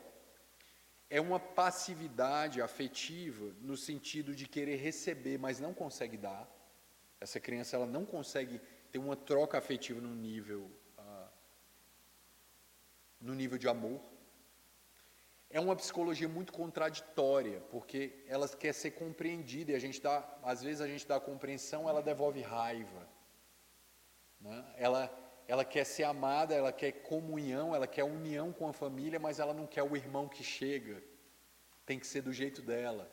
é 1.08 1.20
uma 1.20 1.40
passividade 1.40 2.60
afetiva 2.60 3.54
no 3.62 3.76
sentido 3.76 4.34
de 4.34 4.46
querer 4.46 4.76
receber, 4.76 5.38
mas 5.38 5.58
não 5.58 5.72
consegue 5.72 6.18
dar. 6.18 6.46
Essa 7.18 7.40
criança 7.40 7.76
ela 7.76 7.86
não 7.86 8.04
consegue 8.04 8.60
ter 8.90 8.98
uma 8.98 9.16
troca 9.16 9.56
afetiva 9.56 10.00
no 10.00 10.14
nível 10.14 10.70
no 13.20 13.34
nível 13.34 13.58
de 13.58 13.68
amor. 13.68 14.00
É 15.50 15.58
uma 15.58 15.74
psicologia 15.74 16.28
muito 16.28 16.52
contraditória, 16.52 17.60
porque 17.70 18.22
ela 18.26 18.46
quer 18.48 18.74
ser 18.74 18.90
compreendida 18.92 19.72
e 19.72 19.74
a 19.74 19.78
gente 19.78 20.00
dá, 20.00 20.26
às 20.42 20.62
vezes 20.62 20.80
a 20.80 20.86
gente 20.86 21.06
dá 21.06 21.18
compreensão, 21.18 21.88
ela 21.88 22.02
devolve 22.02 22.42
raiva. 22.42 23.08
Né? 24.40 24.64
Ela, 24.76 25.10
ela 25.46 25.64
quer 25.64 25.84
ser 25.84 26.04
amada, 26.04 26.54
ela 26.54 26.72
quer 26.72 26.92
comunhão, 26.92 27.74
ela 27.74 27.86
quer 27.86 28.04
união 28.04 28.52
com 28.52 28.68
a 28.68 28.72
família, 28.72 29.18
mas 29.18 29.38
ela 29.38 29.54
não 29.54 29.66
quer 29.66 29.82
o 29.82 29.96
irmão 29.96 30.28
que 30.28 30.44
chega. 30.44 31.02
Tem 31.86 31.98
que 31.98 32.06
ser 32.06 32.20
do 32.20 32.32
jeito 32.32 32.60
dela. 32.60 33.10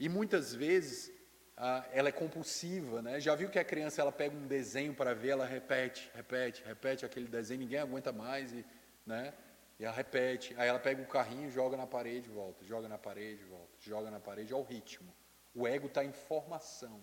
E 0.00 0.08
muitas 0.08 0.54
vezes 0.54 1.12
ah, 1.60 1.84
ela 1.90 2.08
é 2.08 2.12
compulsiva, 2.12 3.02
né? 3.02 3.18
Já 3.18 3.34
viu 3.34 3.50
que 3.50 3.58
a 3.58 3.64
criança 3.64 4.00
ela 4.00 4.12
pega 4.12 4.36
um 4.36 4.46
desenho 4.46 4.94
para 4.94 5.12
ver, 5.12 5.30
ela 5.30 5.44
repete, 5.44 6.08
repete, 6.14 6.62
repete 6.64 7.04
aquele 7.04 7.26
desenho, 7.26 7.60
ninguém 7.60 7.80
aguenta 7.80 8.12
mais 8.12 8.52
e, 8.52 8.64
né? 9.04 9.34
E 9.76 9.84
ela 9.84 9.94
repete, 9.94 10.54
aí 10.56 10.68
ela 10.68 10.78
pega 10.78 11.02
o 11.02 11.06
carrinho, 11.06 11.50
joga 11.50 11.76
na 11.76 11.86
parede, 11.86 12.28
volta, 12.28 12.64
joga 12.64 12.88
na 12.88 12.96
parede, 12.96 13.42
volta, 13.44 13.72
joga 13.80 14.08
na 14.08 14.20
parede, 14.20 14.54
olha 14.54 14.62
o 14.62 14.66
ritmo. 14.66 15.12
O 15.52 15.66
ego 15.66 15.88
está 15.88 16.04
em 16.04 16.12
formação. 16.12 17.02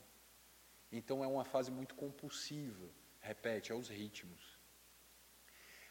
Então 0.89 1.21
é 1.21 1.27
uma 1.27 1.43
fase 1.43 1.69
muito 1.69 1.93
compulsiva, 1.93 2.87
repete, 3.19 3.73
é 3.73 3.75
os 3.75 3.89
ritmos. 3.89 4.57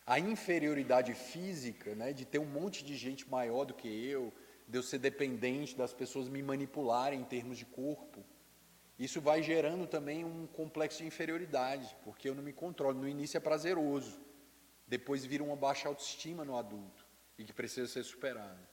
A 0.06 0.18
inferioridade 0.18 1.12
física, 1.12 1.94
né, 1.94 2.14
de 2.14 2.24
ter 2.24 2.38
um 2.38 2.46
monte 2.46 2.82
de 2.82 2.96
gente 2.96 3.28
maior 3.28 3.66
do 3.66 3.74
que 3.74 3.88
eu, 3.88 4.32
de 4.66 4.78
eu 4.78 4.82
ser 4.82 4.98
dependente 4.98 5.76
das 5.76 5.92
pessoas 5.92 6.30
me 6.30 6.42
manipularem 6.42 7.20
em 7.20 7.24
termos 7.24 7.58
de 7.58 7.66
corpo, 7.66 8.24
isso 9.04 9.20
vai 9.20 9.42
gerando 9.42 9.86
também 9.86 10.24
um 10.24 10.46
complexo 10.46 10.98
de 10.98 11.06
inferioridade, 11.06 11.96
porque 12.02 12.28
eu 12.28 12.34
não 12.34 12.42
me 12.42 12.52
controlo. 12.52 12.98
No 12.98 13.08
início 13.08 13.36
é 13.36 13.40
prazeroso, 13.40 14.20
depois 14.86 15.24
vira 15.24 15.42
uma 15.42 15.56
baixa 15.56 15.88
autoestima 15.88 16.44
no 16.44 16.56
adulto 16.56 17.06
e 17.38 17.44
que 17.44 17.52
precisa 17.52 17.86
ser 17.86 18.04
superada. 18.04 18.68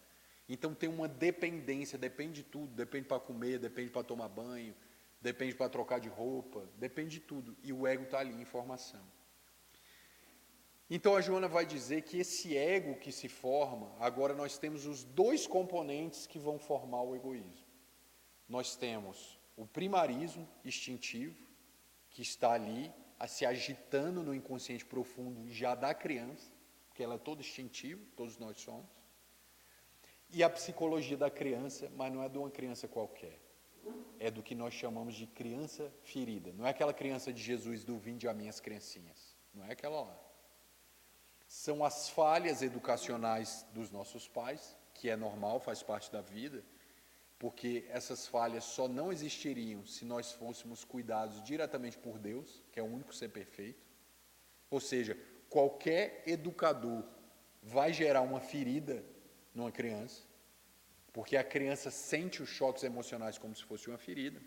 Então 0.47 0.73
tem 0.73 0.89
uma 0.89 1.07
dependência, 1.07 1.97
depende 1.97 2.43
de 2.43 2.49
tudo, 2.49 2.73
depende 2.73 3.07
para 3.07 3.19
comer, 3.19 3.57
depende 3.57 3.89
para 3.89 4.03
tomar 4.03 4.29
banho, 4.29 4.75
depende 5.21 5.55
para 5.55 5.69
trocar 5.69 5.99
de 5.99 6.09
roupa, 6.09 6.67
depende 6.77 7.19
de 7.19 7.21
tudo. 7.21 7.57
E 7.63 7.71
o 7.73 7.87
ego 7.87 8.03
está 8.03 8.19
ali 8.19 8.33
em 8.33 8.45
formação. 8.45 9.01
Então 10.89 11.15
a 11.15 11.21
Joana 11.21 11.47
vai 11.47 11.65
dizer 11.65 12.01
que 12.01 12.19
esse 12.19 12.57
ego 12.57 12.95
que 12.95 13.11
se 13.11 13.29
forma, 13.29 13.95
agora 13.97 14.33
nós 14.33 14.57
temos 14.57 14.85
os 14.85 15.03
dois 15.03 15.47
componentes 15.47 16.27
que 16.27 16.37
vão 16.37 16.59
formar 16.59 17.01
o 17.01 17.15
egoísmo. 17.15 17.65
Nós 18.47 18.75
temos 18.75 19.40
o 19.61 19.67
primarismo 19.67 20.47
instintivo, 20.65 21.37
que 22.09 22.21
está 22.21 22.53
ali 22.53 22.91
a 23.19 23.27
se 23.27 23.45
agitando 23.45 24.23
no 24.23 24.33
inconsciente 24.33 24.83
profundo 24.83 25.47
já 25.47 25.75
da 25.75 25.93
criança, 25.93 26.51
porque 26.87 27.03
ela 27.03 27.15
é 27.15 27.17
toda 27.19 27.41
instintiva, 27.41 28.01
todos 28.15 28.37
nós 28.37 28.59
somos. 28.59 28.89
E 30.31 30.41
a 30.43 30.49
psicologia 30.49 31.15
da 31.15 31.29
criança, 31.29 31.91
mas 31.95 32.11
não 32.11 32.23
é 32.23 32.29
de 32.29 32.37
uma 32.37 32.49
criança 32.49 32.87
qualquer. 32.87 33.39
É 34.19 34.31
do 34.31 34.41
que 34.41 34.55
nós 34.55 34.73
chamamos 34.73 35.13
de 35.13 35.27
criança 35.27 35.91
ferida. 36.03 36.51
Não 36.53 36.65
é 36.65 36.71
aquela 36.71 36.93
criança 36.93 37.31
de 37.31 37.41
Jesus 37.41 37.83
do 37.83 37.97
vinde 37.97 38.27
a 38.27 38.33
minhas 38.33 38.59
criancinhas. 38.59 39.35
Não 39.53 39.63
é 39.65 39.73
aquela 39.73 40.01
lá. 40.01 40.19
São 41.47 41.83
as 41.83 42.09
falhas 42.09 42.61
educacionais 42.61 43.65
dos 43.73 43.91
nossos 43.91 44.27
pais, 44.27 44.75
que 44.93 45.09
é 45.09 45.15
normal, 45.15 45.59
faz 45.59 45.83
parte 45.83 46.11
da 46.11 46.21
vida, 46.21 46.63
porque 47.41 47.85
essas 47.89 48.27
falhas 48.27 48.63
só 48.63 48.87
não 48.87 49.11
existiriam 49.11 49.83
se 49.83 50.05
nós 50.05 50.31
fôssemos 50.31 50.83
cuidados 50.83 51.41
diretamente 51.43 51.97
por 51.97 52.19
Deus, 52.19 52.61
que 52.71 52.79
é 52.79 52.83
o 52.83 52.85
único 52.85 53.15
ser 53.15 53.29
perfeito. 53.29 53.83
Ou 54.69 54.79
seja, 54.79 55.17
qualquer 55.49 56.21
educador 56.27 57.03
vai 57.63 57.91
gerar 57.93 58.21
uma 58.21 58.39
ferida 58.39 59.03
numa 59.55 59.71
criança, 59.71 60.21
porque 61.11 61.35
a 61.35 61.43
criança 61.43 61.89
sente 61.89 62.43
os 62.43 62.49
choques 62.49 62.83
emocionais 62.83 63.39
como 63.39 63.55
se 63.55 63.63
fosse 63.63 63.87
uma 63.87 63.97
ferida. 63.97 64.39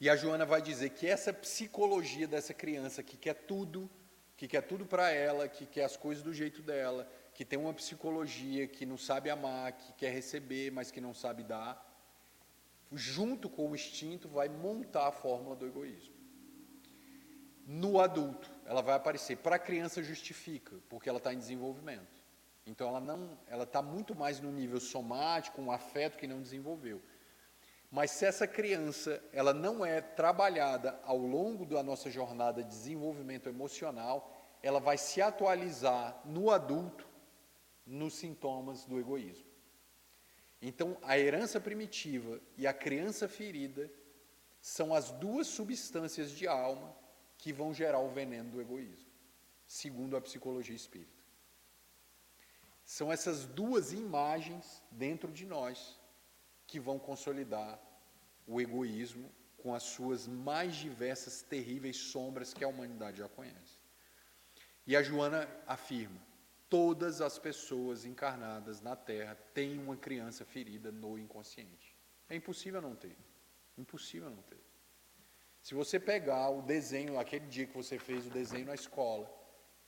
E 0.00 0.10
a 0.10 0.16
Joana 0.16 0.44
vai 0.44 0.60
dizer 0.60 0.90
que 0.90 1.06
essa 1.06 1.32
psicologia 1.32 2.26
dessa 2.26 2.52
criança 2.52 3.00
que 3.00 3.16
quer 3.16 3.34
tudo, 3.34 3.88
que 4.36 4.48
quer 4.48 4.62
tudo 4.62 4.84
para 4.84 5.12
ela, 5.12 5.46
que 5.46 5.66
quer 5.66 5.84
as 5.84 5.96
coisas 5.96 6.24
do 6.24 6.34
jeito 6.34 6.62
dela, 6.62 7.08
que 7.38 7.44
tem 7.44 7.56
uma 7.56 7.72
psicologia, 7.72 8.66
que 8.66 8.84
não 8.84 8.98
sabe 8.98 9.30
amar, 9.30 9.70
que 9.70 9.92
quer 9.92 10.12
receber, 10.12 10.72
mas 10.72 10.90
que 10.90 11.00
não 11.00 11.14
sabe 11.14 11.44
dar, 11.44 11.88
junto 12.92 13.48
com 13.48 13.70
o 13.70 13.76
instinto, 13.76 14.28
vai 14.28 14.48
montar 14.48 15.06
a 15.06 15.12
fórmula 15.12 15.54
do 15.54 15.64
egoísmo. 15.64 16.16
No 17.64 18.00
adulto, 18.00 18.50
ela 18.66 18.82
vai 18.82 18.96
aparecer. 18.96 19.36
Para 19.36 19.54
a 19.54 19.58
criança, 19.60 20.02
justifica, 20.02 20.74
porque 20.88 21.08
ela 21.08 21.18
está 21.18 21.32
em 21.32 21.38
desenvolvimento. 21.38 22.20
Então, 22.66 22.88
ela 22.88 23.00
não, 23.00 23.38
ela 23.46 23.62
está 23.62 23.80
muito 23.80 24.16
mais 24.16 24.40
no 24.40 24.50
nível 24.50 24.80
somático, 24.80 25.62
um 25.62 25.70
afeto 25.70 26.18
que 26.18 26.26
não 26.26 26.42
desenvolveu. 26.42 27.00
Mas 27.88 28.10
se 28.10 28.26
essa 28.26 28.48
criança 28.48 29.22
ela 29.32 29.54
não 29.54 29.86
é 29.86 30.00
trabalhada 30.00 30.98
ao 31.04 31.18
longo 31.18 31.64
da 31.64 31.84
nossa 31.84 32.10
jornada 32.10 32.64
de 32.64 32.68
desenvolvimento 32.68 33.48
emocional, 33.48 34.34
ela 34.60 34.80
vai 34.80 34.98
se 34.98 35.22
atualizar 35.22 36.20
no 36.24 36.50
adulto 36.50 37.07
nos 37.88 38.14
sintomas 38.14 38.84
do 38.84 39.00
egoísmo. 39.00 39.48
Então, 40.60 40.98
a 41.02 41.18
herança 41.18 41.60
primitiva 41.60 42.40
e 42.56 42.66
a 42.66 42.72
criança 42.72 43.28
ferida 43.28 43.90
são 44.60 44.94
as 44.94 45.10
duas 45.10 45.46
substâncias 45.46 46.30
de 46.30 46.46
alma 46.46 46.94
que 47.38 47.52
vão 47.52 47.72
gerar 47.72 48.00
o 48.00 48.10
veneno 48.10 48.50
do 48.50 48.60
egoísmo, 48.60 49.08
segundo 49.66 50.16
a 50.16 50.20
psicologia 50.20 50.74
espírita. 50.74 51.22
São 52.84 53.12
essas 53.12 53.46
duas 53.46 53.92
imagens 53.92 54.82
dentro 54.90 55.30
de 55.30 55.46
nós 55.46 55.98
que 56.66 56.80
vão 56.80 56.98
consolidar 56.98 57.80
o 58.46 58.60
egoísmo 58.60 59.30
com 59.58 59.74
as 59.74 59.82
suas 59.82 60.26
mais 60.26 60.76
diversas 60.76 61.42
terríveis 61.42 61.96
sombras 61.96 62.52
que 62.52 62.64
a 62.64 62.68
humanidade 62.68 63.18
já 63.18 63.28
conhece. 63.28 63.78
E 64.86 64.96
a 64.96 65.02
Joana 65.02 65.48
afirma: 65.66 66.20
Todas 66.68 67.20
as 67.20 67.38
pessoas 67.38 68.04
encarnadas 68.04 68.80
na 68.80 68.94
Terra 68.94 69.34
têm 69.54 69.78
uma 69.78 69.96
criança 69.96 70.44
ferida 70.44 70.92
no 70.92 71.18
inconsciente. 71.18 71.96
É 72.28 72.36
impossível 72.36 72.82
não 72.82 72.94
ter. 72.94 73.16
Impossível 73.76 74.28
não 74.28 74.42
ter. 74.42 74.60
Se 75.62 75.74
você 75.74 75.98
pegar 75.98 76.50
o 76.50 76.62
desenho, 76.62 77.18
aquele 77.18 77.46
dia 77.46 77.66
que 77.66 77.76
você 77.76 77.98
fez 77.98 78.26
o 78.26 78.30
desenho 78.30 78.66
na 78.66 78.74
escola, 78.74 79.30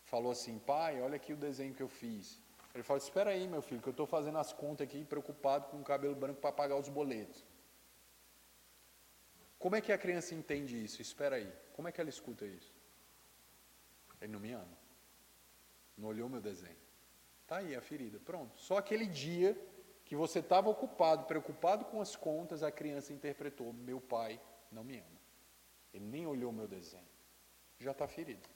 falou 0.05 0.33
assim, 0.33 0.59
pai, 0.59 1.01
olha 1.01 1.17
aqui 1.17 1.33
o 1.33 1.37
desenho 1.37 1.75
que 1.75 1.83
eu 1.83 1.89
fiz. 1.89 2.41
Ele 2.75 2.83
falou, 2.83 3.03
espera 3.03 3.31
aí, 3.31 3.47
meu 3.47 3.63
filho, 3.63 3.81
que 3.81 3.89
eu 3.89 3.93
estou 3.93 4.07
fazendo 4.07 4.39
as 4.39 4.53
contas 4.53 4.87
aqui, 4.87 5.05
preocupado 5.05 5.69
com 5.69 5.81
o 5.81 5.85
cabelo 5.85 6.15
branco 6.15 6.41
para 6.41 6.53
pagar 6.53 6.77
os 6.77 6.89
boletos. 6.89 7.45
Como 9.59 9.77
é 9.77 9.81
que 9.81 9.93
a 9.93 9.99
criança 9.99 10.35
entende 10.35 10.83
isso? 10.83 11.03
Espera 11.03 11.37
aí. 11.37 11.53
Como 11.75 11.87
é 11.89 11.93
que 11.93 12.01
ela 12.01 12.09
escuta 12.09 12.47
isso? 12.47 12.73
Ele 14.21 14.33
não 14.33 14.41
me 14.41 14.53
ama. 14.53 14.80
Não 16.01 16.09
olhou 16.09 16.29
meu 16.29 16.41
desenho. 16.41 16.77
Está 17.43 17.59
aí 17.59 17.77
a 17.77 17.81
ferida. 17.83 18.19
Pronto. 18.19 18.59
Só 18.59 18.79
aquele 18.79 19.07
dia 19.07 19.57
que 20.05 20.17
você 20.17 20.39
estava 20.39 20.71
ocupado, 20.71 21.25
preocupado 21.25 21.85
com 21.85 22.01
as 22.01 22.17
contas, 22.17 22.63
a 22.63 22.73
criança 22.73 23.13
interpretou: 23.13 23.73
meu 23.73 24.01
pai 24.01 24.41
não 24.73 24.83
me 24.83 24.99
ama. 24.99 25.21
Ele 25.93 26.07
nem 26.07 26.27
olhou 26.27 26.51
meu 26.53 26.67
desenho. 26.67 27.07
Já 27.79 27.91
está 27.91 28.09
ferido. 28.09 28.49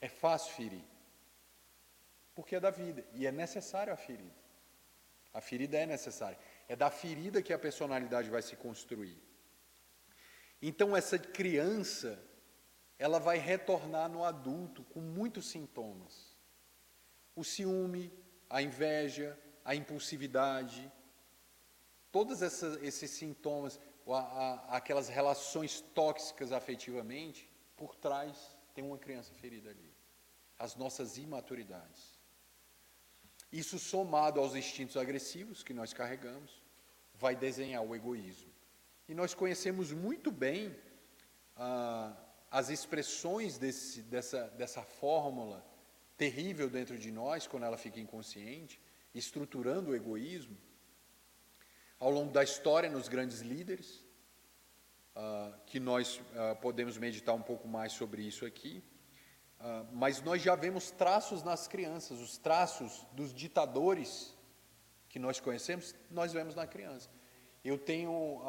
É 0.00 0.08
fácil 0.08 0.54
ferir. 0.54 0.84
Porque 2.34 2.54
é 2.54 2.60
da 2.60 2.70
vida. 2.70 3.04
E 3.12 3.26
é 3.26 3.32
necessário 3.32 3.92
a 3.92 3.96
ferida. 3.96 4.38
A 5.34 5.40
ferida 5.40 5.76
é 5.76 5.86
necessária. 5.86 6.38
É 6.68 6.76
da 6.76 6.90
ferida 6.90 7.42
que 7.42 7.52
a 7.52 7.58
personalidade 7.58 8.30
vai 8.30 8.42
se 8.42 8.54
construir. 8.54 9.20
Então, 10.62 10.96
essa 10.96 11.18
criança 11.18 12.22
ela 12.98 13.18
vai 13.18 13.38
retornar 13.38 14.08
no 14.08 14.24
adulto 14.24 14.82
com 14.84 15.00
muitos 15.00 15.48
sintomas. 15.48 16.27
O 17.38 17.44
ciúme, 17.44 18.12
a 18.50 18.60
inveja, 18.60 19.38
a 19.64 19.72
impulsividade, 19.72 20.90
todos 22.10 22.42
esses 22.42 23.10
sintomas, 23.12 23.78
a, 24.08 24.18
a, 24.18 24.76
aquelas 24.78 25.08
relações 25.08 25.80
tóxicas 25.94 26.50
afetivamente, 26.50 27.48
por 27.76 27.94
trás 27.94 28.58
tem 28.74 28.82
uma 28.82 28.98
criança 28.98 29.32
ferida 29.34 29.70
ali. 29.70 29.94
As 30.58 30.74
nossas 30.74 31.16
imaturidades. 31.16 32.18
Isso 33.52 33.78
somado 33.78 34.40
aos 34.40 34.56
instintos 34.56 34.96
agressivos 34.96 35.62
que 35.62 35.72
nós 35.72 35.92
carregamos, 35.92 36.60
vai 37.14 37.36
desenhar 37.36 37.84
o 37.84 37.94
egoísmo. 37.94 38.52
E 39.08 39.14
nós 39.14 39.32
conhecemos 39.32 39.92
muito 39.92 40.32
bem 40.32 40.76
ah, 41.56 42.16
as 42.50 42.68
expressões 42.68 43.58
desse, 43.58 44.02
dessa, 44.02 44.48
dessa 44.58 44.82
fórmula 44.82 45.64
terrível 46.18 46.68
dentro 46.68 46.98
de 46.98 47.10
nós, 47.12 47.46
quando 47.46 47.62
ela 47.62 47.78
fica 47.78 48.00
inconsciente, 48.00 48.78
estruturando 49.14 49.92
o 49.92 49.96
egoísmo, 49.96 50.58
ao 51.98 52.10
longo 52.10 52.32
da 52.32 52.42
história 52.42 52.90
nos 52.90 53.08
grandes 53.08 53.40
líderes, 53.40 54.04
uh, 55.16 55.54
que 55.64 55.78
nós 55.78 56.16
uh, 56.16 56.56
podemos 56.60 56.98
meditar 56.98 57.34
um 57.34 57.42
pouco 57.42 57.66
mais 57.68 57.92
sobre 57.92 58.22
isso 58.22 58.44
aqui. 58.44 58.82
Uh, 59.60 59.86
mas 59.92 60.20
nós 60.20 60.42
já 60.42 60.54
vemos 60.54 60.90
traços 60.90 61.42
nas 61.42 61.66
crianças, 61.66 62.20
os 62.20 62.36
traços 62.36 63.06
dos 63.12 63.32
ditadores 63.32 64.36
que 65.08 65.18
nós 65.18 65.40
conhecemos, 65.40 65.94
nós 66.10 66.32
vemos 66.32 66.54
na 66.54 66.66
criança. 66.66 67.08
Eu 67.64 67.78
tenho, 67.78 68.40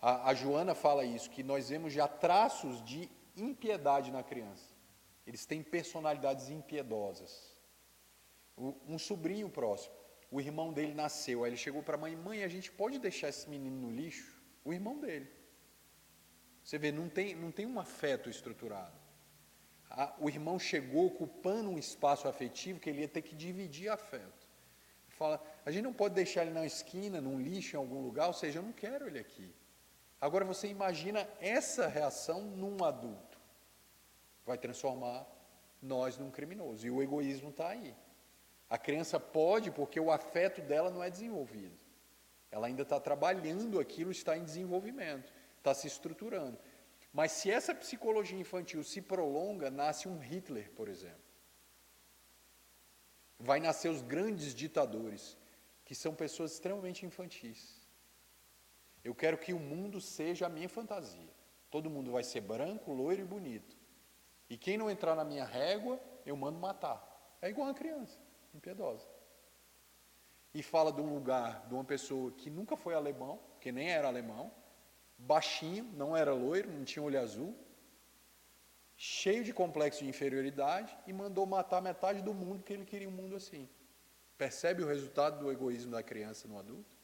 a, 0.00 0.30
a 0.30 0.34
Joana 0.34 0.74
fala 0.74 1.04
isso, 1.04 1.30
que 1.30 1.42
nós 1.42 1.68
vemos 1.68 1.92
já 1.92 2.08
traços 2.08 2.82
de 2.84 3.08
impiedade 3.36 4.10
na 4.10 4.22
criança. 4.22 4.73
Eles 5.26 5.46
têm 5.46 5.62
personalidades 5.62 6.48
impiedosas. 6.48 7.56
Um 8.56 8.98
sobrinho 8.98 9.48
próximo, 9.48 9.94
o 10.30 10.40
irmão 10.40 10.72
dele 10.72 10.94
nasceu, 10.94 11.42
aí 11.42 11.50
ele 11.50 11.56
chegou 11.56 11.82
para 11.82 11.96
a 11.96 11.98
mãe: 11.98 12.14
Mãe, 12.14 12.44
a 12.44 12.48
gente 12.48 12.70
pode 12.70 12.98
deixar 12.98 13.28
esse 13.28 13.48
menino 13.48 13.76
no 13.76 13.90
lixo? 13.90 14.40
O 14.64 14.72
irmão 14.72 14.98
dele. 14.98 15.28
Você 16.62 16.78
vê, 16.78 16.90
não 16.90 17.08
tem, 17.08 17.34
não 17.34 17.52
tem 17.52 17.66
um 17.66 17.78
afeto 17.78 18.30
estruturado. 18.30 18.98
o 20.18 20.28
irmão 20.28 20.58
chegou 20.58 21.06
ocupando 21.06 21.70
um 21.70 21.78
espaço 21.78 22.26
afetivo 22.26 22.80
que 22.80 22.88
ele 22.88 23.02
ia 23.02 23.08
ter 23.08 23.22
que 23.22 23.34
dividir 23.34 23.90
afeto. 23.90 24.48
Fala, 25.10 25.40
a 25.64 25.70
gente 25.70 25.84
não 25.84 25.92
pode 25.92 26.14
deixar 26.14 26.42
ele 26.42 26.52
na 26.52 26.66
esquina, 26.66 27.20
num 27.20 27.40
lixo, 27.40 27.76
em 27.76 27.78
algum 27.78 28.00
lugar, 28.00 28.26
ou 28.26 28.32
seja, 28.32 28.58
eu 28.58 28.62
não 28.62 28.72
quero 28.72 29.06
ele 29.06 29.18
aqui. 29.18 29.54
Agora 30.20 30.44
você 30.44 30.66
imagina 30.68 31.28
essa 31.38 31.86
reação 31.86 32.42
num 32.42 32.82
adulto. 32.82 33.33
Vai 34.44 34.58
transformar 34.58 35.26
nós 35.80 36.18
num 36.18 36.30
criminoso. 36.30 36.86
E 36.86 36.90
o 36.90 37.02
egoísmo 37.02 37.50
está 37.50 37.68
aí. 37.68 37.94
A 38.68 38.78
criança 38.78 39.20
pode, 39.20 39.70
porque 39.70 40.00
o 40.00 40.10
afeto 40.10 40.60
dela 40.62 40.90
não 40.90 41.02
é 41.02 41.10
desenvolvido. 41.10 41.78
Ela 42.50 42.66
ainda 42.66 42.82
está 42.82 43.00
trabalhando 43.00 43.80
aquilo, 43.80 44.10
está 44.10 44.36
em 44.36 44.44
desenvolvimento 44.44 45.32
está 45.64 45.72
se 45.72 45.86
estruturando. 45.86 46.58
Mas 47.10 47.32
se 47.32 47.50
essa 47.50 47.74
psicologia 47.74 48.38
infantil 48.38 48.84
se 48.84 49.00
prolonga, 49.00 49.70
nasce 49.70 50.06
um 50.06 50.18
Hitler, 50.18 50.70
por 50.72 50.88
exemplo. 50.88 51.24
Vai 53.38 53.60
nascer 53.60 53.88
os 53.88 54.02
grandes 54.02 54.54
ditadores, 54.54 55.38
que 55.84 55.94
são 55.94 56.14
pessoas 56.14 56.52
extremamente 56.52 57.06
infantis. 57.06 57.88
Eu 59.02 59.14
quero 59.14 59.38
que 59.38 59.52
o 59.52 59.58
mundo 59.58 60.00
seja 60.00 60.46
a 60.46 60.50
minha 60.50 60.68
fantasia. 60.68 61.32
Todo 61.70 61.90
mundo 61.90 62.12
vai 62.12 62.22
ser 62.22 62.40
branco, 62.40 62.92
loiro 62.92 63.22
e 63.22 63.24
bonito. 63.24 63.76
E 64.54 64.56
quem 64.56 64.78
não 64.78 64.88
entrar 64.88 65.16
na 65.16 65.24
minha 65.24 65.44
régua, 65.44 65.98
eu 66.24 66.36
mando 66.36 66.60
matar. 66.60 67.36
É 67.42 67.50
igual 67.50 67.66
uma 67.66 67.74
criança, 67.74 68.16
impiedosa. 68.54 69.04
E 70.54 70.62
fala 70.62 70.92
de 70.92 71.00
um 71.00 71.12
lugar, 71.12 71.66
de 71.66 71.74
uma 71.74 71.82
pessoa 71.82 72.30
que 72.30 72.48
nunca 72.48 72.76
foi 72.76 72.94
alemão, 72.94 73.40
que 73.60 73.72
nem 73.72 73.90
era 73.90 74.06
alemão, 74.06 74.52
baixinho, 75.18 75.82
não 75.96 76.16
era 76.16 76.32
loiro, 76.32 76.70
não 76.70 76.84
tinha 76.84 77.02
olho 77.02 77.20
azul, 77.20 77.52
cheio 78.96 79.42
de 79.42 79.52
complexo 79.52 80.04
de 80.04 80.08
inferioridade 80.08 80.96
e 81.04 81.12
mandou 81.12 81.44
matar 81.46 81.82
metade 81.82 82.22
do 82.22 82.32
mundo 82.32 82.60
porque 82.60 82.74
ele 82.74 82.84
queria 82.84 83.08
um 83.08 83.18
mundo 83.20 83.34
assim. 83.34 83.68
Percebe 84.38 84.84
o 84.84 84.86
resultado 84.86 85.40
do 85.40 85.50
egoísmo 85.50 85.90
da 85.90 86.02
criança 86.04 86.46
no 86.46 86.60
adulto? 86.60 86.94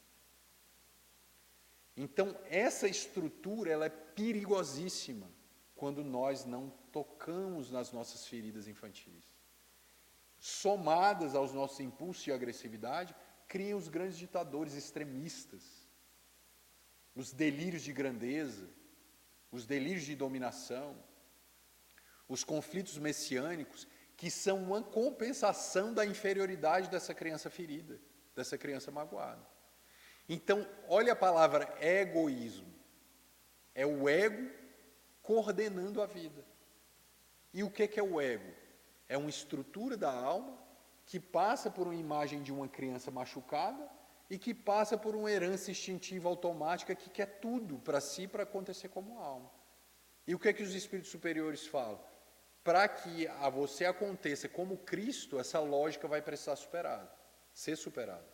Então, 1.96 2.36
essa 2.48 2.86
estrutura 2.86 3.72
ela 3.72 3.86
é 3.86 3.90
perigosíssima 3.90 5.28
quando 5.74 6.04
nós 6.04 6.44
não 6.44 6.72
tocamos 6.92 7.70
nas 7.70 7.92
nossas 7.92 8.26
feridas 8.26 8.68
infantis. 8.68 9.24
Somadas 10.38 11.34
aos 11.34 11.52
nossos 11.52 11.80
impulsos 11.80 12.24
de 12.24 12.32
agressividade, 12.32 13.14
criam 13.46 13.78
os 13.78 13.88
grandes 13.88 14.16
ditadores 14.16 14.74
extremistas 14.74 15.80
os 17.14 17.32
delírios 17.32 17.82
de 17.82 17.92
grandeza, 17.92 18.68
os 19.50 19.66
delírios 19.66 20.04
de 20.04 20.14
dominação, 20.14 20.96
os 22.28 22.44
conflitos 22.44 22.96
messiânicos, 22.98 23.86
que 24.16 24.30
são 24.30 24.62
uma 24.62 24.82
compensação 24.82 25.92
da 25.92 26.04
inferioridade 26.04 26.88
dessa 26.88 27.14
criança 27.14 27.50
ferida, 27.50 28.00
dessa 28.34 28.56
criança 28.56 28.90
magoada. 28.90 29.44
Então, 30.28 30.66
olha 30.88 31.12
a 31.12 31.16
palavra 31.16 31.74
egoísmo. 31.80 32.72
É 33.74 33.84
o 33.84 34.08
ego 34.08 34.50
coordenando 35.22 36.00
a 36.00 36.06
vida. 36.06 36.44
E 37.52 37.62
o 37.62 37.70
que 37.70 37.98
é 37.98 38.02
o 38.02 38.20
ego? 38.20 38.52
É 39.08 39.18
uma 39.18 39.30
estrutura 39.30 39.96
da 39.96 40.12
alma 40.12 40.56
que 41.04 41.18
passa 41.18 41.70
por 41.70 41.86
uma 41.86 41.94
imagem 41.94 42.42
de 42.42 42.52
uma 42.52 42.68
criança 42.68 43.10
machucada 43.10 43.90
e 44.30 44.38
que 44.38 44.54
passa 44.54 44.96
por 44.96 45.16
uma 45.16 45.30
herança 45.30 45.70
instintiva 45.70 46.28
automática 46.28 46.94
que 46.94 47.10
quer 47.10 47.40
tudo 47.40 47.80
para 47.80 48.00
si 48.00 48.28
para 48.28 48.44
acontecer 48.44 48.88
como 48.88 49.18
alma. 49.18 49.50
E 50.24 50.34
o 50.34 50.38
que 50.38 50.48
é 50.48 50.52
que 50.52 50.62
os 50.62 50.74
espíritos 50.74 51.10
superiores 51.10 51.66
falam? 51.66 52.00
Para 52.62 52.86
que 52.86 53.26
a 53.26 53.48
você 53.48 53.84
aconteça 53.84 54.48
como 54.48 54.76
Cristo, 54.76 55.40
essa 55.40 55.58
lógica 55.58 56.06
vai 56.06 56.22
precisar 56.22 56.54
superada, 56.54 57.10
ser 57.52 57.74
superada. 57.74 58.28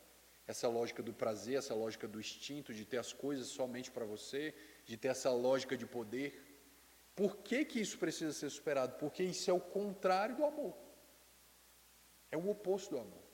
Essa 0.47 0.69
lógica 0.69 1.03
do 1.03 1.13
prazer, 1.13 1.57
essa 1.57 1.75
lógica 1.75 2.07
do 2.07 2.21
instinto 2.21 2.75
de 2.75 2.85
ter 2.85 2.99
as 2.99 3.13
coisas 3.13 3.47
somente 3.47 3.91
para 3.91 4.05
você, 4.05 4.55
de 4.85 4.97
ter 4.97 5.09
essa 5.09 5.31
lógica 5.31 5.77
de 5.77 5.87
poder. 5.87 6.46
Por 7.17 7.39
que, 7.39 7.65
que 7.65 7.81
isso 7.81 7.99
precisa 7.99 8.33
ser 8.35 8.51
superado? 8.51 8.99
Porque 8.99 9.23
isso 9.23 9.51
é 9.51 9.55
o 9.55 9.61
contrário 9.61 10.37
do 10.37 10.45
amor. 10.45 10.77
É 12.31 12.37
o 12.37 12.51
oposto 12.51 12.91
do 12.91 13.01
amor. 13.01 13.27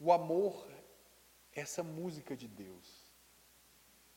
O 0.00 0.12
amor 0.12 0.68
é 1.52 1.60
essa 1.60 1.84
música 1.84 2.36
de 2.36 2.48
Deus. 2.48 3.06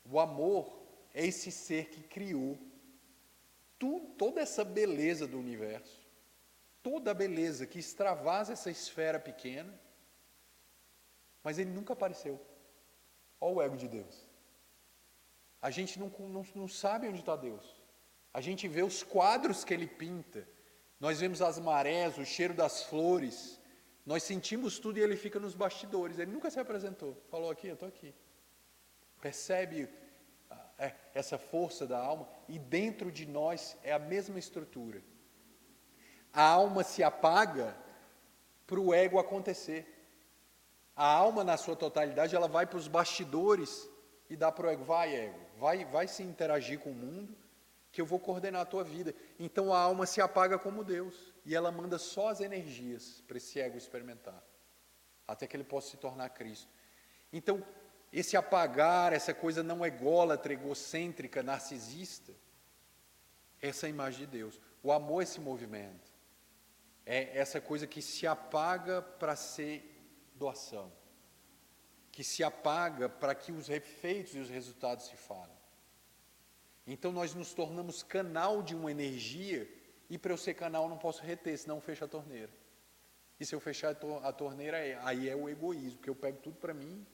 O 0.04 0.18
amor 0.18 0.82
é 1.14 1.24
esse 1.24 1.52
ser 1.52 1.90
que 1.90 2.02
criou 2.02 2.58
tudo, 3.78 4.08
toda 4.14 4.40
essa 4.40 4.64
beleza 4.64 5.28
do 5.28 5.38
universo, 5.38 6.06
toda 6.82 7.12
a 7.12 7.14
beleza 7.14 7.66
que 7.66 7.78
extravasa 7.78 8.52
essa 8.52 8.70
esfera 8.70 9.20
pequena, 9.20 9.72
mas 11.42 11.56
ele 11.56 11.70
nunca 11.70 11.92
apareceu. 11.92 12.44
Olha 13.40 13.54
o 13.54 13.62
ego 13.62 13.76
de 13.76 13.86
Deus. 13.86 14.29
A 15.60 15.70
gente 15.70 15.98
não, 15.98 16.10
não, 16.18 16.44
não 16.54 16.68
sabe 16.68 17.08
onde 17.08 17.20
está 17.20 17.36
Deus. 17.36 17.80
A 18.32 18.40
gente 18.40 18.66
vê 18.68 18.82
os 18.82 19.02
quadros 19.02 19.64
que 19.64 19.74
ele 19.74 19.86
pinta. 19.86 20.46
Nós 20.98 21.20
vemos 21.20 21.42
as 21.42 21.58
marés, 21.58 22.16
o 22.18 22.24
cheiro 22.24 22.54
das 22.54 22.84
flores, 22.84 23.60
nós 24.04 24.22
sentimos 24.22 24.78
tudo 24.78 24.98
e 24.98 25.02
ele 25.02 25.16
fica 25.16 25.38
nos 25.38 25.54
bastidores. 25.54 26.18
Ele 26.18 26.32
nunca 26.32 26.50
se 26.50 26.58
apresentou. 26.58 27.16
Falou 27.30 27.50
aqui, 27.50 27.68
eu 27.68 27.74
estou 27.74 27.88
aqui. 27.88 28.14
Percebe 29.20 29.88
ah, 30.50 30.66
é, 30.78 30.94
essa 31.14 31.36
força 31.36 31.86
da 31.86 31.98
alma? 31.98 32.28
E 32.48 32.58
dentro 32.58 33.12
de 33.12 33.26
nós 33.26 33.76
é 33.82 33.92
a 33.92 33.98
mesma 33.98 34.38
estrutura. 34.38 35.02
A 36.32 36.42
alma 36.42 36.84
se 36.84 37.02
apaga 37.02 37.76
para 38.66 38.80
o 38.80 38.94
ego 38.94 39.18
acontecer. 39.18 39.86
A 40.94 41.04
alma, 41.04 41.42
na 41.42 41.56
sua 41.56 41.76
totalidade, 41.76 42.36
ela 42.36 42.48
vai 42.48 42.66
para 42.66 42.78
os 42.78 42.86
bastidores 42.88 43.88
e 44.30 44.36
dá 44.36 44.50
para 44.50 44.68
o 44.68 44.70
ego: 44.70 44.84
vai, 44.84 45.14
ego, 45.14 45.38
vai, 45.58 45.84
vai 45.84 46.08
se 46.08 46.22
interagir 46.22 46.78
com 46.78 46.92
o 46.92 46.94
mundo, 46.94 47.36
que 47.92 48.00
eu 48.00 48.06
vou 48.06 48.20
coordenar 48.20 48.62
a 48.62 48.66
tua 48.66 48.84
vida. 48.84 49.14
Então 49.38 49.74
a 49.74 49.78
alma 49.78 50.06
se 50.06 50.20
apaga 50.20 50.58
como 50.58 50.84
Deus 50.84 51.34
e 51.44 51.54
ela 51.54 51.72
manda 51.72 51.98
só 51.98 52.28
as 52.28 52.40
energias 52.40 53.22
para 53.26 53.36
esse 53.36 53.60
ego 53.60 53.76
experimentar, 53.76 54.40
até 55.26 55.46
que 55.46 55.56
ele 55.56 55.64
possa 55.64 55.90
se 55.90 55.96
tornar 55.96 56.30
Cristo. 56.30 56.68
Então, 57.32 57.64
esse 58.12 58.36
apagar, 58.36 59.12
essa 59.12 59.34
coisa 59.34 59.62
não 59.62 59.84
ególatra, 59.84 60.52
egocêntrica, 60.52 61.42
narcisista, 61.42 62.32
essa 63.60 63.86
é 63.86 63.88
a 63.88 63.90
imagem 63.90 64.20
de 64.20 64.26
Deus. 64.26 64.60
O 64.82 64.90
amor 64.90 65.20
é 65.20 65.24
esse 65.24 65.40
movimento. 65.40 66.10
É 67.04 67.38
essa 67.38 67.60
coisa 67.60 67.86
que 67.86 68.00
se 68.00 68.26
apaga 68.26 69.02
para 69.02 69.36
ser 69.36 69.84
doação. 70.34 70.92
Que 72.10 72.24
se 72.24 72.42
apaga 72.42 73.08
para 73.08 73.34
que 73.34 73.52
os 73.52 73.68
efeitos 73.68 74.34
e 74.34 74.38
os 74.38 74.48
resultados 74.48 75.06
se 75.06 75.16
falem. 75.16 75.56
Então 76.86 77.12
nós 77.12 77.34
nos 77.34 77.54
tornamos 77.54 78.02
canal 78.02 78.62
de 78.62 78.74
uma 78.74 78.90
energia 78.90 79.68
e 80.08 80.18
para 80.18 80.32
eu 80.32 80.36
ser 80.36 80.54
canal 80.54 80.84
eu 80.84 80.88
não 80.88 80.98
posso 80.98 81.22
reter, 81.22 81.56
senão 81.56 81.76
eu 81.76 81.80
fecho 81.80 82.04
a 82.04 82.08
torneira. 82.08 82.50
E 83.38 83.46
se 83.46 83.54
eu 83.54 83.60
fechar 83.60 83.96
a 84.22 84.32
torneira, 84.32 84.76
aí 85.02 85.28
é 85.28 85.34
o 85.34 85.48
egoísmo, 85.48 85.98
porque 85.98 86.10
eu 86.10 86.14
pego 86.14 86.38
tudo 86.38 86.56
para 86.56 86.74
mim, 86.74 87.06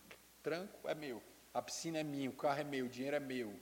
tranco, 0.43 0.89
é 0.89 0.95
meu. 0.95 1.23
A 1.55 1.63
piscina 1.63 1.99
é 1.99 2.03
minha, 2.03 2.29
o 2.29 2.33
carro 2.33 2.61
é 2.61 2.65
meu, 2.65 2.87
o 2.87 2.89
dinheiro 2.89 3.15
é 3.15 3.21
meu. 3.21 3.55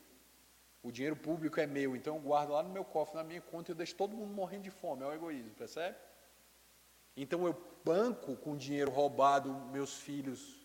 O 0.83 0.91
dinheiro 0.91 1.17
público 1.17 1.61
é 1.61 1.67
meu, 1.67 1.97
então 1.97 2.17
eu 2.17 2.23
guardo 2.23 2.51
lá 2.53 2.63
no 2.63 2.71
meu 2.71 2.85
cofre, 2.85 3.17
na 3.17 3.25
minha 3.25 3.41
conta, 3.41 3.71
e 3.71 3.73
eu 3.73 3.77
deixo 3.77 3.95
todo 3.97 4.17
mundo 4.17 4.33
morrendo 4.33 4.63
de 4.63 4.71
fome, 4.71 5.03
é 5.03 5.07
o 5.07 5.13
egoísmo, 5.13 5.51
percebe? 5.55 5.97
Então 7.17 7.47
eu 7.47 7.61
banco 7.85 8.37
com 8.37 8.57
dinheiro 8.57 8.91
roubado 8.91 9.53
meus 9.73 9.99
filhos 9.99 10.64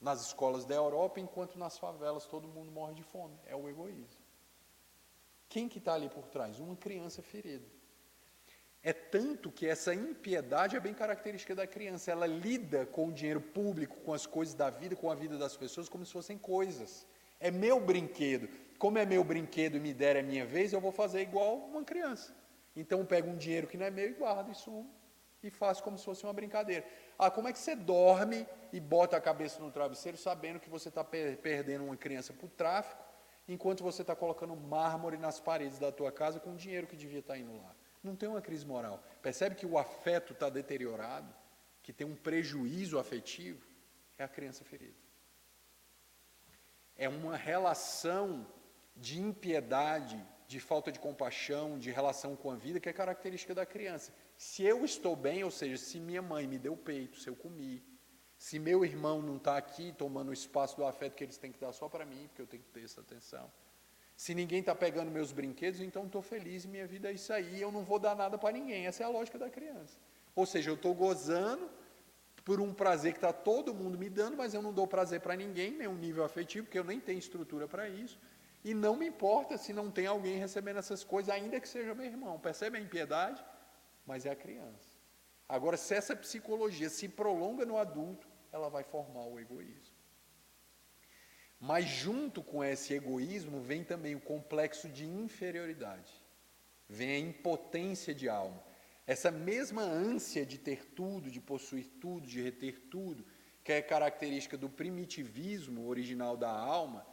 nas 0.00 0.20
escolas 0.26 0.64
da 0.64 0.74
Europa, 0.74 1.20
enquanto 1.20 1.58
nas 1.58 1.78
favelas 1.78 2.26
todo 2.26 2.48
mundo 2.48 2.70
morre 2.70 2.94
de 2.94 3.02
fome. 3.02 3.38
É 3.46 3.56
o 3.56 3.68
egoísmo. 3.68 4.22
Quem 5.48 5.68
que 5.68 5.78
está 5.78 5.94
ali 5.94 6.08
por 6.08 6.26
trás? 6.28 6.60
Uma 6.60 6.76
criança 6.76 7.22
ferida. 7.22 7.66
É 8.82 8.92
tanto 8.92 9.50
que 9.50 9.66
essa 9.66 9.92
impiedade 9.92 10.76
é 10.76 10.80
bem 10.80 10.94
característica 10.94 11.54
da 11.54 11.66
criança. 11.66 12.12
Ela 12.12 12.26
lida 12.26 12.86
com 12.86 13.08
o 13.08 13.12
dinheiro 13.12 13.40
público, 13.40 13.96
com 14.02 14.12
as 14.12 14.24
coisas 14.24 14.54
da 14.54 14.70
vida, 14.70 14.94
com 14.94 15.10
a 15.10 15.14
vida 15.14 15.36
das 15.36 15.56
pessoas, 15.56 15.88
como 15.88 16.06
se 16.06 16.12
fossem 16.12 16.38
coisas. 16.38 17.06
É 17.40 17.50
meu 17.50 17.80
brinquedo. 17.80 18.48
Como 18.78 18.98
é 18.98 19.04
meu 19.04 19.24
brinquedo 19.24 19.76
e 19.76 19.80
me 19.80 19.92
der 19.92 20.16
a 20.16 20.22
minha 20.22 20.46
vez, 20.46 20.72
eu 20.72 20.80
vou 20.80 20.92
fazer 20.92 21.22
igual 21.22 21.56
uma 21.56 21.82
criança. 21.82 22.32
Então 22.76 23.04
pego 23.04 23.28
um 23.28 23.36
dinheiro 23.36 23.66
que 23.66 23.76
não 23.76 23.86
é 23.86 23.90
meu 23.90 24.08
e 24.08 24.12
guardo 24.12 24.52
e 24.52 24.54
sumo 24.54 24.97
e 25.42 25.50
faço 25.50 25.82
como 25.82 25.96
se 25.98 26.04
fosse 26.04 26.24
uma 26.24 26.32
brincadeira. 26.32 26.84
Ah, 27.18 27.30
como 27.30 27.48
é 27.48 27.52
que 27.52 27.58
você 27.58 27.76
dorme 27.76 28.46
e 28.72 28.80
bota 28.80 29.16
a 29.16 29.20
cabeça 29.20 29.60
no 29.60 29.70
travesseiro 29.70 30.18
sabendo 30.18 30.60
que 30.60 30.68
você 30.68 30.88
está 30.88 31.04
per 31.04 31.36
perdendo 31.38 31.84
uma 31.84 31.96
criança 31.96 32.32
para 32.32 32.46
o 32.46 32.48
tráfico, 32.48 33.02
enquanto 33.46 33.82
você 33.82 34.02
está 34.02 34.14
colocando 34.16 34.54
mármore 34.56 35.16
nas 35.16 35.40
paredes 35.40 35.78
da 35.78 35.92
tua 35.92 36.10
casa 36.10 36.40
com 36.40 36.52
o 36.52 36.56
dinheiro 36.56 36.86
que 36.86 36.96
devia 36.96 37.20
estar 37.20 37.34
tá 37.34 37.38
indo 37.38 37.56
lá? 37.56 37.74
Não 38.02 38.16
tem 38.16 38.28
uma 38.28 38.40
crise 38.40 38.66
moral. 38.66 39.02
Percebe 39.22 39.54
que 39.54 39.66
o 39.66 39.78
afeto 39.78 40.32
está 40.32 40.48
deteriorado, 40.48 41.32
que 41.82 41.92
tem 41.92 42.06
um 42.06 42.16
prejuízo 42.16 42.98
afetivo? 42.98 43.66
É 44.16 44.24
a 44.24 44.28
criança 44.28 44.64
ferida. 44.64 44.96
É 46.96 47.08
uma 47.08 47.36
relação 47.36 48.46
de 48.96 49.20
impiedade, 49.20 50.20
de 50.48 50.58
falta 50.58 50.90
de 50.90 50.98
compaixão, 50.98 51.78
de 51.78 51.90
relação 51.92 52.34
com 52.34 52.50
a 52.50 52.56
vida, 52.56 52.80
que 52.80 52.88
é 52.88 52.92
característica 52.92 53.54
da 53.54 53.64
criança. 53.64 54.12
Se 54.38 54.62
eu 54.62 54.84
estou 54.84 55.16
bem, 55.16 55.42
ou 55.42 55.50
seja, 55.50 55.76
se 55.76 55.98
minha 55.98 56.22
mãe 56.22 56.46
me 56.46 56.58
deu 56.60 56.76
peito, 56.76 57.18
se 57.18 57.28
eu 57.28 57.34
comi, 57.34 57.82
se 58.38 58.56
meu 58.56 58.84
irmão 58.84 59.20
não 59.20 59.36
está 59.36 59.56
aqui 59.56 59.92
tomando 59.98 60.28
o 60.28 60.32
espaço 60.32 60.76
do 60.76 60.86
afeto 60.86 61.16
que 61.16 61.24
eles 61.24 61.36
têm 61.36 61.50
que 61.50 61.58
dar 61.58 61.72
só 61.72 61.88
para 61.88 62.06
mim, 62.06 62.28
porque 62.28 62.42
eu 62.42 62.46
tenho 62.46 62.62
que 62.62 62.68
ter 62.68 62.84
essa 62.84 63.00
atenção. 63.00 63.50
Se 64.16 64.36
ninguém 64.36 64.60
está 64.60 64.76
pegando 64.76 65.10
meus 65.10 65.32
brinquedos, 65.32 65.80
então 65.80 66.06
estou 66.06 66.22
feliz 66.22 66.64
minha 66.64 66.86
vida 66.86 67.10
é 67.10 67.14
isso 67.14 67.32
aí, 67.32 67.60
eu 67.60 67.72
não 67.72 67.82
vou 67.82 67.98
dar 67.98 68.14
nada 68.14 68.38
para 68.38 68.52
ninguém. 68.52 68.86
Essa 68.86 69.02
é 69.02 69.06
a 69.06 69.08
lógica 69.08 69.40
da 69.40 69.50
criança. 69.50 69.98
Ou 70.36 70.46
seja, 70.46 70.70
eu 70.70 70.76
estou 70.76 70.94
gozando 70.94 71.68
por 72.44 72.60
um 72.60 72.72
prazer 72.72 73.14
que 73.14 73.18
está 73.18 73.32
todo 73.32 73.74
mundo 73.74 73.98
me 73.98 74.08
dando, 74.08 74.36
mas 74.36 74.54
eu 74.54 74.62
não 74.62 74.72
dou 74.72 74.86
prazer 74.86 75.20
para 75.20 75.34
ninguém, 75.34 75.72
nenhum 75.72 75.96
nível 75.96 76.24
afetivo, 76.24 76.66
porque 76.66 76.78
eu 76.78 76.84
nem 76.84 77.00
tenho 77.00 77.18
estrutura 77.18 77.66
para 77.66 77.88
isso. 77.88 78.16
E 78.64 78.72
não 78.72 78.94
me 78.94 79.06
importa 79.08 79.58
se 79.58 79.72
não 79.72 79.90
tem 79.90 80.06
alguém 80.06 80.38
recebendo 80.38 80.78
essas 80.78 81.02
coisas, 81.02 81.34
ainda 81.34 81.58
que 81.58 81.68
seja 81.68 81.92
meu 81.92 82.06
irmão. 82.06 82.38
Percebe 82.38 82.78
a 82.78 82.80
impiedade? 82.80 83.44
Mas 84.08 84.24
é 84.24 84.30
a 84.30 84.36
criança. 84.36 84.96
Agora, 85.46 85.76
se 85.76 85.94
essa 85.94 86.16
psicologia 86.16 86.88
se 86.88 87.06
prolonga 87.08 87.66
no 87.66 87.76
adulto, 87.76 88.26
ela 88.50 88.70
vai 88.70 88.82
formar 88.82 89.26
o 89.26 89.38
egoísmo. 89.38 89.98
Mas 91.60 91.84
junto 91.84 92.42
com 92.42 92.64
esse 92.64 92.94
egoísmo 92.94 93.60
vem 93.60 93.84
também 93.84 94.14
o 94.14 94.20
complexo 94.20 94.88
de 94.88 95.04
inferioridade. 95.04 96.10
Vem 96.88 97.10
a 97.10 97.18
impotência 97.18 98.14
de 98.14 98.30
alma. 98.30 98.64
Essa 99.06 99.30
mesma 99.30 99.82
ânsia 99.82 100.46
de 100.46 100.56
ter 100.56 100.86
tudo, 100.86 101.30
de 101.30 101.40
possuir 101.40 101.86
tudo, 102.00 102.26
de 102.26 102.40
reter 102.40 102.80
tudo, 102.90 103.26
que 103.62 103.72
é 103.72 103.82
característica 103.82 104.56
do 104.56 104.70
primitivismo 104.70 105.86
original 105.86 106.34
da 106.34 106.50
alma 106.50 107.06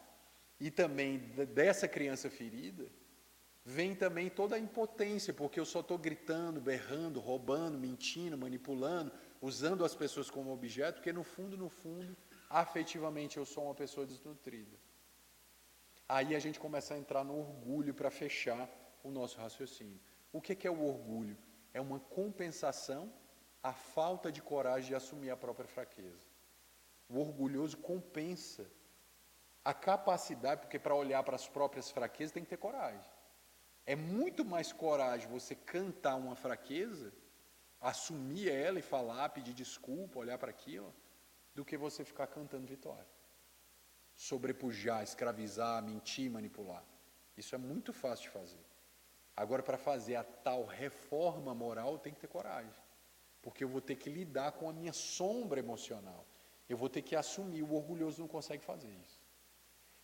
e 0.61 0.71
também 0.71 1.17
dessa 1.53 1.89
criança 1.89 2.29
ferida, 2.29 2.89
vem 3.65 3.95
também 3.95 4.29
toda 4.29 4.55
a 4.55 4.59
impotência, 4.59 5.33
porque 5.33 5.59
eu 5.59 5.65
só 5.65 5.79
estou 5.79 5.97
gritando, 5.97 6.61
berrando, 6.61 7.19
roubando, 7.19 7.79
mentindo, 7.79 8.37
manipulando, 8.37 9.11
usando 9.41 9.83
as 9.83 9.95
pessoas 9.95 10.29
como 10.29 10.53
objeto, 10.53 10.97
porque 10.97 11.11
no 11.11 11.23
fundo, 11.23 11.57
no 11.57 11.67
fundo, 11.67 12.15
afetivamente 12.47 13.37
eu 13.37 13.45
sou 13.45 13.65
uma 13.65 13.73
pessoa 13.73 14.05
desnutrida. 14.05 14.77
Aí 16.07 16.35
a 16.35 16.39
gente 16.39 16.59
começa 16.59 16.93
a 16.93 16.97
entrar 16.97 17.23
no 17.23 17.39
orgulho 17.39 17.91
para 17.91 18.11
fechar 18.11 18.69
o 19.03 19.09
nosso 19.09 19.39
raciocínio. 19.39 19.99
O 20.31 20.39
que 20.39 20.67
é 20.67 20.69
o 20.69 20.83
orgulho? 20.83 21.35
É 21.73 21.81
uma 21.81 21.99
compensação 21.99 23.11
à 23.63 23.73
falta 23.73 24.31
de 24.31 24.43
coragem 24.43 24.89
de 24.89 24.95
assumir 24.95 25.31
a 25.31 25.37
própria 25.37 25.67
fraqueza. 25.67 26.27
O 27.09 27.19
orgulhoso 27.19 27.77
compensa 27.77 28.69
a 29.63 29.73
capacidade, 29.73 30.61
porque 30.61 30.77
para 30.77 30.93
olhar 30.93 31.23
para 31.23 31.35
as 31.35 31.47
próprias 31.47 31.89
fraquezas 31.89 32.31
tem 32.31 32.43
que 32.43 32.49
ter 32.49 32.57
coragem. 32.57 33.14
É 33.85 33.95
muito 33.95 34.43
mais 34.43 34.71
coragem 34.71 35.27
você 35.27 35.53
cantar 35.53 36.15
uma 36.15 36.35
fraqueza, 36.35 37.13
assumir 37.79 38.49
ela 38.49 38.79
e 38.79 38.81
falar, 38.81 39.29
pedir 39.29 39.53
desculpa, 39.53 40.19
olhar 40.19 40.37
para 40.37 40.49
aquilo, 40.49 40.93
do 41.53 41.63
que 41.63 41.77
você 41.77 42.03
ficar 42.03 42.27
cantando 42.27 42.65
vitória. 42.65 43.07
Sobrepujar, 44.15 45.03
escravizar, 45.03 45.83
mentir, 45.83 46.31
manipular. 46.31 46.83
Isso 47.37 47.53
é 47.53 47.57
muito 47.57 47.93
fácil 47.93 48.23
de 48.23 48.29
fazer. 48.29 48.65
Agora, 49.35 49.61
para 49.61 49.77
fazer 49.77 50.15
a 50.15 50.23
tal 50.23 50.65
reforma 50.65 51.53
moral, 51.53 51.99
tem 51.99 52.13
que 52.13 52.21
ter 52.21 52.27
coragem. 52.27 52.71
Porque 53.41 53.63
eu 53.63 53.67
vou 53.67 53.81
ter 53.81 53.95
que 53.95 54.09
lidar 54.09 54.53
com 54.53 54.69
a 54.69 54.73
minha 54.73 54.93
sombra 54.93 55.59
emocional. 55.59 56.25
Eu 56.67 56.77
vou 56.77 56.89
ter 56.89 57.01
que 57.01 57.15
assumir. 57.15 57.61
O 57.61 57.73
orgulhoso 57.73 58.21
não 58.21 58.27
consegue 58.27 58.63
fazer 58.63 58.89
isso. 59.03 59.21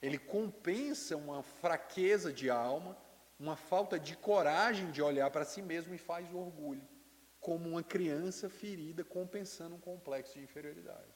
Ele 0.02 0.18
compensa 0.18 1.16
uma 1.16 1.42
fraqueza 1.42 2.32
de 2.34 2.50
alma 2.50 2.98
uma 3.42 3.56
falta 3.56 4.00
de 4.00 4.16
coragem 4.16 4.92
de 4.92 5.02
olhar 5.02 5.32
para 5.32 5.44
si 5.44 5.64
mesmo 5.64 5.96
e 5.96 5.98
faz 5.98 6.32
o 6.32 6.38
orgulho, 6.38 6.88
como 7.40 7.70
uma 7.70 7.82
criança 7.82 8.48
ferida 8.48 9.04
compensando 9.04 9.74
um 9.74 9.80
complexo 9.80 10.36
de 10.36 10.44
inferioridade. 10.44 11.12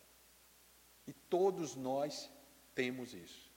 E 1.06 1.14
todos 1.14 1.76
nós 1.76 2.32
temos 2.74 3.14
isso. 3.14 3.54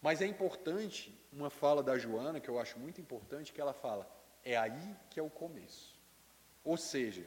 Mas 0.00 0.22
é 0.22 0.26
importante, 0.26 1.12
uma 1.32 1.50
fala 1.50 1.82
da 1.82 1.98
Joana, 1.98 2.38
que 2.38 2.48
eu 2.48 2.60
acho 2.60 2.78
muito 2.78 3.00
importante, 3.00 3.52
que 3.52 3.60
ela 3.60 3.72
fala: 3.72 4.08
é 4.44 4.56
aí 4.56 4.96
que 5.10 5.18
é 5.18 5.22
o 5.22 5.28
começo. 5.28 5.98
Ou 6.62 6.76
seja, 6.76 7.26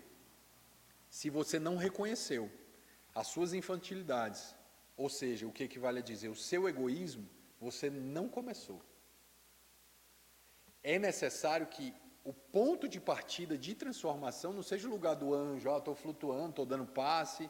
se 1.10 1.30
você 1.30 1.60
não 1.60 1.76
reconheceu 1.76 2.50
as 3.14 3.28
suas 3.28 3.54
infantilidades, 3.54 4.56
ou 4.96 5.10
seja, 5.10 5.46
o 5.46 5.52
que 5.52 5.66
equivale 5.66 6.00
a 6.00 6.02
dizer 6.02 6.30
o 6.30 6.36
seu 6.36 6.70
egoísmo, 6.70 7.30
você 7.60 7.90
não 7.90 8.30
começou 8.30 8.82
é 10.84 11.00
necessário 11.00 11.66
que 11.68 11.94
o 12.24 12.34
ponto 12.34 12.88
de 12.88 13.00
partida 13.00 13.58
de 13.58 13.76
transformação 13.76 14.54
não 14.54 14.64
seja 14.64 14.88
o 14.88 14.92
lugar 14.92 15.16
do 15.16 15.34
anjo, 15.34 15.70
ah, 15.72 15.78
estou 15.78 15.96
flutuando, 15.96 16.50
estou 16.50 16.66
dando 16.66 16.86
passe 16.86 17.50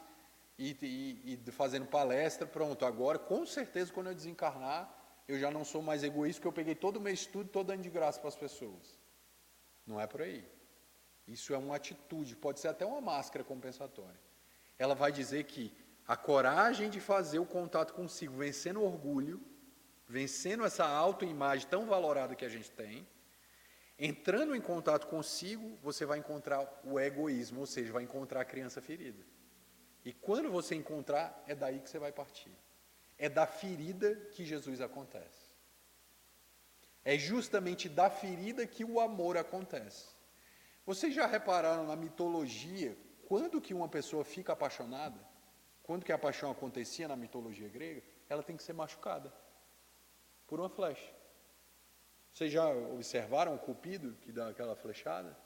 e, 0.58 0.76
e, 0.82 1.40
e, 1.46 1.52
fazendo 1.52 1.86
palestra, 1.86 2.46
pronto, 2.46 2.84
agora 2.84 3.18
com 3.18 3.44
certeza 3.46 3.92
quando 3.92 4.08
eu 4.08 4.14
desencarnar, 4.14 4.92
eu 5.26 5.38
já 5.38 5.50
não 5.50 5.64
sou 5.64 5.82
mais 5.82 6.02
egoísta, 6.02 6.40
porque 6.40 6.48
eu 6.48 6.52
peguei 6.52 6.74
todo 6.74 6.96
o 6.96 7.00
meu 7.00 7.12
estudo, 7.12 7.46
estou 7.46 7.64
dando 7.64 7.82
de 7.82 7.90
graça 7.90 8.18
para 8.18 8.28
as 8.28 8.36
pessoas. 8.36 8.98
Não 9.86 10.00
é 10.00 10.06
por 10.06 10.22
aí. 10.22 10.46
Isso 11.26 11.54
é 11.54 11.58
uma 11.58 11.76
atitude, 11.76 12.36
pode 12.36 12.60
ser 12.60 12.68
até 12.68 12.84
uma 12.84 13.00
máscara 13.00 13.44
compensatória. 13.44 14.20
Ela 14.78 14.94
vai 14.94 15.10
dizer 15.10 15.44
que 15.44 15.72
a 16.06 16.16
coragem 16.16 16.90
de 16.90 17.00
fazer 17.00 17.38
o 17.38 17.46
contato 17.46 17.94
consigo, 17.94 18.36
vencendo 18.36 18.80
o 18.80 18.84
orgulho, 18.84 19.40
vencendo 20.06 20.64
essa 20.64 20.86
autoimagem 20.86 21.66
tão 21.66 21.86
valorada 21.86 22.34
que 22.34 22.44
a 22.44 22.48
gente 22.48 22.70
tem, 22.70 23.06
Entrando 23.98 24.56
em 24.56 24.60
contato 24.60 25.06
consigo, 25.06 25.78
você 25.82 26.04
vai 26.04 26.18
encontrar 26.18 26.80
o 26.84 26.98
egoísmo, 26.98 27.60
ou 27.60 27.66
seja, 27.66 27.92
vai 27.92 28.02
encontrar 28.02 28.40
a 28.40 28.44
criança 28.44 28.82
ferida. 28.82 29.24
E 30.04 30.12
quando 30.12 30.50
você 30.50 30.74
encontrar, 30.74 31.42
é 31.46 31.54
daí 31.54 31.80
que 31.80 31.88
você 31.88 31.98
vai 31.98 32.12
partir. 32.12 32.52
É 33.16 33.28
da 33.28 33.46
ferida 33.46 34.14
que 34.32 34.44
Jesus 34.44 34.80
acontece. 34.80 35.54
É 37.04 37.16
justamente 37.16 37.88
da 37.88 38.10
ferida 38.10 38.66
que 38.66 38.84
o 38.84 38.98
amor 38.98 39.36
acontece. 39.36 40.08
Vocês 40.84 41.14
já 41.14 41.26
repararam 41.26 41.86
na 41.86 41.94
mitologia 41.94 42.96
quando 43.26 43.60
que 43.60 43.72
uma 43.72 43.88
pessoa 43.88 44.24
fica 44.24 44.52
apaixonada? 44.52 45.18
Quando 45.82 46.04
que 46.04 46.12
a 46.12 46.18
paixão 46.18 46.50
acontecia 46.50 47.06
na 47.06 47.16
mitologia 47.16 47.68
grega? 47.68 48.02
Ela 48.28 48.42
tem 48.42 48.56
que 48.56 48.62
ser 48.62 48.72
machucada 48.72 49.32
por 50.46 50.58
uma 50.58 50.68
flecha. 50.68 51.13
Vocês 52.34 52.50
já 52.50 52.68
observaram 52.68 53.54
o 53.54 53.58
cupido 53.58 54.16
que 54.22 54.32
dá 54.32 54.48
aquela 54.48 54.74
flechada? 54.74 55.38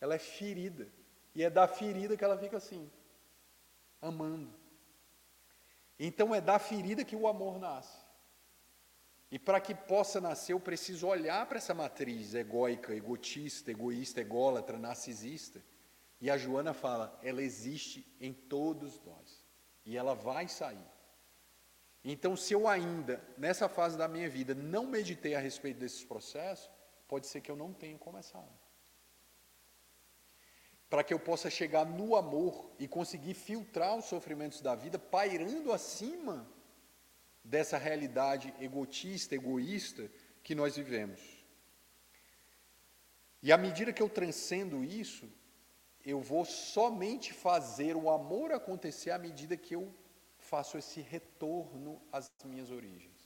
Ela 0.00 0.14
é 0.14 0.18
ferida. 0.18 0.88
E 1.34 1.42
é 1.42 1.50
da 1.50 1.66
ferida 1.66 2.16
que 2.16 2.22
ela 2.22 2.38
fica 2.38 2.56
assim, 2.56 2.88
amando. 4.00 4.54
Então 5.98 6.32
é 6.32 6.40
da 6.40 6.56
ferida 6.60 7.04
que 7.04 7.16
o 7.16 7.26
amor 7.26 7.58
nasce. 7.58 7.98
E 9.28 9.40
para 9.40 9.60
que 9.60 9.74
possa 9.74 10.20
nascer, 10.20 10.52
eu 10.52 10.60
preciso 10.60 11.08
olhar 11.08 11.44
para 11.46 11.58
essa 11.58 11.74
matriz 11.74 12.32
egóica, 12.32 12.94
egotista, 12.94 13.72
egoísta, 13.72 14.20
ególatra, 14.20 14.78
narcisista. 14.78 15.60
E 16.20 16.30
a 16.30 16.38
Joana 16.38 16.72
fala, 16.72 17.18
ela 17.24 17.42
existe 17.42 18.06
em 18.20 18.32
todos 18.32 19.02
nós. 19.04 19.44
E 19.84 19.96
ela 19.96 20.14
vai 20.14 20.46
sair. 20.46 20.93
Então, 22.04 22.36
se 22.36 22.52
eu 22.52 22.68
ainda, 22.68 23.22
nessa 23.38 23.66
fase 23.66 23.96
da 23.96 24.06
minha 24.06 24.28
vida, 24.28 24.54
não 24.54 24.86
meditei 24.86 25.34
a 25.34 25.40
respeito 25.40 25.78
desses 25.78 26.04
processos, 26.04 26.70
pode 27.08 27.26
ser 27.26 27.40
que 27.40 27.50
eu 27.50 27.56
não 27.56 27.72
tenha 27.72 27.96
começado. 27.96 28.52
Para 30.90 31.02
que 31.02 31.14
eu 31.14 31.18
possa 31.18 31.48
chegar 31.48 31.86
no 31.86 32.14
amor 32.14 32.70
e 32.78 32.86
conseguir 32.86 33.32
filtrar 33.32 33.96
os 33.96 34.04
sofrimentos 34.04 34.60
da 34.60 34.74
vida, 34.74 34.98
pairando 34.98 35.72
acima 35.72 36.46
dessa 37.42 37.78
realidade 37.78 38.54
egotista, 38.60 39.34
egoísta 39.34 40.10
que 40.42 40.54
nós 40.54 40.76
vivemos. 40.76 41.20
E 43.42 43.50
à 43.50 43.56
medida 43.56 43.94
que 43.94 44.02
eu 44.02 44.10
transcendo 44.10 44.84
isso, 44.84 45.26
eu 46.04 46.20
vou 46.20 46.44
somente 46.44 47.32
fazer 47.32 47.96
o 47.96 48.10
amor 48.10 48.52
acontecer 48.52 49.10
à 49.10 49.18
medida 49.18 49.56
que 49.56 49.74
eu 49.74 49.92
faço 50.54 50.78
esse 50.78 51.00
retorno 51.00 52.00
às 52.16 52.30
minhas 52.44 52.70
origens. 52.70 53.20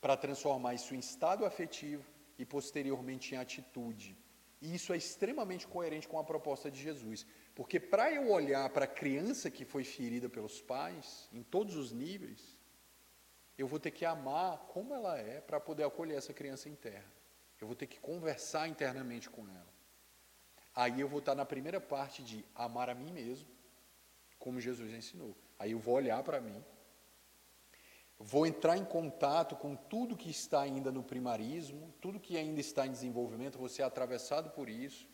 Para 0.00 0.16
transformar 0.24 0.72
isso 0.78 0.94
em 0.94 0.98
estado 0.98 1.44
afetivo 1.44 2.04
e 2.38 2.44
posteriormente 2.46 3.34
em 3.34 3.38
atitude. 3.38 4.16
E 4.64 4.74
isso 4.74 4.90
é 4.94 4.96
extremamente 4.96 5.66
coerente 5.66 6.08
com 6.08 6.18
a 6.18 6.24
proposta 6.24 6.70
de 6.70 6.80
Jesus. 6.80 7.26
Porque 7.54 7.78
para 7.78 8.06
eu 8.10 8.30
olhar 8.30 8.66
para 8.70 8.86
a 8.86 8.94
criança 9.00 9.50
que 9.50 9.66
foi 9.72 9.84
ferida 9.84 10.30
pelos 10.30 10.62
pais, 10.62 11.28
em 11.30 11.42
todos 11.42 11.76
os 11.76 11.92
níveis, 11.92 12.56
eu 13.58 13.66
vou 13.66 13.78
ter 13.78 13.90
que 13.90 14.06
amar 14.06 14.58
como 14.74 14.94
ela 14.94 15.18
é 15.18 15.42
para 15.42 15.60
poder 15.60 15.84
acolher 15.84 16.16
essa 16.16 16.32
criança 16.32 16.70
interna. 16.70 17.12
Eu 17.60 17.66
vou 17.66 17.76
ter 17.76 17.86
que 17.86 18.00
conversar 18.00 18.66
internamente 18.66 19.28
com 19.28 19.46
ela. 19.46 19.72
Aí 20.74 21.00
eu 21.00 21.08
vou 21.08 21.18
estar 21.18 21.34
na 21.34 21.44
primeira 21.44 21.80
parte 21.80 22.22
de 22.22 22.44
amar 22.54 22.88
a 22.88 22.94
mim 22.94 23.12
mesmo, 23.12 23.48
como 24.38 24.58
Jesus 24.68 24.90
ensinou. 24.94 25.36
Aí 25.58 25.72
eu 25.72 25.78
vou 25.78 25.94
olhar 25.94 26.22
para 26.22 26.40
mim, 26.40 26.62
vou 28.18 28.46
entrar 28.46 28.76
em 28.76 28.84
contato 28.84 29.56
com 29.56 29.74
tudo 29.74 30.16
que 30.16 30.30
está 30.30 30.60
ainda 30.60 30.90
no 30.90 31.02
primarismo, 31.02 31.94
tudo 32.00 32.20
que 32.20 32.36
ainda 32.36 32.60
está 32.60 32.86
em 32.86 32.90
desenvolvimento, 32.90 33.58
vou 33.58 33.68
ser 33.68 33.82
atravessado 33.82 34.50
por 34.50 34.68
isso, 34.68 35.08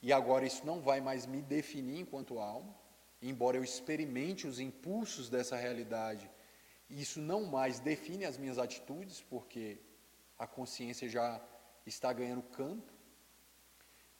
e 0.00 0.12
agora 0.12 0.46
isso 0.46 0.64
não 0.64 0.80
vai 0.80 1.00
mais 1.00 1.26
me 1.26 1.40
definir 1.40 2.00
enquanto 2.00 2.38
alma, 2.38 2.74
embora 3.20 3.56
eu 3.56 3.64
experimente 3.64 4.46
os 4.46 4.58
impulsos 4.58 5.28
dessa 5.28 5.56
realidade, 5.56 6.30
isso 6.90 7.20
não 7.20 7.44
mais 7.44 7.80
define 7.80 8.24
as 8.24 8.36
minhas 8.36 8.58
atitudes, 8.58 9.22
porque 9.22 9.78
a 10.38 10.46
consciência 10.46 11.08
já 11.08 11.40
está 11.86 12.12
ganhando 12.12 12.42
campo, 12.42 12.92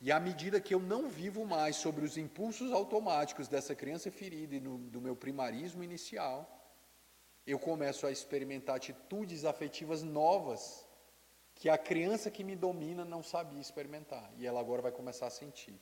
e 0.05 0.11
à 0.11 0.19
medida 0.19 0.61
que 0.61 0.75
eu 0.75 0.81
não 0.81 1.09
vivo 1.09 1.47
mais 1.47 1.77
sobre 1.77 2.05
os 2.05 2.19
impulsos 2.19 2.73
automáticos 2.73 3.47
dessa 3.47 3.73
criança 3.73 4.11
ferida 4.11 4.57
e 4.57 4.61
no, 4.61 4.77
do 4.77 5.01
meu 5.01 5.15
primarismo 5.15 5.85
inicial, 5.85 6.37
eu 7.47 7.57
começo 7.57 8.05
a 8.05 8.11
experimentar 8.11 8.75
atitudes 8.75 9.45
afetivas 9.45 10.03
novas 10.03 10.85
que 11.55 11.69
a 11.69 11.79
criança 11.79 12.33
que 12.33 12.43
me 12.43 12.57
domina 12.57 13.05
não 13.05 13.23
sabia 13.23 13.61
experimentar. 13.61 14.29
E 14.37 14.45
ela 14.45 14.59
agora 14.59 14.83
vai 14.83 14.91
começar 14.91 15.29
a 15.29 15.31
sentir. 15.31 15.81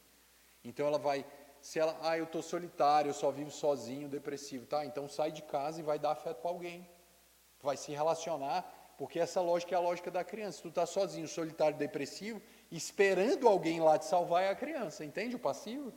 Então 0.62 0.86
ela 0.86 0.98
vai, 0.98 1.24
se 1.62 1.78
ela, 1.78 1.98
ah, 2.02 2.18
eu 2.18 2.24
estou 2.24 2.42
solitário, 2.42 3.08
eu 3.08 3.14
só 3.14 3.30
vivo 3.30 3.50
sozinho, 3.50 4.06
depressivo, 4.06 4.66
tá? 4.66 4.84
Então 4.84 5.08
sai 5.08 5.32
de 5.32 5.40
casa 5.40 5.80
e 5.80 5.82
vai 5.82 5.98
dar 5.98 6.10
afeto 6.10 6.42
para 6.42 6.50
alguém. 6.50 6.86
Vai 7.62 7.78
se 7.78 7.90
relacionar, 7.90 8.94
porque 8.98 9.18
essa 9.18 9.40
lógica 9.40 9.74
é 9.74 9.78
a 9.78 9.80
lógica 9.80 10.10
da 10.10 10.22
criança. 10.22 10.58
Se 10.58 10.62
tu 10.62 10.68
está 10.68 10.84
sozinho, 10.84 11.26
solitário, 11.26 11.78
depressivo, 11.78 12.42
esperando 12.70 13.48
alguém 13.48 13.80
lá 13.80 13.98
te 13.98 14.04
salvar 14.04 14.44
é 14.44 14.48
a 14.48 14.54
criança, 14.54 15.04
entende 15.04 15.36
o 15.36 15.38
passivo? 15.38 15.92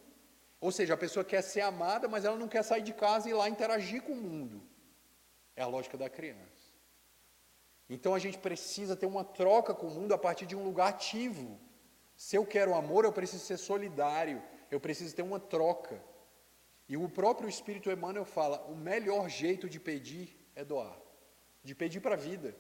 Ou 0.60 0.72
seja, 0.72 0.94
a 0.94 0.98
pessoa 0.98 1.24
quer 1.24 1.42
ser 1.42 1.62
amada, 1.62 2.08
mas 2.08 2.26
ela 2.26 2.38
não 2.38 2.48
quer 2.48 2.64
sair 2.64 2.82
de 2.82 2.94
casa 2.94 3.28
e 3.28 3.32
ir 3.32 3.36
lá 3.36 3.50
interagir 3.50 4.02
com 4.02 4.14
o 4.14 4.16
mundo. 4.16 4.64
É 5.56 5.62
a 5.62 5.68
lógica 5.68 5.98
da 5.98 6.10
criança. 6.10 6.72
Então 7.90 8.16
a 8.16 8.20
gente 8.20 8.38
precisa 8.38 8.96
ter 8.96 9.06
uma 9.06 9.24
troca 9.24 9.74
com 9.74 9.88
o 9.88 9.92
mundo 9.92 10.14
a 10.14 10.18
partir 10.18 10.46
de 10.46 10.56
um 10.56 10.64
lugar 10.64 10.90
ativo. 10.90 11.60
Se 12.16 12.36
eu 12.36 12.46
quero 12.46 12.74
amor, 12.74 13.04
eu 13.04 13.12
preciso 13.12 13.44
ser 13.44 13.58
solidário, 13.58 14.42
eu 14.72 14.80
preciso 14.80 15.16
ter 15.16 15.22
uma 15.22 15.40
troca. 15.40 16.02
E 16.88 16.98
o 16.98 17.10
próprio 17.10 17.50
Espírito 17.50 17.92
Emmanuel 17.92 18.26
fala: 18.26 18.62
o 18.68 18.76
melhor 18.76 19.30
jeito 19.30 19.70
de 19.70 19.80
pedir 19.80 20.36
é 20.56 20.64
doar, 20.64 20.98
de 21.64 21.76
pedir 21.76 22.00
para 22.00 22.16
a 22.16 22.18
vida. 22.18 22.56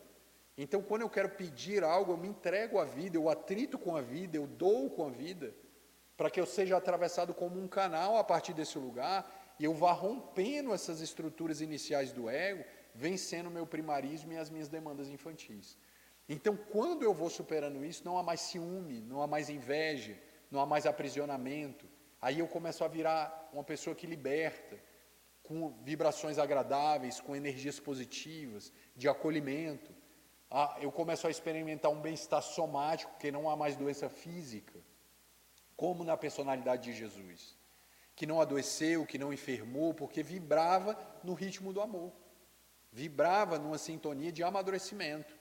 Então, 0.57 0.81
quando 0.81 1.01
eu 1.01 1.09
quero 1.09 1.29
pedir 1.29 1.83
algo, 1.83 2.11
eu 2.11 2.17
me 2.17 2.27
entrego 2.27 2.79
à 2.79 2.85
vida, 2.85 3.17
eu 3.17 3.27
atrito 3.27 3.77
com 3.77 3.95
a 3.95 4.01
vida, 4.01 4.37
eu 4.37 4.45
dou 4.45 4.89
com 4.89 5.07
a 5.07 5.09
vida, 5.09 5.53
para 6.15 6.29
que 6.29 6.39
eu 6.39 6.45
seja 6.45 6.77
atravessado 6.77 7.33
como 7.33 7.59
um 7.59 7.67
canal 7.67 8.17
a 8.17 8.23
partir 8.23 8.53
desse 8.53 8.77
lugar 8.77 9.55
e 9.59 9.63
eu 9.63 9.73
vá 9.73 9.91
rompendo 9.91 10.73
essas 10.73 11.01
estruturas 11.01 11.59
iniciais 11.59 12.11
do 12.11 12.29
ego, 12.29 12.63
vencendo 12.93 13.49
meu 13.49 13.65
primarismo 13.65 14.31
e 14.31 14.37
as 14.37 14.49
minhas 14.49 14.69
demandas 14.69 15.09
infantis. 15.09 15.75
Então, 16.29 16.55
quando 16.55 17.03
eu 17.03 17.13
vou 17.13 17.29
superando 17.29 17.83
isso, 17.83 18.05
não 18.05 18.17
há 18.17 18.23
mais 18.23 18.41
ciúme, 18.41 19.01
não 19.01 19.23
há 19.23 19.27
mais 19.27 19.49
inveja, 19.49 20.17
não 20.51 20.59
há 20.61 20.65
mais 20.67 20.85
aprisionamento. 20.85 21.87
Aí 22.21 22.39
eu 22.39 22.47
começo 22.47 22.83
a 22.83 22.87
virar 22.87 23.49
uma 23.51 23.63
pessoa 23.63 23.95
que 23.95 24.05
liberta, 24.05 24.77
com 25.41 25.71
vibrações 25.83 26.37
agradáveis, 26.37 27.19
com 27.19 27.35
energias 27.35 27.79
positivas, 27.79 28.71
de 28.95 29.09
acolhimento 29.09 30.02
ah, 30.55 30.77
eu 30.79 30.91
começo 30.91 31.25
a 31.25 31.31
experimentar 31.31 31.89
um 31.89 31.99
bem-estar 31.99 32.43
somático, 32.43 33.17
que 33.17 33.31
não 33.31 33.49
há 33.49 33.55
mais 33.55 33.75
doença 33.75 34.07
física, 34.07 34.79
como 35.75 36.03
na 36.03 36.15
personalidade 36.15 36.83
de 36.83 36.93
Jesus, 36.93 37.57
que 38.15 38.27
não 38.27 38.39
adoeceu, 38.39 39.03
que 39.03 39.17
não 39.17 39.33
enfermou, 39.33 39.95
porque 39.95 40.21
vibrava 40.21 40.95
no 41.23 41.33
ritmo 41.33 41.73
do 41.73 41.81
amor, 41.81 42.13
vibrava 42.91 43.57
numa 43.57 43.79
sintonia 43.79 44.31
de 44.31 44.43
amadurecimento. 44.43 45.35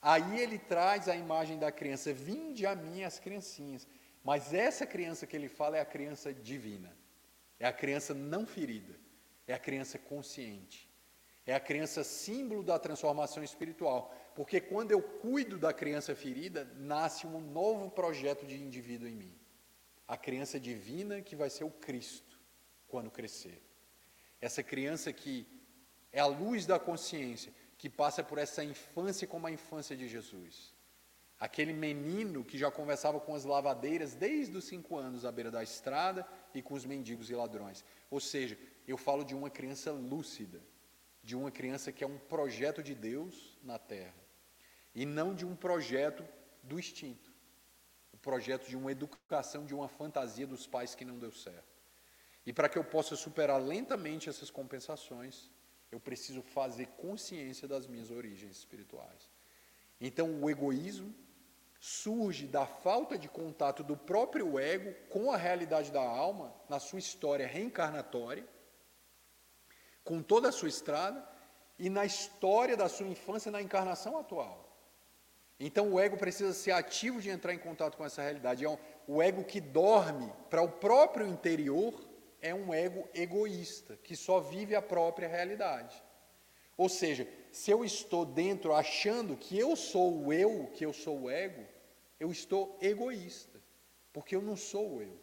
Aí 0.00 0.38
ele 0.38 0.60
traz 0.60 1.08
a 1.08 1.16
imagem 1.16 1.58
da 1.58 1.72
criança, 1.72 2.12
vinde 2.12 2.64
a 2.64 2.76
mim 2.76 3.02
as 3.02 3.18
criancinhas. 3.18 3.84
Mas 4.22 4.54
essa 4.54 4.86
criança 4.86 5.26
que 5.26 5.34
ele 5.34 5.48
fala 5.48 5.76
é 5.76 5.80
a 5.80 5.84
criança 5.84 6.32
divina, 6.32 6.96
é 7.58 7.66
a 7.66 7.72
criança 7.72 8.14
não 8.14 8.46
ferida, 8.46 8.94
é 9.44 9.54
a 9.54 9.58
criança 9.58 9.98
consciente, 9.98 10.88
é 11.46 11.54
a 11.54 11.60
criança 11.60 12.04
símbolo 12.04 12.62
da 12.62 12.78
transformação 12.78 13.42
espiritual. 13.42 14.14
Porque 14.34 14.60
quando 14.60 14.92
eu 14.92 15.02
cuido 15.02 15.58
da 15.58 15.72
criança 15.72 16.14
ferida, 16.14 16.64
nasce 16.76 17.26
um 17.26 17.40
novo 17.40 17.90
projeto 17.90 18.46
de 18.46 18.62
indivíduo 18.62 19.08
em 19.08 19.14
mim. 19.14 19.34
A 20.06 20.16
criança 20.16 20.58
divina 20.58 21.20
que 21.20 21.36
vai 21.36 21.50
ser 21.50 21.64
o 21.64 21.70
Cristo 21.70 22.38
quando 22.86 23.10
crescer. 23.10 23.62
Essa 24.40 24.62
criança 24.62 25.12
que 25.12 25.46
é 26.12 26.20
a 26.20 26.26
luz 26.26 26.66
da 26.66 26.78
consciência, 26.78 27.52
que 27.78 27.88
passa 27.88 28.22
por 28.22 28.38
essa 28.38 28.62
infância 28.62 29.26
como 29.26 29.46
a 29.46 29.50
infância 29.50 29.96
de 29.96 30.06
Jesus. 30.08 30.74
Aquele 31.38 31.72
menino 31.72 32.44
que 32.44 32.56
já 32.56 32.70
conversava 32.70 33.18
com 33.18 33.34
as 33.34 33.44
lavadeiras 33.44 34.14
desde 34.14 34.56
os 34.56 34.64
cinco 34.64 34.96
anos 34.96 35.24
à 35.24 35.32
beira 35.32 35.50
da 35.50 35.62
estrada 35.62 36.24
e 36.54 36.62
com 36.62 36.74
os 36.74 36.84
mendigos 36.84 37.30
e 37.30 37.34
ladrões. 37.34 37.84
Ou 38.10 38.20
seja, 38.20 38.56
eu 38.86 38.96
falo 38.96 39.24
de 39.24 39.34
uma 39.34 39.50
criança 39.50 39.90
lúcida, 39.90 40.60
de 41.22 41.36
uma 41.36 41.50
criança 41.50 41.92
que 41.92 42.02
é 42.02 42.06
um 42.06 42.18
projeto 42.18 42.82
de 42.82 42.94
Deus 42.94 43.58
na 43.62 43.78
terra 43.78 44.22
e 44.94 45.06
não 45.06 45.34
de 45.34 45.46
um 45.46 45.54
projeto 45.54 46.24
do 46.62 46.78
instinto, 46.78 47.32
o 48.12 48.16
projeto 48.16 48.68
de 48.68 48.76
uma 48.76 48.92
educação, 48.92 49.64
de 49.64 49.74
uma 49.74 49.88
fantasia 49.88 50.46
dos 50.46 50.66
pais 50.66 50.94
que 50.94 51.04
não 51.04 51.18
deu 51.18 51.32
certo. 51.32 51.72
E 52.44 52.52
para 52.52 52.68
que 52.68 52.76
eu 52.76 52.84
possa 52.84 53.14
superar 53.14 53.60
lentamente 53.62 54.28
essas 54.28 54.50
compensações, 54.50 55.50
eu 55.90 56.00
preciso 56.00 56.42
fazer 56.42 56.86
consciência 56.96 57.68
das 57.68 57.86
minhas 57.86 58.10
origens 58.10 58.56
espirituais. 58.56 59.30
Então, 60.00 60.42
o 60.42 60.50
egoísmo 60.50 61.14
surge 61.78 62.46
da 62.46 62.66
falta 62.66 63.18
de 63.18 63.28
contato 63.28 63.82
do 63.82 63.96
próprio 63.96 64.58
ego 64.58 64.94
com 65.08 65.30
a 65.30 65.36
realidade 65.36 65.90
da 65.90 66.00
alma 66.00 66.54
na 66.68 66.78
sua 66.78 66.98
história 66.98 67.46
reencarnatória, 67.46 68.46
com 70.04 70.22
toda 70.22 70.48
a 70.48 70.52
sua 70.52 70.68
estrada, 70.68 71.26
e 71.78 71.90
na 71.90 72.04
história 72.04 72.76
da 72.76 72.88
sua 72.88 73.06
infância 73.06 73.50
na 73.50 73.60
encarnação 73.60 74.18
atual. 74.18 74.68
Então 75.58 75.92
o 75.92 76.00
ego 76.00 76.16
precisa 76.16 76.52
ser 76.52 76.72
ativo 76.72 77.20
de 77.20 77.30
entrar 77.30 77.54
em 77.54 77.58
contato 77.58 77.96
com 77.96 78.04
essa 78.04 78.22
realidade. 78.22 78.64
É 78.64 78.68
um, 78.68 78.78
o 79.06 79.22
ego 79.22 79.44
que 79.44 79.60
dorme 79.60 80.32
para 80.50 80.62
o 80.62 80.68
próprio 80.68 81.26
interior 81.26 81.94
é 82.40 82.52
um 82.54 82.74
ego 82.74 83.08
egoísta, 83.14 83.96
que 84.02 84.16
só 84.16 84.40
vive 84.40 84.74
a 84.74 84.82
própria 84.82 85.28
realidade. 85.28 86.02
Ou 86.76 86.88
seja, 86.88 87.28
se 87.52 87.70
eu 87.70 87.84
estou 87.84 88.24
dentro 88.24 88.74
achando 88.74 89.36
que 89.36 89.58
eu 89.58 89.76
sou 89.76 90.26
o 90.26 90.32
eu, 90.32 90.68
que 90.74 90.84
eu 90.84 90.92
sou 90.92 91.22
o 91.22 91.30
ego, 91.30 91.64
eu 92.18 92.30
estou 92.32 92.76
egoísta, 92.80 93.60
porque 94.12 94.34
eu 94.34 94.42
não 94.42 94.56
sou 94.56 94.96
o 94.96 95.02
eu. 95.02 95.18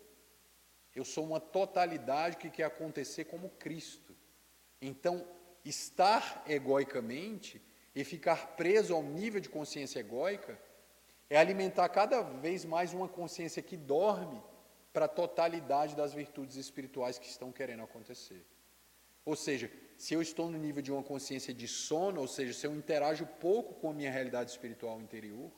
Eu 0.96 1.04
sou 1.04 1.26
uma 1.26 1.40
totalidade 1.40 2.38
que 2.38 2.50
quer 2.50 2.64
acontecer 2.64 3.26
como 3.26 3.50
Cristo. 3.52 4.09
Então, 4.82 5.26
estar 5.64 6.44
egoicamente 6.48 7.62
e 7.94 8.04
ficar 8.04 8.56
preso 8.56 8.94
ao 8.94 9.04
nível 9.04 9.42
de 9.42 9.50
consciência 9.50 10.00
egóica 10.00 10.60
é 11.30 11.38
alimentar 11.38 11.88
cada 11.90 12.22
vez 12.22 12.66
mais 12.66 12.94
uma 12.94 13.08
consciência 13.08 13.62
que 13.62 13.78
dorme 13.78 14.42
para 14.92 15.06
a 15.06 15.10
totalidade 15.10 15.96
das 15.96 16.14
virtudes 16.14 16.56
espirituais 16.56 17.20
que 17.20 17.28
estão 17.28 17.52
querendo 17.52 17.84
acontecer. 17.84 18.46
Ou 19.26 19.36
seja, 19.36 19.72
se 19.98 20.14
eu 20.14 20.22
estou 20.22 20.50
no 20.50 20.58
nível 20.58 20.82
de 20.82 20.92
uma 20.92 21.04
consciência 21.04 21.54
de 21.54 21.68
sono, 21.68 22.22
ou 22.22 22.28
seja, 22.28 22.54
se 22.54 22.66
eu 22.66 22.76
interajo 22.76 23.28
pouco 23.40 23.76
com 23.76 23.92
a 23.92 23.94
minha 23.94 24.12
realidade 24.12 24.50
espiritual 24.50 25.00
interior, 25.00 25.52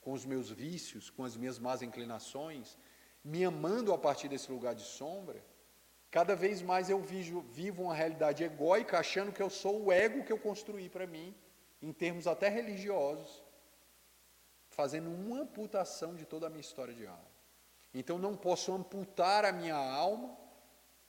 com 0.00 0.12
os 0.12 0.24
meus 0.24 0.48
vícios, 0.50 1.10
com 1.10 1.24
as 1.24 1.36
minhas 1.36 1.58
más 1.58 1.82
inclinações, 1.82 2.78
me 3.22 3.44
amando 3.44 3.92
a 3.92 3.98
partir 3.98 4.28
desse 4.28 4.50
lugar 4.50 4.74
de 4.74 4.82
sombra, 4.82 5.44
cada 6.10 6.34
vez 6.34 6.62
mais 6.62 6.88
eu 6.88 7.00
vivo, 7.00 7.42
vivo 7.42 7.82
uma 7.82 7.94
realidade 7.94 8.42
egóica, 8.44 8.98
achando 8.98 9.32
que 9.32 9.42
eu 9.42 9.50
sou 9.50 9.84
o 9.84 9.92
ego 9.92 10.24
que 10.24 10.32
eu 10.32 10.38
construí 10.38 10.88
para 10.88 11.06
mim, 11.06 11.34
em 11.82 11.92
termos 11.92 12.26
até 12.26 12.48
religiosos, 12.48 13.42
fazendo 14.70 15.10
uma 15.10 15.40
amputação 15.40 16.14
de 16.14 16.24
toda 16.24 16.46
a 16.46 16.50
minha 16.50 16.60
história 16.60 16.94
de 16.94 17.06
alma. 17.06 17.28
Então 17.92 18.18
não 18.18 18.36
posso 18.36 18.72
amputar 18.72 19.44
a 19.44 19.52
minha 19.52 19.74
alma 19.74 20.36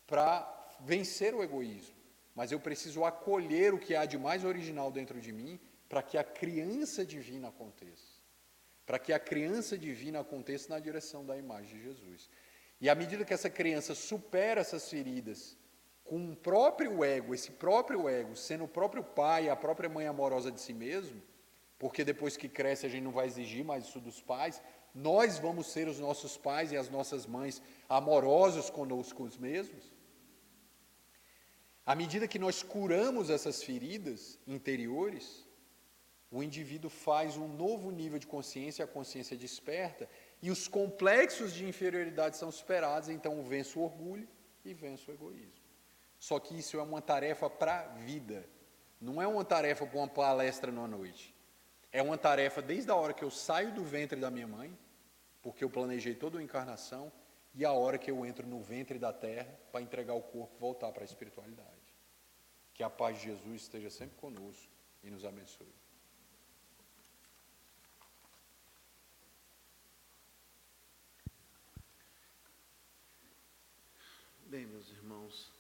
para 0.08 0.68
vencer 0.82 1.36
o 1.36 1.43
egoísmo, 1.43 1.95
mas 2.34 2.52
eu 2.52 2.60
preciso 2.60 3.04
acolher 3.04 3.74
o 3.74 3.80
que 3.80 3.95
há 3.95 4.06
de 4.06 4.18
mais 4.18 4.43
original 4.43 4.91
dentro 4.91 5.20
de 5.20 5.32
mim 5.32 5.60
para 5.88 6.02
que 6.04 6.18
a 6.18 6.24
criança 6.24 7.06
divina 7.06 7.50
aconteça. 7.50 8.20
Para 8.86 8.97
que 8.97 9.14
a 9.14 9.20
criança 9.20 9.78
divina 9.78 10.20
aconteça 10.22 10.70
na 10.70 10.80
direção 10.80 11.26
da 11.26 11.38
imagem 11.38 11.78
de 11.78 11.84
Jesus. 11.84 12.30
E 12.82 12.89
à 12.89 12.95
medida 12.95 13.25
que 13.25 13.34
essa 13.34 13.49
criança 13.49 13.93
supera 13.93 14.61
essas 14.61 14.89
feridas 14.89 15.57
com 16.03 16.32
o 16.32 16.36
próprio 16.36 17.03
ego, 17.03 17.36
esse 17.36 17.51
próprio 17.51 18.09
ego, 18.09 18.36
sendo 18.36 18.63
o 18.63 18.67
próprio 18.67 19.03
pai, 19.03 19.49
a 19.49 19.55
própria 19.55 19.89
mãe 19.89 20.07
amorosa 20.07 20.51
de 20.51 20.59
si 20.59 20.73
mesmo, 20.73 21.21
porque 21.77 22.03
depois 22.03 22.36
que 22.36 22.49
cresce 22.49 22.86
a 22.86 22.89
gente 22.89 23.03
não 23.03 23.11
vai 23.11 23.27
exigir 23.27 23.63
mais 23.63 23.86
isso 23.86 23.99
dos 23.99 24.21
pais, 24.21 24.61
nós 24.93 25.38
vamos 25.38 25.67
ser 25.67 25.88
os 25.88 25.99
nossos 25.99 26.36
pais 26.38 26.71
e 26.71 26.77
as 26.77 26.89
nossas 26.89 27.25
mães 27.25 27.61
amorosos 27.88 28.69
conosco 28.69 29.27
mesmos. 29.39 29.93
À 31.86 31.95
medida 31.95 32.27
que 32.27 32.39
nós 32.39 32.61
curamos 32.63 33.30
essas 33.30 33.63
feridas 33.63 34.39
interiores, 34.47 35.47
o 36.32 36.43
indivíduo 36.43 36.89
faz 36.89 37.38
um 37.38 37.47
novo 37.47 37.91
nível 37.91 38.19
de 38.19 38.27
consciência, 38.27 38.86
a 38.86 38.88
consciência 38.88 39.36
desperta, 39.36 40.07
e 40.41 40.49
os 40.49 40.67
complexos 40.67 41.53
de 41.53 41.65
inferioridade 41.65 42.37
são 42.37 42.51
superados, 42.51 43.09
então 43.09 43.43
vence 43.43 43.77
o 43.77 43.81
orgulho 43.81 44.27
e 44.63 44.73
vence 44.73 45.09
o 45.09 45.13
egoísmo. 45.13 45.59
Só 46.17 46.39
que 46.39 46.57
isso 46.57 46.77
é 46.77 46.83
uma 46.83 47.01
tarefa 47.01 47.49
para 47.49 47.81
a 47.81 47.87
vida, 47.87 48.47
não 48.99 49.21
é 49.21 49.27
uma 49.27 49.45
tarefa 49.45 49.85
para 49.85 49.97
uma 49.97 50.07
palestra 50.07 50.71
numa 50.71 50.87
noite. 50.87 51.35
É 51.91 52.01
uma 52.03 52.17
tarefa 52.17 52.61
desde 52.61 52.91
a 52.91 52.95
hora 52.95 53.13
que 53.13 53.23
eu 53.23 53.31
saio 53.31 53.73
do 53.73 53.83
ventre 53.83 54.19
da 54.19 54.29
minha 54.29 54.47
mãe, 54.47 54.77
porque 55.41 55.63
eu 55.63 55.69
planejei 55.69 56.13
toda 56.13 56.37
a 56.37 56.43
encarnação, 56.43 57.11
e 57.55 57.65
a 57.65 57.71
hora 57.71 57.97
que 57.97 58.11
eu 58.11 58.25
entro 58.25 58.45
no 58.45 58.61
ventre 58.61 58.99
da 58.99 59.11
terra 59.11 59.59
para 59.71 59.81
entregar 59.81 60.13
o 60.13 60.21
corpo 60.21 60.55
e 60.55 60.59
voltar 60.59 60.91
para 60.91 61.03
a 61.03 61.05
espiritualidade. 61.05 61.67
Que 62.73 62.83
a 62.83 62.89
paz 62.89 63.17
de 63.17 63.25
Jesus 63.25 63.63
esteja 63.63 63.89
sempre 63.89 64.17
conosco 64.17 64.71
e 65.03 65.09
nos 65.09 65.25
abençoe. 65.25 65.73
Bem, 74.50 74.66
meus 74.66 74.89
irmãos, 74.89 75.52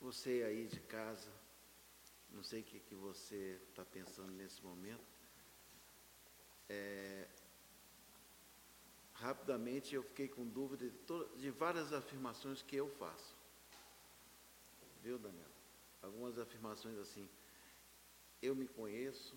você 0.00 0.44
aí 0.44 0.68
de 0.68 0.78
casa, 0.78 1.32
não 2.30 2.44
sei 2.44 2.60
o 2.60 2.64
que, 2.64 2.78
que 2.78 2.94
você 2.94 3.60
está 3.68 3.84
pensando 3.84 4.30
nesse 4.30 4.62
momento, 4.62 5.04
é, 6.68 7.26
rapidamente 9.14 9.96
eu 9.96 10.04
fiquei 10.04 10.28
com 10.28 10.46
dúvida 10.46 10.88
de, 10.88 11.40
de 11.40 11.50
várias 11.50 11.92
afirmações 11.92 12.62
que 12.62 12.76
eu 12.76 12.88
faço. 12.88 13.34
Viu, 15.02 15.18
Daniel? 15.18 15.50
algumas 16.00 16.38
afirmações 16.38 16.96
assim. 16.98 17.28
Eu 18.40 18.54
me 18.54 18.68
conheço, 18.68 19.34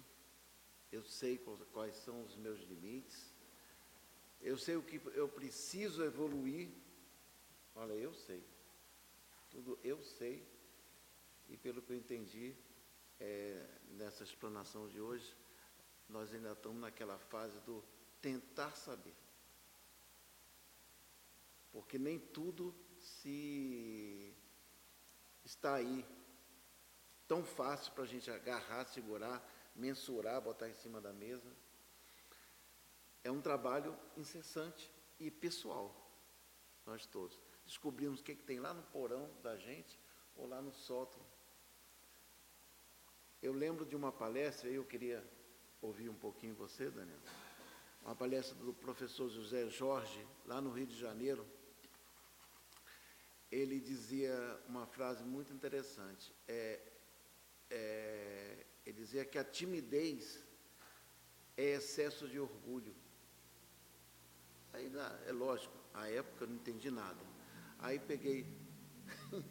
eu 0.92 1.04
sei 1.04 1.40
quais 1.72 1.96
são 1.96 2.24
os 2.24 2.36
meus 2.36 2.60
limites, 2.60 3.34
eu 4.40 4.56
sei 4.56 4.76
o 4.76 4.84
que 4.84 5.02
eu 5.16 5.28
preciso 5.28 6.04
evoluir. 6.04 6.70
Olha, 7.74 7.94
eu 7.94 8.14
sei. 8.14 8.53
Tudo 9.54 9.80
eu 9.84 10.02
sei. 10.02 10.36
E 11.48 11.56
pelo 11.56 11.82
que 11.82 11.92
eu 11.92 11.96
entendi, 11.96 12.56
é, 13.20 13.70
nessa 13.92 14.24
explanação 14.24 14.88
de 14.88 15.00
hoje, 15.00 15.38
nós 16.10 16.34
ainda 16.34 16.54
estamos 16.54 16.82
naquela 16.82 17.20
fase 17.20 17.60
do 17.60 17.84
tentar 18.20 18.76
saber. 18.76 19.16
Porque 21.72 22.00
nem 22.00 22.18
tudo 22.18 22.76
se 23.00 24.34
está 25.46 25.76
aí 25.76 26.06
tão 27.28 27.44
fácil 27.44 27.94
para 27.94 28.04
a 28.04 28.08
gente 28.08 28.32
agarrar, 28.32 28.86
segurar, 28.86 29.38
mensurar, 29.76 30.42
botar 30.42 30.68
em 30.68 30.74
cima 30.74 31.00
da 31.00 31.14
mesa. 31.14 31.56
É 33.24 33.32
um 33.32 33.42
trabalho 33.42 33.98
incessante 34.18 34.92
e 35.20 35.30
pessoal, 35.30 35.96
nós 36.86 37.06
todos. 37.06 37.53
Descobrimos 37.66 38.20
o 38.20 38.24
que, 38.24 38.34
é 38.34 38.36
que 38.36 38.44
tem 38.44 38.60
lá 38.60 38.74
no 38.74 38.84
porão 38.84 39.30
da 39.42 39.56
gente 39.58 40.00
ou 40.36 40.48
lá 40.48 40.62
no 40.62 40.72
sótão. 40.72 41.22
Eu 43.42 43.54
lembro 43.54 43.86
de 43.86 43.96
uma 43.96 44.12
palestra, 44.12 44.70
eu 44.70 44.86
queria 44.86 45.24
ouvir 45.82 46.10
um 46.10 46.16
pouquinho 46.16 46.56
você, 46.56 46.90
Daniel. 46.90 47.20
Uma 48.02 48.16
palestra 48.16 48.56
do 48.56 48.74
professor 48.74 49.30
José 49.30 49.70
Jorge, 49.70 50.26
lá 50.46 50.62
no 50.62 50.72
Rio 50.72 50.88
de 50.88 50.98
Janeiro. 50.98 51.46
Ele 53.52 53.80
dizia 53.80 54.34
uma 54.68 54.86
frase 54.86 55.24
muito 55.24 55.54
interessante. 55.54 56.34
É, 56.48 56.82
é, 57.70 58.66
ele 58.86 58.98
dizia 58.98 59.26
que 59.26 59.38
a 59.38 59.44
timidez 59.44 60.44
é 61.56 61.76
excesso 61.76 62.28
de 62.28 62.40
orgulho. 62.40 62.96
Aí, 64.74 64.92
é 65.28 65.32
lógico, 65.32 65.78
à 65.94 66.10
época 66.10 66.46
eu 66.46 66.48
não 66.48 66.56
entendi 66.56 66.90
nada. 66.90 67.33
Aí 67.84 68.00
peguei. 68.00 68.46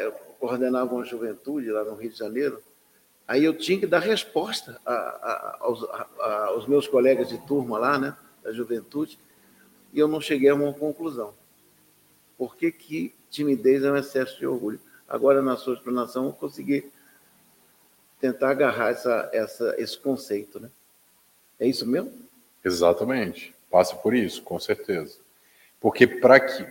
eu 0.00 0.12
coordenava 0.38 0.94
uma 0.94 1.04
juventude 1.04 1.68
lá 1.72 1.82
no 1.82 1.96
Rio 1.96 2.10
de 2.12 2.16
Janeiro. 2.16 2.62
Aí 3.26 3.42
eu 3.42 3.58
tinha 3.58 3.80
que 3.80 3.86
dar 3.86 3.98
resposta 3.98 4.80
a, 4.86 4.92
a, 4.92 5.58
aos, 5.60 5.82
a, 5.82 6.44
aos 6.46 6.68
meus 6.68 6.86
colegas 6.86 7.28
de 7.28 7.38
turma 7.46 7.78
lá, 7.78 7.98
né, 7.98 8.16
da 8.44 8.52
juventude, 8.52 9.18
e 9.92 9.98
eu 9.98 10.06
não 10.06 10.20
cheguei 10.20 10.50
a 10.50 10.54
uma 10.54 10.72
conclusão. 10.72 11.34
Por 12.38 12.56
que, 12.56 12.70
que 12.70 13.12
timidez 13.28 13.82
é 13.82 13.90
um 13.90 13.96
excesso 13.96 14.38
de 14.38 14.46
orgulho? 14.46 14.80
Agora, 15.08 15.42
na 15.42 15.56
sua 15.56 15.74
explanação, 15.74 16.26
eu 16.26 16.32
consegui 16.32 16.92
tentar 18.20 18.50
agarrar 18.50 18.90
essa, 18.90 19.30
essa, 19.32 19.74
esse 19.78 19.98
conceito. 19.98 20.60
Né? 20.60 20.70
É 21.58 21.66
isso 21.66 21.84
mesmo? 21.84 22.12
Exatamente. 22.64 23.52
Passa 23.68 23.96
por 23.96 24.14
isso, 24.14 24.42
com 24.42 24.60
certeza. 24.60 25.23
Porque 25.84 26.06
para 26.06 26.40
que, 26.40 26.64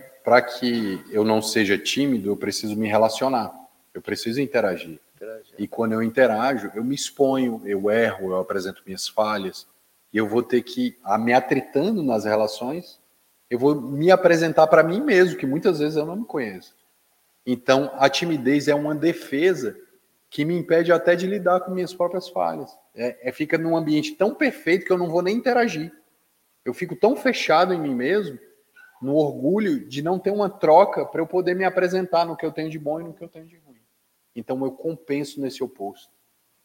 que 0.58 1.04
eu 1.08 1.24
não 1.24 1.40
seja 1.40 1.78
tímido, 1.78 2.30
eu 2.30 2.36
preciso 2.36 2.74
me 2.74 2.88
relacionar, 2.88 3.54
eu 3.94 4.02
preciso 4.02 4.40
interagir. 4.40 4.98
interagir. 5.14 5.54
E 5.56 5.68
quando 5.68 5.92
eu 5.92 6.02
interajo, 6.02 6.72
eu 6.74 6.82
me 6.82 6.96
exponho, 6.96 7.62
eu 7.64 7.88
erro, 7.88 8.32
eu 8.32 8.40
apresento 8.40 8.82
minhas 8.84 9.06
falhas, 9.06 9.68
e 10.12 10.18
eu 10.18 10.26
vou 10.26 10.42
ter 10.42 10.62
que, 10.62 10.98
a 11.04 11.16
me 11.16 11.32
atritando 11.32 12.02
nas 12.02 12.24
relações, 12.24 12.98
eu 13.48 13.56
vou 13.56 13.80
me 13.80 14.10
apresentar 14.10 14.66
para 14.66 14.82
mim 14.82 15.00
mesmo, 15.00 15.38
que 15.38 15.46
muitas 15.46 15.78
vezes 15.78 15.96
eu 15.96 16.04
não 16.04 16.16
me 16.16 16.24
conheço. 16.24 16.74
Então, 17.46 17.92
a 17.94 18.08
timidez 18.08 18.66
é 18.66 18.74
uma 18.74 18.96
defesa 18.96 19.78
que 20.28 20.44
me 20.44 20.58
impede 20.58 20.90
até 20.90 21.14
de 21.14 21.28
lidar 21.28 21.60
com 21.60 21.70
minhas 21.70 21.94
próprias 21.94 22.28
falhas. 22.28 22.76
É, 22.96 23.28
é, 23.28 23.30
fica 23.30 23.56
num 23.56 23.76
ambiente 23.76 24.16
tão 24.16 24.34
perfeito 24.34 24.84
que 24.84 24.92
eu 24.92 24.98
não 24.98 25.08
vou 25.08 25.22
nem 25.22 25.36
interagir. 25.36 25.92
Eu 26.64 26.74
fico 26.74 26.96
tão 26.96 27.14
fechado 27.14 27.72
em 27.72 27.80
mim 27.80 27.94
mesmo, 27.94 28.40
no 29.04 29.16
orgulho 29.16 29.86
de 29.86 30.00
não 30.00 30.18
ter 30.18 30.30
uma 30.30 30.48
troca 30.48 31.04
para 31.04 31.20
eu 31.20 31.26
poder 31.26 31.54
me 31.54 31.64
apresentar 31.64 32.24
no 32.24 32.34
que 32.34 32.46
eu 32.46 32.50
tenho 32.50 32.70
de 32.70 32.78
bom 32.78 33.00
e 33.00 33.04
no 33.04 33.12
que 33.12 33.22
eu 33.22 33.28
tenho 33.28 33.46
de 33.46 33.56
ruim. 33.58 33.80
Então 34.34 34.64
eu 34.64 34.72
compenso 34.72 35.42
nesse 35.42 35.62
oposto. 35.62 36.10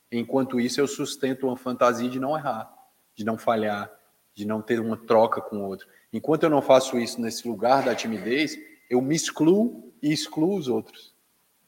Enquanto 0.09 0.57
isso, 0.57 0.79
eu 0.79 0.87
sustento 0.87 1.45
uma 1.45 1.57
fantasia 1.57 2.09
de 2.09 2.17
não 2.17 2.37
errar, 2.37 2.73
de 3.13 3.25
não 3.25 3.37
falhar, 3.37 3.91
de 4.33 4.45
não 4.45 4.61
ter 4.61 4.79
uma 4.79 4.95
troca 4.95 5.41
com 5.41 5.57
o 5.57 5.67
outro. 5.67 5.85
Enquanto 6.13 6.43
eu 6.43 6.49
não 6.49 6.61
faço 6.61 6.97
isso 6.97 7.19
nesse 7.19 7.45
lugar 7.45 7.83
da 7.83 7.93
timidez, 7.93 8.57
eu 8.89 9.01
me 9.01 9.15
excluo 9.15 9.91
e 10.01 10.11
excluo 10.11 10.55
os 10.57 10.69
outros. 10.69 11.13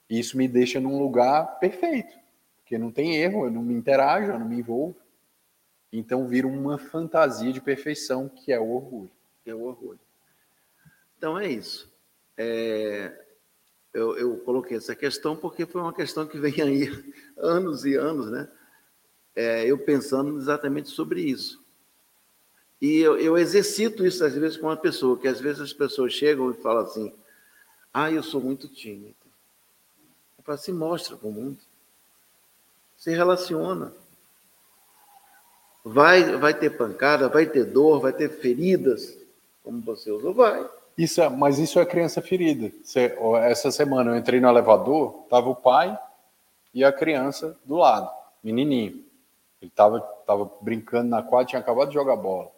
E 0.10 0.20
isso 0.20 0.38
me 0.38 0.48
deixa 0.48 0.80
num 0.80 0.98
lugar 0.98 1.60
perfeito, 1.60 2.18
porque 2.58 2.78
não 2.78 2.92
tem 2.92 3.18
erro, 3.18 3.46
eu 3.46 3.52
não 3.52 3.62
me 3.62 3.74
interajo, 3.74 4.32
eu 4.32 4.40
não 4.40 4.48
me 4.48 4.58
envolvo. 4.58 4.96
Então 5.92 6.28
vira 6.30 6.48
uma 6.48 6.78
fantasia 6.78 7.52
de 7.52 7.60
perfeição 7.60 8.30
que 8.30 8.54
é 8.54 8.60
o 8.60 8.72
orgulho. 8.72 9.12
É 9.46 9.54
o 9.54 9.64
orgulho. 9.64 10.00
Então 11.22 11.38
é 11.38 11.48
isso. 11.48 11.88
É... 12.36 13.14
eu, 13.94 14.18
eu, 14.18 14.38
coloquei 14.38 14.76
essa 14.76 14.96
questão 14.96 15.36
porque 15.36 15.68
foi 15.68 15.80
uma 15.80 15.94
questão 15.94 16.26
que 16.26 16.40
vem 16.40 16.60
aí 16.60 17.14
anos 17.38 17.86
e 17.86 17.94
anos, 17.94 18.32
né? 18.32 18.50
É, 19.36 19.64
eu 19.64 19.78
pensando 19.78 20.36
exatamente 20.36 20.90
sobre 20.90 21.22
isso. 21.22 21.64
E 22.82 22.98
eu, 22.98 23.20
eu, 23.20 23.38
exercito 23.38 24.04
isso 24.04 24.26
às 24.26 24.34
vezes 24.34 24.58
com 24.58 24.66
uma 24.66 24.76
pessoa, 24.76 25.16
que 25.16 25.28
às 25.28 25.40
vezes 25.40 25.62
as 25.62 25.72
pessoas 25.72 26.12
chegam 26.12 26.50
e 26.50 26.56
falam 26.56 26.82
assim: 26.82 27.14
ah, 27.94 28.12
eu 28.12 28.24
sou 28.24 28.42
muito 28.42 28.68
tímido. 28.68 29.14
Eu 30.40 30.44
falo, 30.44 30.58
se 30.58 30.74
mostra 30.74 31.16
para 31.16 31.30
o 31.30 31.32
mundo. 31.32 31.60
Se 32.98 33.12
relaciona. 33.12 33.94
Vai, 35.86 36.36
vai 36.38 36.56
ter 36.56 36.72
pancada, 36.72 37.30
vai 37.30 37.46
ter 37.46 37.66
dor, 37.66 38.00
vai 38.00 38.12
ter 38.12 38.28
feridas, 38.28 39.16
como 39.64 39.82
você 39.82 40.10
usou, 40.10 40.34
vai. 40.34 40.81
Isso 40.98 41.22
é, 41.22 41.30
mas 41.30 41.58
isso 41.60 41.80
é 41.80 41.86
criança 41.86 42.22
ferida. 42.22 42.72
essa 43.44 43.72
semana 43.72 44.12
eu 44.12 44.18
entrei 44.18 44.40
no 44.40 44.50
elevador, 44.50 45.26
tava 45.30 45.50
o 45.50 45.56
pai 45.56 45.98
e 46.74 46.84
a 46.84 46.92
criança 46.92 47.58
do 47.66 47.76
lado, 47.76 48.10
menininho. 48.44 49.04
Ele 49.62 49.72
tava, 49.74 50.02
tava 50.26 50.52
brincando 50.62 51.10
na 51.10 51.22
quadra, 51.22 51.48
tinha 51.48 51.60
acabado 51.60 51.90
de 51.90 51.94
jogar 51.94 52.16
bola. 52.16 52.52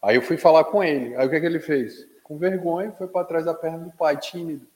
Aí 0.00 0.16
eu 0.16 0.22
fui 0.22 0.36
falar 0.36 0.64
com 0.64 0.82
ele. 0.82 1.16
Aí 1.16 1.26
o 1.26 1.30
que, 1.30 1.36
é 1.36 1.40
que 1.40 1.46
ele 1.46 1.60
fez? 1.60 2.06
Com 2.22 2.38
vergonha, 2.38 2.92
foi 2.92 3.08
para 3.08 3.26
trás 3.26 3.44
da 3.44 3.54
perna 3.54 3.78
do 3.78 3.90
pai, 3.90 4.16
tímido. 4.16 4.66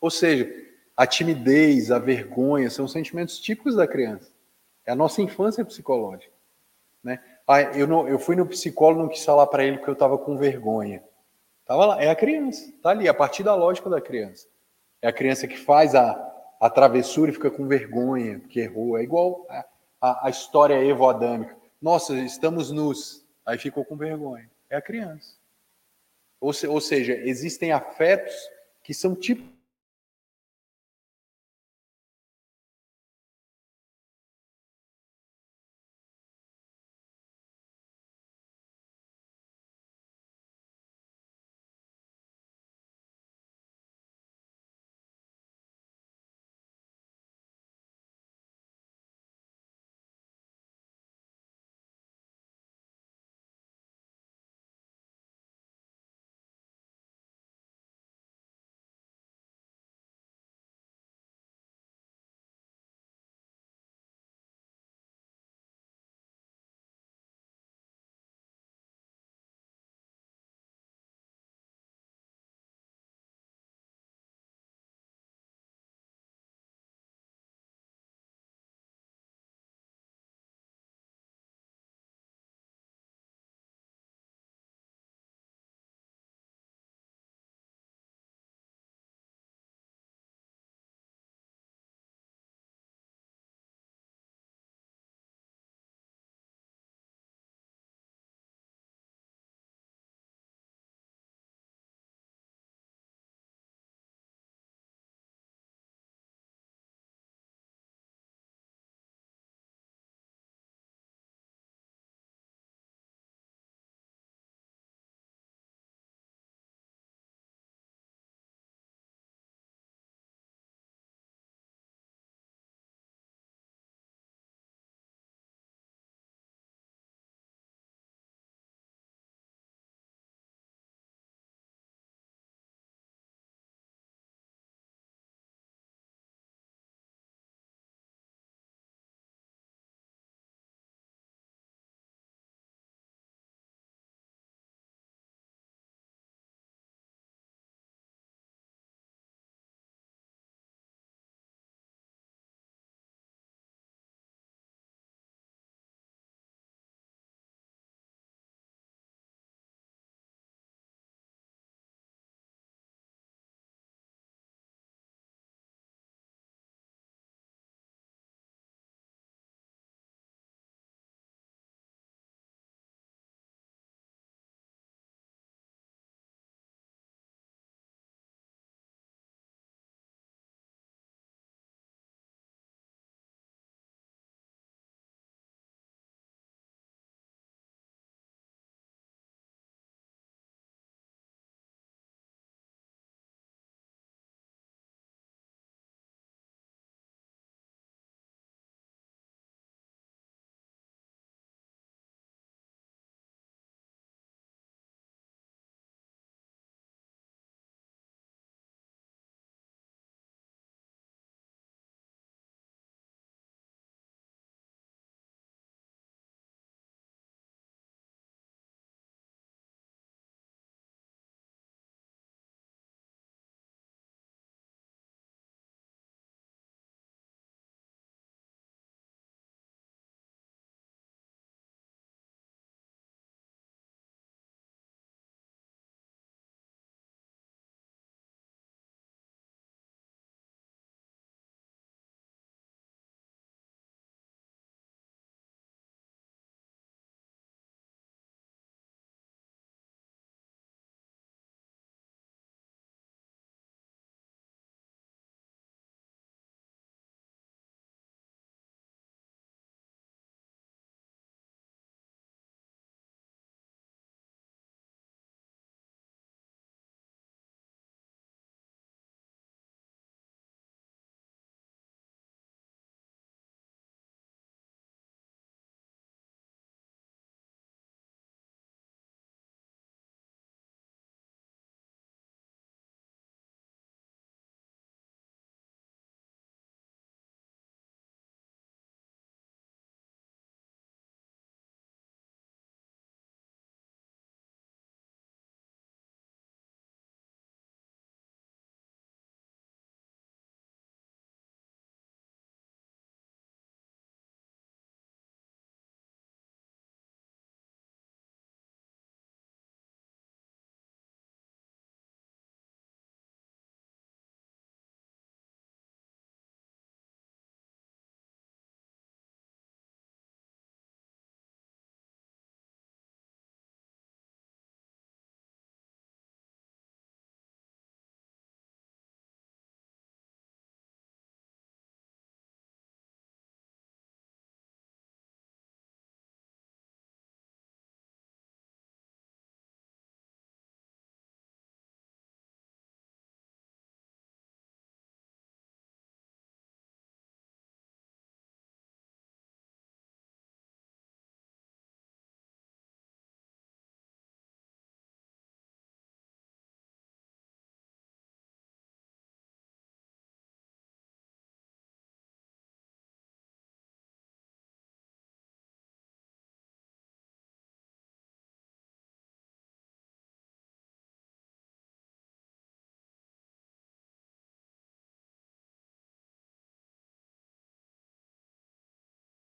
Ou 0.00 0.10
seja, 0.10 0.48
a 0.96 1.06
timidez, 1.06 1.90
a 1.90 1.98
vergonha 1.98 2.70
são 2.70 2.86
sentimentos 2.86 3.38
típicos 3.38 3.74
da 3.74 3.86
criança. 3.86 4.30
É 4.86 4.92
a 4.92 4.96
nossa 4.96 5.20
infância 5.20 5.64
psicológica. 5.64 6.32
Né? 7.02 7.20
Ah, 7.46 7.62
eu, 7.62 7.86
não, 7.86 8.08
eu 8.08 8.18
fui 8.18 8.36
no 8.36 8.46
psicólogo, 8.46 9.02
não 9.02 9.08
quis 9.08 9.24
falar 9.24 9.46
para 9.46 9.64
ele 9.64 9.78
que 9.78 9.88
eu 9.88 9.94
estava 9.94 10.16
com 10.18 10.36
vergonha. 10.36 11.02
Tava 11.68 11.84
lá, 11.84 12.02
é 12.02 12.08
a 12.08 12.16
criança, 12.16 12.72
tá 12.82 12.88
ali, 12.88 13.06
a 13.06 13.12
partir 13.12 13.42
da 13.42 13.54
lógica 13.54 13.90
da 13.90 14.00
criança. 14.00 14.48
É 15.02 15.08
a 15.08 15.12
criança 15.12 15.46
que 15.46 15.58
faz 15.58 15.94
a, 15.94 16.14
a 16.58 16.70
travessura 16.70 17.30
e 17.30 17.34
fica 17.34 17.50
com 17.50 17.68
vergonha, 17.68 18.40
porque 18.40 18.60
errou. 18.60 18.96
É 18.96 19.02
igual 19.02 19.46
a, 19.50 19.66
a, 20.00 20.26
a 20.28 20.30
história 20.30 20.82
evoadâmica. 20.82 21.54
Nossa, 21.80 22.14
estamos 22.14 22.70
nus. 22.70 23.22
Aí 23.44 23.58
ficou 23.58 23.84
com 23.84 23.96
vergonha. 23.96 24.50
É 24.70 24.76
a 24.76 24.82
criança. 24.82 25.36
Ou, 26.40 26.54
se, 26.54 26.66
ou 26.66 26.80
seja, 26.80 27.12
existem 27.12 27.70
afetos 27.70 28.34
que 28.82 28.94
são 28.94 29.14
típicos 29.14 29.57